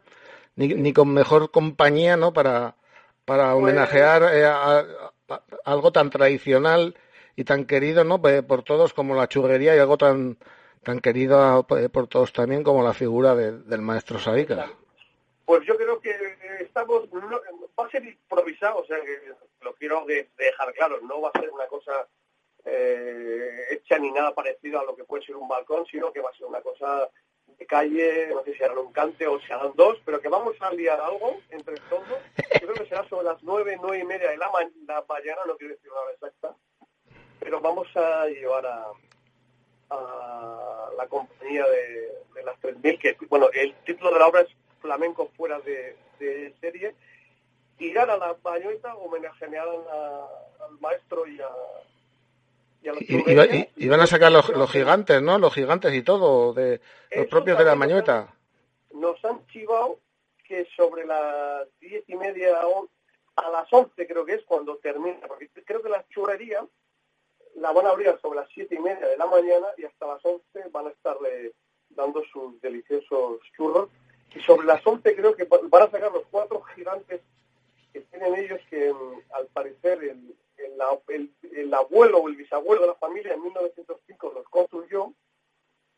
ni, 0.55 0.70
ni 0.70 0.93
con 0.93 1.14
mejor 1.14 1.51
compañía, 1.51 2.16
¿no? 2.16 2.32
Para, 2.32 2.76
para 3.26 3.51
Pues- 3.51 3.55
homenajear 3.64 4.24
eh, 4.34 4.45
a, 4.45 4.80
a- 4.80 4.86
a 5.30 5.41
algo 5.66 5.91
tan 5.91 6.10
tradicional 6.10 6.95
y 7.39 7.45
tan 7.45 7.63
querido, 7.63 8.03
¿no? 8.03 8.21
Por 8.21 8.63
todos 8.63 8.93
como 8.93 9.15
la 9.15 9.29
churrería 9.29 9.73
y 9.73 9.79
algo 9.79 9.97
tan, 9.97 10.37
tan 10.83 10.99
querido 10.99 11.65
por 11.65 12.07
todos 12.07 12.33
también 12.33 12.63
como 12.63 12.83
la 12.83 12.93
figura 12.93 13.33
de- 13.33 13.59
del 13.59 13.81
maestro 13.81 14.19
Sabica. 14.19 14.69
Pues 15.45 15.65
yo 15.65 15.77
creo 15.77 16.01
que 16.01 16.11
estamos, 16.59 17.03
va 17.79 17.85
a 17.85 17.89
ser 17.89 18.03
improvisado, 18.03 18.79
o 18.79 18.85
sea 18.85 18.99
que 18.99 19.33
lo 19.61 19.73
quiero 19.75 20.03
de- 20.05 20.27
dejar 20.37 20.73
claro, 20.73 20.99
no 21.01 21.21
va 21.21 21.31
a 21.33 21.39
ser 21.39 21.49
una 21.49 21.65
cosa 21.67 21.93
eh, 22.65 23.67
hecha 23.71 23.97
ni 23.97 24.11
nada 24.11 24.33
parecido 24.35 24.79
a 24.81 24.83
lo 24.83 24.95
que 24.95 25.05
puede 25.05 25.23
ser 25.25 25.35
un 25.37 25.47
balcón, 25.47 25.85
sino 25.85 26.11
que 26.11 26.19
va 26.19 26.29
a 26.29 26.33
ser 26.33 26.45
una 26.45 26.61
cosa 26.61 27.09
de 27.57 27.65
calle, 27.65 28.27
no 28.27 28.43
sé 28.43 28.53
si 28.53 28.63
harán 28.63 28.77
un 28.77 28.91
cante 28.91 29.25
o 29.27 29.39
si 29.39 29.51
harán 29.51 29.71
dos, 29.75 29.97
pero 30.05 30.21
que 30.21 30.29
vamos 30.29 30.55
a 30.61 30.71
liar 30.71 30.99
algo 31.01 31.37
entre 31.49 31.75
todos. 31.89 32.05
Yo 32.61 32.67
creo 32.67 32.73
que 32.73 32.85
será 32.85 33.07
sobre 33.09 33.25
las 33.25 33.41
nueve, 33.43 33.77
nueve 33.81 33.99
y 33.99 34.03
media 34.05 34.29
de 34.29 34.37
la, 34.37 34.49
ma- 34.51 34.69
la 34.87 35.03
mañana, 35.09 35.41
no 35.47 35.57
quiero 35.57 35.73
decir 35.73 35.89
hora 35.89 36.11
exacta, 36.13 36.38
vamos 37.60 37.88
a 37.95 38.26
llevar 38.28 38.66
a, 38.66 38.88
a 39.89 40.89
la 40.97 41.07
compañía 41.07 41.66
de, 41.68 42.12
de 42.36 42.43
las 42.43 42.55
3.000, 42.62 42.99
que 42.99 43.18
bueno, 43.28 43.49
el 43.53 43.74
título 43.86 44.12
de 44.14 44.20
la 44.20 44.28
obra 44.28 44.41
es 44.41 44.49
Flamenco 44.82 45.30
fuera 45.36 45.60
de, 45.62 45.95
de 46.20 46.53
serie, 46.62 46.95
irán 47.80 48.10
a 48.10 48.18
la 48.18 48.34
bañueta, 48.41 48.95
homenajearán 48.95 49.68
a- 49.91 50.28
al 50.66 50.80
maestro 50.80 51.26
y 51.28 51.39
a, 51.41 51.49
y 52.84 52.89
a 52.89 52.93
Y, 52.99 53.32
y 53.32 53.36
va- 53.36 53.45
y- 53.45 53.70
y 53.76 53.88
van 53.88 54.01
a 54.01 54.07
sacar 54.07 54.32
los, 54.32 54.49
los 54.49 54.72
gigantes, 54.72 55.22
¿no? 55.22 55.38
Los 55.39 55.53
gigantes 55.53 55.93
y 55.93 56.01
todo, 56.03 56.53
de 56.53 56.82
los 57.12 57.28
propios 57.28 57.57
de 57.57 57.66
la 57.66 57.76
mañueta. 57.76 58.34
Nos 58.93 59.24
han 59.26 59.45
chivado 59.47 59.99
que 60.45 60.66
sobre 60.76 61.05
las 61.05 61.68
diez 61.80 62.03
y 62.07 62.16
media 62.16 62.57
a 63.36 63.49
las 63.49 63.72
once 63.72 64.07
creo 64.07 64.26
que 64.26 64.34
es 64.34 64.43
cuando 64.43 64.78
termina, 64.78 65.20
porque 65.28 65.49
creo 65.66 65.82
que 65.82 65.89
la 65.89 66.05
churrería 66.10 66.66
la 67.55 67.71
van 67.71 67.85
a 67.87 67.89
abrir 67.91 68.17
sobre 68.21 68.39
las 68.39 68.49
siete 68.53 68.75
y 68.75 68.79
media 68.79 69.07
de 69.07 69.17
la 69.17 69.25
mañana 69.25 69.67
y 69.77 69.85
hasta 69.85 70.07
las 70.07 70.23
once 70.25 70.63
van 70.71 70.87
a 70.87 70.91
estarle 70.91 71.53
dando 71.89 72.23
sus 72.31 72.59
deliciosos 72.61 73.39
churros. 73.55 73.89
Y 74.35 74.39
sobre 74.41 74.67
las 74.67 74.85
once 74.85 75.15
creo 75.15 75.35
que 75.35 75.45
va- 75.45 75.59
van 75.63 75.83
a 75.83 75.91
sacar 75.91 76.11
los 76.11 76.25
cuatro 76.31 76.61
gigantes 76.75 77.21
que 77.91 78.01
tienen 78.01 78.35
ellos 78.35 78.59
que 78.69 78.93
mm, 78.93 79.21
al 79.33 79.47
parecer 79.47 80.03
el, 80.03 80.35
el, 80.57 80.73
el- 81.07 81.33
el 81.57 81.73
abuelo 81.73 82.19
o 82.19 82.29
el 82.29 82.35
bisabuelo 82.35 82.81
de 82.81 82.87
la 82.89 82.95
familia 82.95 83.33
en 83.33 83.41
1905 83.43 84.31
los 84.35 84.47
construyó 84.49 85.11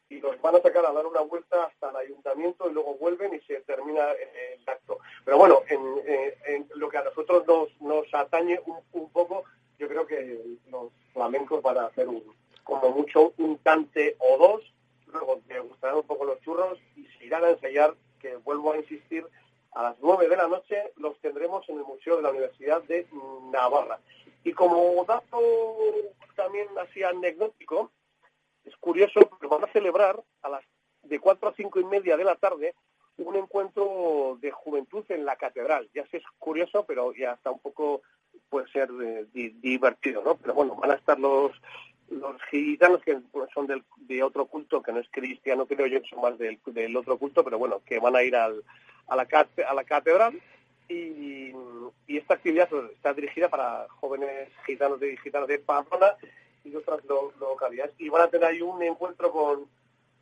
y 0.10 0.20
los 0.20 0.42
van 0.42 0.56
a 0.56 0.62
sacar 0.62 0.86
a 0.86 0.92
dar 0.92 1.06
una 1.06 1.22
vuelta 1.22 1.66
hasta 1.66 1.90
el 1.90 1.96
ayuntamiento 1.98 2.70
y 2.70 2.74
luego 2.74 2.96
vuelven 2.96 3.34
y 3.34 3.40
se 3.42 3.62
termina 3.62 4.12
eh, 4.14 4.58
el 4.60 4.70
acto. 4.70 5.00
Pero 5.24 5.38
bueno, 5.38 5.62
en, 5.70 5.82
eh, 6.06 6.38
en 6.48 6.68
lo 6.76 6.90
que 6.90 6.98
a 6.98 7.04
nosotros 7.04 7.46
nos, 7.48 7.82
nos 7.82 8.14
atañe 8.14 8.60
un, 8.66 8.78
un 8.94 9.10
poco, 9.12 9.44
yo 9.82 9.88
creo 9.88 10.06
que 10.06 10.40
los 10.70 10.92
flamencos 11.12 11.64
van 11.64 11.80
a 11.80 11.86
hacer 11.88 12.08
un, 12.08 12.24
como 12.64 12.92
mucho 12.92 13.34
un 13.38 13.58
cante 13.58 14.16
o 14.20 14.38
dos, 14.38 14.74
luego 15.08 15.42
me 15.48 15.60
gustarán 15.60 15.98
un 15.98 16.04
poco 16.04 16.24
los 16.24 16.40
churros 16.42 16.78
y 16.96 17.04
se 17.18 17.26
irán 17.26 17.44
a 17.44 17.50
ensayar, 17.50 17.96
que 18.20 18.36
vuelvo 18.36 18.74
a 18.74 18.78
insistir, 18.78 19.26
a 19.72 19.82
las 19.82 19.96
nueve 20.00 20.30
de 20.30 20.38
la 20.38 20.48
noche 20.48 20.94
los 20.98 21.18
tendremos 21.20 21.68
en 21.68 21.78
el 21.78 21.84
Museo 21.84 22.18
de 22.18 22.22
la 22.22 22.30
Universidad 22.30 22.84
de 22.84 23.08
Navarra. 23.52 24.00
Y 24.44 24.54
como 24.54 25.04
dato 25.06 25.40
también 26.36 26.68
así 26.78 27.02
anecdótico, 27.02 27.92
es 28.64 28.78
curioso 28.78 29.20
porque 29.22 29.48
van 29.48 29.64
a 29.64 29.72
celebrar 29.72 30.22
a 30.44 30.50
las 30.50 30.64
de 31.02 31.20
4 31.20 31.50
a 31.50 31.56
5 31.56 31.80
y 31.80 31.86
media 31.86 32.18
de 32.18 32.24
la 32.24 32.36
tarde 32.36 32.76
un 33.18 33.36
encuentro 33.36 34.38
de 34.40 34.52
juventud 34.52 35.04
en 35.10 35.26
la 35.26 35.36
catedral. 35.38 35.90
Ya 35.94 36.06
sé, 36.08 36.18
es 36.18 36.24
curioso, 36.38 36.86
pero 36.86 37.14
ya 37.14 37.34
está 37.34 37.50
un 37.50 37.60
poco, 37.60 38.02
puede 38.50 38.68
ser 38.72 38.90
eh, 39.02 39.26
di- 39.34 39.50
divertido, 39.62 40.24
¿no? 40.24 40.36
Pero 40.38 40.54
bueno, 40.54 40.76
van 40.76 40.92
a 40.92 40.96
estar 40.96 41.20
los 41.20 41.52
los 42.10 42.42
gitanos 42.50 43.02
que 43.04 43.18
son 43.54 43.68
del, 43.68 43.84
de 43.96 44.22
otro 44.22 44.46
culto, 44.46 44.84
que 44.84 44.92
no 44.92 45.00
es 45.00 45.08
cristiano, 45.10 45.66
creo 45.66 45.88
yo 45.88 46.02
que 46.02 46.10
son 46.10 46.20
más 46.22 46.38
del, 46.38 46.60
del 46.66 46.98
otro 46.98 47.18
culto, 47.18 47.42
pero 47.42 47.58
bueno, 47.58 47.82
que 47.86 48.00
van 48.00 48.18
a 48.18 48.22
ir 48.24 48.36
al, 48.36 48.66
a, 49.08 49.16
la, 49.16 49.26
a 49.66 49.74
la 49.74 49.84
catedral 49.86 50.38
y, 50.90 51.54
esta 52.08 52.34
actividad 52.34 52.68
pues, 52.68 52.92
está 52.92 53.14
dirigida 53.14 53.48
para 53.48 53.88
jóvenes 54.02 54.50
gitanos 54.66 55.00
de 55.00 55.16
gitanos 55.18 55.48
de 55.48 55.60
Pamplona 55.60 56.16
y 56.66 56.76
otras 56.76 57.04
lo- 57.06 57.32
localidades 57.40 57.94
y 57.98 58.10
van 58.10 58.24
a 58.24 58.28
tener 58.28 58.48
ahí 58.48 58.62
un 58.62 58.84
encuentro 58.84 59.32
con 59.32 59.66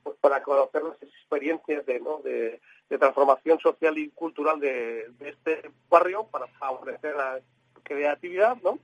pues 0.04 0.16
para 0.22 0.42
conocer 0.44 0.84
las 0.84 1.02
experiencias 1.02 1.86
de, 1.86 2.00
¿no? 2.00 2.20
de, 2.20 2.62
transformación 3.00 3.60
social 3.60 3.98
y 3.98 4.10
cultural 4.10 4.60
de, 4.60 5.10
este 5.22 5.72
barrio 5.90 6.26
para 6.26 6.48
favorecer 6.48 7.16
la 7.16 7.40
creatividad 7.90 8.56
¿no? 8.64 8.80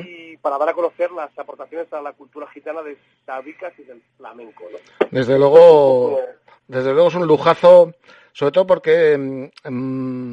Y 0.00 0.36
para 0.38 0.56
dar 0.58 0.68
a 0.70 0.72
conocer 0.74 1.10
las 1.12 1.36
aportaciones 1.38 1.92
a 1.92 2.00
la 2.00 2.12
cultura 2.12 2.46
gitana 2.48 2.82
de 2.82 2.96
Sabicas 3.26 3.72
y 3.78 3.82
del 3.84 4.02
flamenco. 4.16 4.64
¿no? 4.72 4.78
Desde 5.12 5.38
luego, 5.38 6.20
desde 6.68 6.92
luego 6.92 7.08
es 7.08 7.14
un 7.16 7.26
lujazo, 7.26 7.92
sobre 8.32 8.52
todo 8.52 8.66
porque 8.66 9.16
mm, 9.18 9.68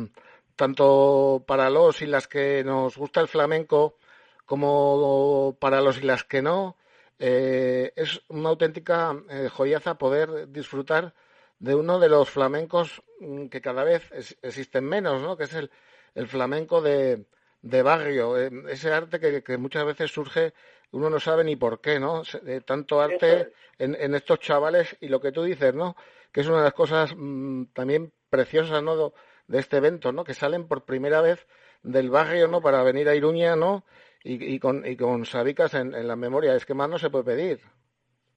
mm, 0.04 0.10
tanto 0.56 1.44
para 1.48 1.70
los 1.70 2.02
y 2.02 2.06
las 2.08 2.28
que 2.28 2.64
nos 2.64 2.98
gusta 2.98 3.20
el 3.22 3.28
flamenco 3.28 3.98
como 4.46 5.56
para 5.60 5.82
los 5.82 5.98
y 5.98 6.02
las 6.02 6.24
que 6.24 6.42
no, 6.42 6.78
eh, 7.20 7.94
es 7.96 8.22
una 8.30 8.50
auténtica 8.50 9.16
eh, 9.30 9.50
joyaza 9.52 9.96
poder 9.98 10.50
disfrutar 10.52 11.14
de 11.60 11.74
uno 11.76 12.00
de 12.00 12.10
los 12.10 12.30
flamencos 12.30 13.02
mm, 13.20 13.48
que 13.48 13.62
cada 13.62 13.84
vez 13.84 14.12
es- 14.12 14.38
existen 14.42 14.84
menos, 14.86 15.22
¿no? 15.22 15.38
Que 15.38 15.46
es 15.46 15.54
el, 15.54 15.72
el 16.16 16.28
flamenco 16.28 16.82
de, 16.82 17.26
de 17.62 17.84
barrio, 17.84 18.38
eh, 18.38 18.50
ese 18.70 18.92
arte 18.92 19.20
que, 19.20 19.44
que 19.44 19.58
muchas 19.58 19.86
veces 19.86 20.12
surge, 20.12 20.54
uno 20.92 21.10
no 21.10 21.20
sabe 21.20 21.44
ni 21.44 21.56
por 21.56 21.80
qué, 21.80 22.00
¿no? 22.00 22.24
Tanto 22.66 23.02
arte 23.02 23.42
es. 23.42 23.48
en, 23.78 23.96
en 23.96 24.16
estos 24.16 24.40
chavales 24.40 24.98
y 25.00 25.08
lo 25.08 25.22
que 25.22 25.32
tú 25.32 25.44
dices, 25.44 25.74
¿no? 25.74 25.96
Que 26.32 26.42
es 26.42 26.48
una 26.48 26.58
de 26.58 26.64
las 26.66 26.74
cosas 26.74 27.14
mm, 27.16 27.66
también 27.74 28.12
preciosas, 28.30 28.82
¿no? 28.84 29.14
De 29.48 29.60
este 29.60 29.78
evento, 29.78 30.12
¿no? 30.12 30.24
Que 30.24 30.34
salen 30.34 30.68
por 30.68 30.86
primera 30.86 31.22
vez 31.22 31.46
del 31.84 32.10
barrio, 32.10 32.48
¿no? 32.48 32.62
Para 32.62 32.84
venir 32.84 33.08
a 33.10 33.16
Iruña, 33.16 33.56
¿no? 33.56 33.86
Y, 34.24 34.54
y 34.54 34.60
con, 34.60 34.86
y 34.86 34.96
con 34.96 35.26
sabicas 35.26 35.74
en, 35.74 35.94
en 35.94 36.08
la 36.08 36.16
memoria. 36.16 36.56
Es 36.56 36.66
que 36.66 36.74
más 36.74 36.90
no 36.90 37.00
se 37.00 37.10
puede 37.10 37.26
pedir. 37.26 37.62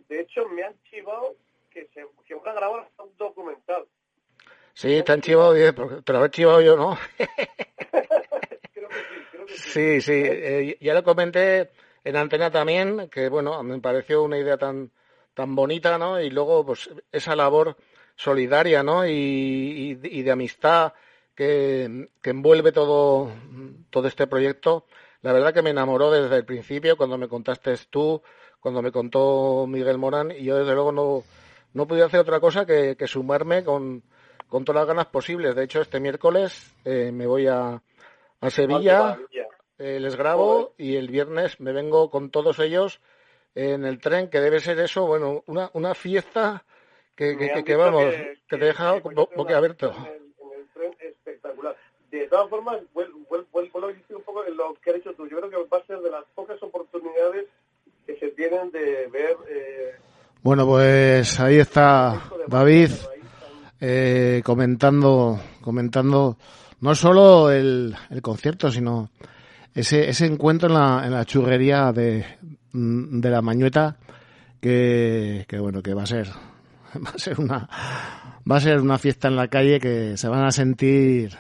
De 0.09 0.21
hecho, 0.21 0.47
me 0.49 0.63
han 0.63 0.75
chivado 0.85 1.35
que 1.71 1.87
se 1.95 2.07
que 2.27 2.35
van 2.35 2.49
a 2.49 2.53
grabar 2.55 2.81
hasta 2.85 3.03
un 3.03 3.17
documental. 3.17 3.87
Sí, 4.75 5.03
te 5.03 5.13
han 5.13 5.21
chivado, 5.21 5.53
pero 5.53 6.03
te 6.03 6.13
lo 6.13 6.25
he 6.25 6.31
chivado 6.31 6.61
yo, 6.61 6.77
¿no? 6.77 6.99
sí, 9.49 10.01
sí. 10.01 10.13
Eh, 10.15 10.79
ya 10.81 10.95
lo 10.95 11.03
comenté 11.03 11.71
en 12.05 12.17
antena 12.17 12.51
también, 12.51 13.09
que 13.09 13.29
bueno, 13.29 13.63
me 13.63 13.79
pareció 13.81 14.23
una 14.23 14.39
idea 14.39 14.57
tan, 14.57 14.91
tan 15.35 15.55
bonita, 15.55 15.99
¿no? 15.99 16.21
Y 16.21 16.31
luego, 16.31 16.65
pues, 16.65 16.91
esa 17.13 17.35
labor 17.35 17.77
solidaria, 18.17 18.83
¿no? 18.83 19.07
Y, 19.07 19.99
y, 20.03 20.23
de 20.23 20.31
amistad 20.31 20.93
que, 21.35 22.09
que, 22.23 22.31
envuelve 22.31 22.73
todo, 22.73 23.33
todo 23.91 24.09
este 24.09 24.27
proyecto. 24.27 24.87
La 25.23 25.33
verdad 25.33 25.55
que 25.55 25.63
me 25.63 25.71
enamoró 25.71 26.11
desde 26.11 26.37
el 26.37 26.45
principio, 26.45 26.97
cuando 26.97 27.19
me 27.19 27.29
contaste 27.29 27.75
tú, 27.91 28.23
cuando 28.61 28.83
me 28.83 28.93
contó 28.93 29.67
Miguel 29.67 29.99
Morán, 29.99 30.31
y 30.31 30.45
yo 30.45 30.59
desde 30.59 30.75
luego 30.75 30.93
no, 30.93 31.25
no 31.73 31.87
podía 31.87 32.07
hacer 32.07 32.21
otra 32.21 32.41
cosa 32.41 32.67
que, 32.67 32.97
que 32.97 33.07
sumarme 33.07 33.65
con, 33.65 34.03
con 34.49 34.65
todas 34.65 34.81
las 34.81 34.89
ganas 34.89 35.07
posibles. 35.07 35.55
De 35.55 35.65
hecho, 35.65 35.81
este 35.81 36.01
miércoles 36.01 36.75
eh, 36.85 37.11
me 37.13 37.27
voy 37.27 37.47
a, 37.47 37.83
a 38.41 38.51
Sevilla, 38.51 39.19
eh, 39.79 39.99
les 40.01 40.17
grabo 40.17 40.75
y 40.79 40.97
el 40.97 41.09
viernes 41.09 41.61
me 41.61 41.73
vengo 41.73 42.11
con 42.11 42.31
todos 42.31 42.59
ellos 42.59 43.01
en 43.55 43.85
el 43.85 44.01
tren, 44.01 44.29
que 44.29 44.41
debe 44.41 44.61
ser 44.61 44.79
eso, 44.81 45.07
bueno, 45.07 45.43
una, 45.47 45.71
una 45.75 45.95
fiesta 45.95 46.65
que, 47.15 47.37
que, 47.37 47.65
que, 47.65 47.77
vamos, 47.77 48.05
que, 48.05 48.39
te 48.49 48.57
deja 48.59 49.01
boquiabierto. 49.37 49.91
En, 49.91 50.61
el 50.61 50.69
tren 50.75 50.97
espectacular. 51.01 51.77
De 52.11 52.27
todas 52.29 52.49
formas, 52.49 52.81
vuelvo, 52.93 53.19
vuelvo, 53.53 53.87
a 53.87 53.91
insistir 53.91 54.17
un 54.17 54.23
poco 54.23 54.45
en 54.45 54.57
lo 54.57 54.75
que 54.75 54.91
has 54.91 54.97
dicho 54.97 55.13
tú. 55.15 55.29
Yo 55.29 55.39
creo 55.39 55.51
que 55.51 55.57
va 55.57 55.79
a 55.79 55.87
ser 55.87 55.99
de 56.01 56.11
las 56.11 56.25
pocas 56.35 56.61
oportunidades 56.63 57.47
que 58.07 58.17
se 58.17 58.29
tienen 58.29 58.71
de 58.71 59.09
ver. 59.09 59.37
Eh, 59.49 59.95
bueno, 60.43 60.67
pues 60.67 61.41
ahí 61.41 61.59
está 61.59 62.31
David 62.47 62.91
eh, 63.81 64.43
comentando, 64.45 65.39
comentando 65.61 66.37
no 66.85 66.95
solo 66.95 67.51
el, 67.51 67.97
el 68.11 68.21
concierto, 68.21 68.71
sino 68.71 69.09
ese, 69.73 70.07
ese 70.11 70.27
encuentro 70.27 70.69
en 70.69 70.75
la, 70.75 71.03
en 71.07 71.13
la 71.13 71.25
churrería 71.25 71.93
de, 71.93 72.27
de 72.75 73.31
la 73.31 73.41
Mañueta 73.41 73.97
que, 74.61 75.47
que 75.49 75.59
bueno, 75.59 75.83
que 75.83 75.95
va 75.95 76.03
a 76.03 76.07
ser 76.07 76.29
va 76.95 77.11
a 77.15 77.19
ser 77.19 77.41
una 77.41 77.71
va 78.51 78.57
a 78.57 78.61
ser 78.61 78.83
una 78.83 78.99
fiesta 78.99 79.29
en 79.29 79.37
la 79.37 79.49
calle 79.49 79.81
que 79.81 80.19
se 80.19 80.29
van 80.29 80.45
a 80.45 80.51
sentir 80.51 81.35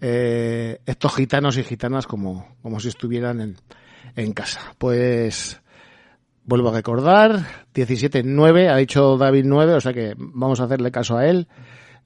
eh, 0.00 0.80
estos 0.86 1.14
gitanos 1.14 1.58
y 1.58 1.62
gitanas 1.62 2.06
como, 2.06 2.56
como 2.62 2.80
si 2.80 2.88
estuvieran 2.88 3.42
en, 3.42 3.56
en 4.16 4.32
casa. 4.32 4.72
Pues 4.78 5.60
vuelvo 6.44 6.70
a 6.70 6.72
recordar, 6.72 7.44
17.9, 7.74 8.70
ha 8.70 8.76
dicho 8.76 9.18
David 9.18 9.44
9, 9.44 9.74
o 9.74 9.80
sea 9.82 9.92
que 9.92 10.14
vamos 10.16 10.60
a 10.60 10.64
hacerle 10.64 10.90
caso 10.90 11.18
a 11.18 11.26
él. 11.26 11.46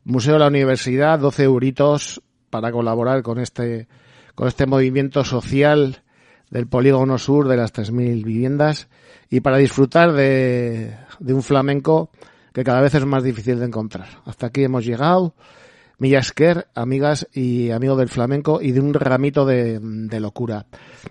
Museo 0.02 0.32
de 0.32 0.40
la 0.40 0.48
Universidad, 0.48 1.20
12 1.20 1.44
euritos 1.44 2.22
para 2.50 2.72
colaborar 2.72 3.22
con 3.22 3.38
este, 3.38 3.88
con 4.34 4.48
este 4.48 4.66
movimiento 4.66 5.24
social 5.24 6.02
del 6.50 6.66
polígono 6.66 7.16
sur 7.16 7.48
de 7.48 7.56
las 7.56 7.72
3.000 7.72 8.24
viviendas 8.24 8.88
y 9.30 9.40
para 9.40 9.56
disfrutar 9.56 10.12
de, 10.12 10.96
de 11.20 11.32
un 11.32 11.42
flamenco 11.42 12.10
que 12.52 12.64
cada 12.64 12.80
vez 12.80 12.94
es 12.94 13.06
más 13.06 13.22
difícil 13.22 13.58
de 13.60 13.66
encontrar. 13.66 14.08
Hasta 14.24 14.46
aquí 14.46 14.64
hemos 14.64 14.84
llegado. 14.84 15.34
Millasker, 15.98 16.66
amigas 16.74 17.28
y 17.32 17.70
amigos 17.70 17.98
del 17.98 18.08
flamenco 18.08 18.62
y 18.62 18.72
de 18.72 18.80
un 18.80 18.94
ramito 18.94 19.44
de, 19.44 19.78
de, 19.80 20.20
locura. 20.20 20.64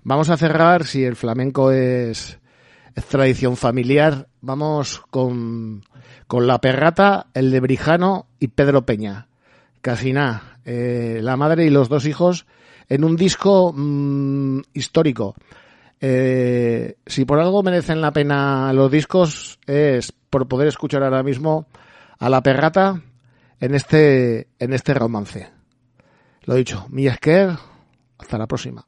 Vamos 0.03 0.31
a 0.31 0.37
cerrar, 0.37 0.85
si 0.85 1.03
el 1.03 1.15
flamenco 1.15 1.71
es, 1.71 2.39
es 2.95 3.05
tradición 3.05 3.55
familiar, 3.55 4.27
vamos 4.41 5.03
con, 5.11 5.83
con 6.25 6.47
La 6.47 6.59
Perrata, 6.59 7.27
el 7.35 7.51
de 7.51 7.59
Brijano 7.59 8.25
y 8.39 8.47
Pedro 8.47 8.83
Peña. 8.83 9.27
Casi 9.81 10.11
nada. 10.11 10.58
Eh, 10.71 11.19
la 11.23 11.35
madre 11.35 11.65
y 11.65 11.71
los 11.71 11.89
dos 11.89 12.05
hijos 12.05 12.45
en 12.89 13.03
un 13.03 13.15
disco 13.15 13.73
mmm, 13.75 14.59
histórico. 14.71 15.33
Eh, 15.99 16.93
si 17.07 17.25
por 17.25 17.39
algo 17.39 17.63
merecen 17.63 18.01
la 18.01 18.13
pena 18.13 18.71
los 18.71 18.91
discos 18.91 19.57
es 19.65 20.11
por 20.11 20.47
poder 20.47 20.67
escuchar 20.67 21.01
ahora 21.01 21.23
mismo 21.23 21.65
a 22.19 22.29
la 22.29 22.43
perrata 22.43 23.01
en 23.59 23.73
este 23.73 24.49
en 24.59 24.73
este 24.73 24.93
romance. 24.93 25.49
Lo 26.43 26.53
dicho, 26.53 26.85
mi 26.89 27.07
Esker, 27.07 27.57
hasta 28.19 28.37
la 28.37 28.45
próxima. 28.45 28.85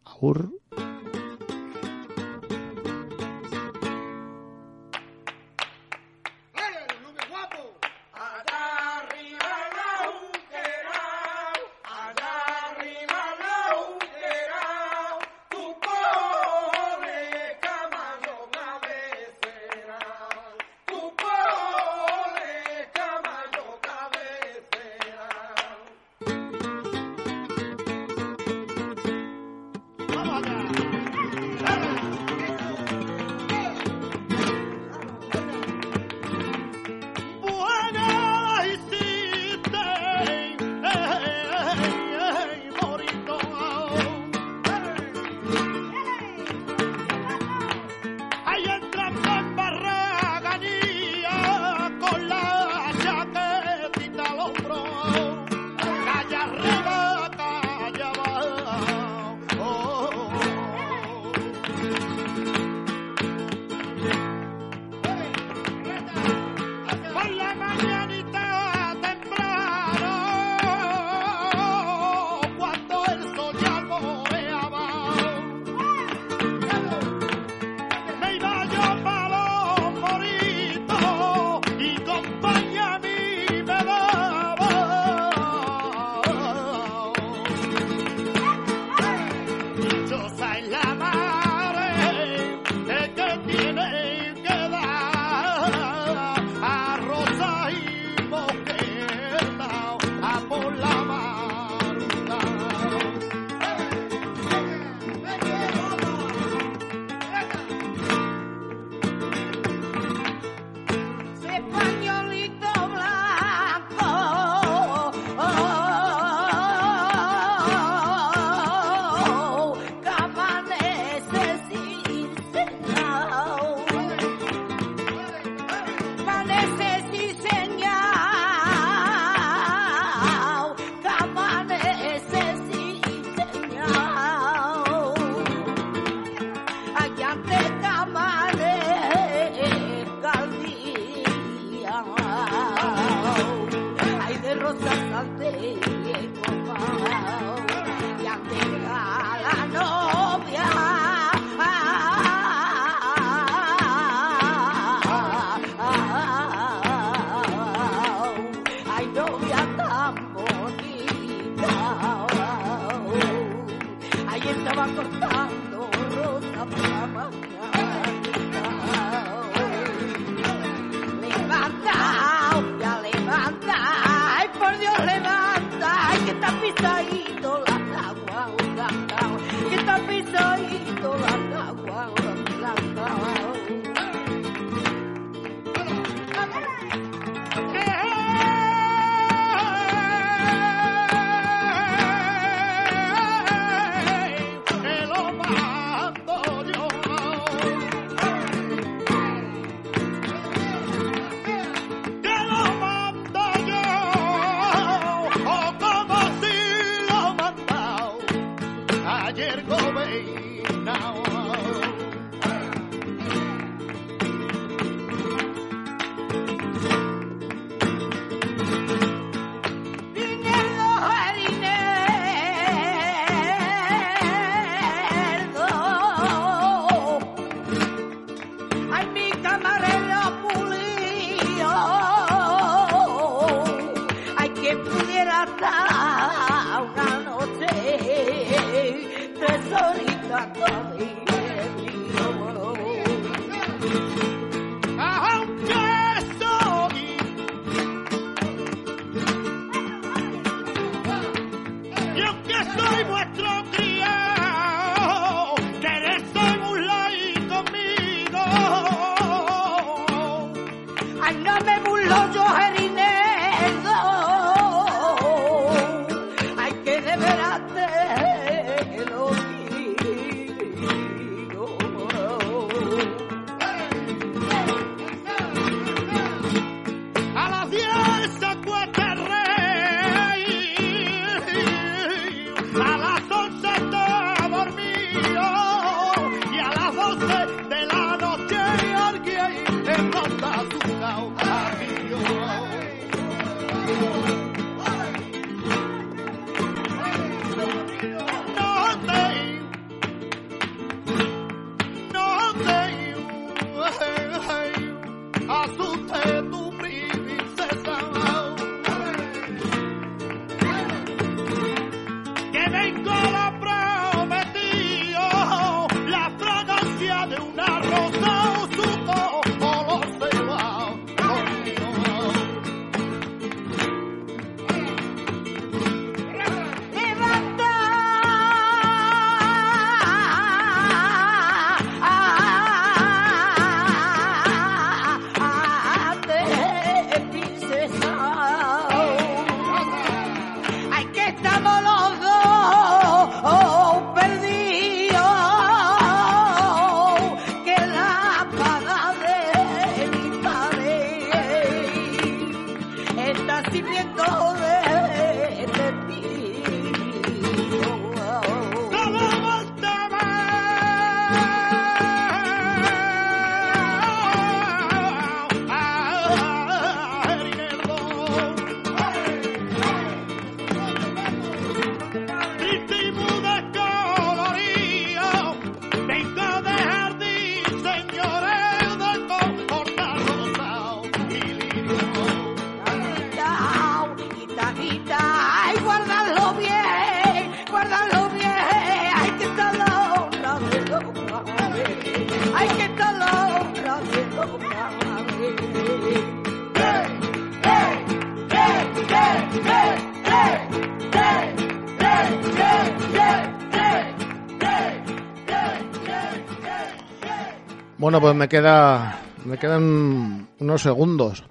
Bueno, 408.11 408.27
pues 408.27 408.35
me 408.35 408.49
queda 408.49 409.21
me 409.45 409.57
quedan 409.57 410.49
unos 410.59 410.81
segundos. 410.81 411.45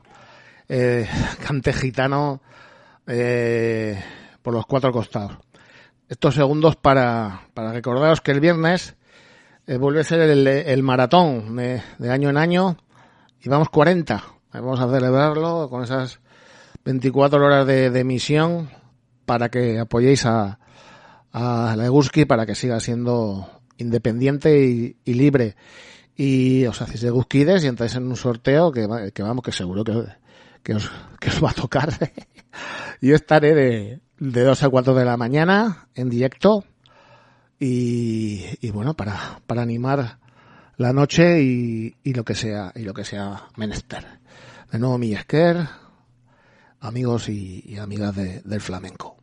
Eh, 0.69 1.09
cante 1.43 1.73
gitano 1.73 2.43
eh, 3.07 3.99
por 4.43 4.53
los 4.53 4.67
cuatro 4.67 4.93
costados. 4.93 5.39
Estos 6.07 6.35
segundos 6.35 6.77
para, 6.77 7.49
para 7.55 7.73
recordaros 7.73 8.21
que 8.21 8.33
el 8.33 8.41
viernes 8.41 8.95
eh, 9.67 9.79
vuelve 9.79 10.01
a 10.01 10.05
ser 10.05 10.21
el, 10.21 10.83
maratón 10.83 11.57
de, 11.57 12.11
año 12.11 12.29
en 12.29 12.37
año 12.37 12.77
y 13.43 13.49
vamos 13.49 13.71
40. 13.71 14.23
Vamos 14.53 14.81
a 14.81 14.91
celebrarlo 14.91 15.71
con 15.71 15.83
esas 15.83 16.21
24 16.85 17.43
horas 17.43 17.67
de, 17.67 17.89
de 17.89 18.01
emisión 18.01 18.69
para 19.25 19.49
que 19.49 19.79
apoyéis 19.79 20.27
a, 20.27 20.59
a 21.33 21.75
Leguski 21.79 22.27
para 22.27 22.45
que 22.45 22.55
siga 22.55 22.81
siendo 22.81 23.49
independiente 23.79 24.95
y 25.03 25.15
libre 25.15 25.57
y 26.23 26.67
os 26.67 26.83
hacéis 26.83 27.01
de 27.01 27.11
Guskides 27.11 27.65
y 27.65 27.69
entráis 27.69 27.95
en 27.95 28.07
un 28.07 28.17
sorteo 28.17 28.71
que, 28.73 29.11
que 29.15 29.23
vamos, 29.23 29.43
que 29.43 29.53
seguro 29.53 29.83
que, 29.85 30.05
que, 30.63 30.75
os, 30.75 30.91
que 31.19 31.31
os 31.31 31.43
va 31.43 31.51
a 31.51 31.55
tocar. 31.55 31.89
Yo 33.01 33.15
estaré 33.15 33.55
de, 33.55 34.01
de 34.19 34.43
2 34.45 34.63
a 34.63 34.69
4 34.69 34.95
de 34.95 35.05
la 35.07 35.17
mañana 35.17 35.89
en 35.95 36.11
directo 36.11 36.65
y, 37.59 38.45
y 38.61 38.71
bueno, 38.71 38.95
para, 38.95 39.41
para 39.47 39.63
animar 39.63 40.19
la 40.77 40.93
noche 40.93 41.43
y, 41.43 41.97
y 42.05 42.13
lo 42.13 42.25
que 42.25 42.35
sea, 42.35 42.73
y 42.75 42.81
lo 42.83 42.93
que 42.93 43.05
sea 43.05 43.45
menester. 43.57 44.05
De 44.71 44.79
nuevo, 44.79 44.99
mi 44.99 45.09
amigos 46.81 47.29
y, 47.29 47.65
amigas 47.79 48.15
de- 48.17 48.41
del 48.43 48.61
flamenco. 48.61 49.17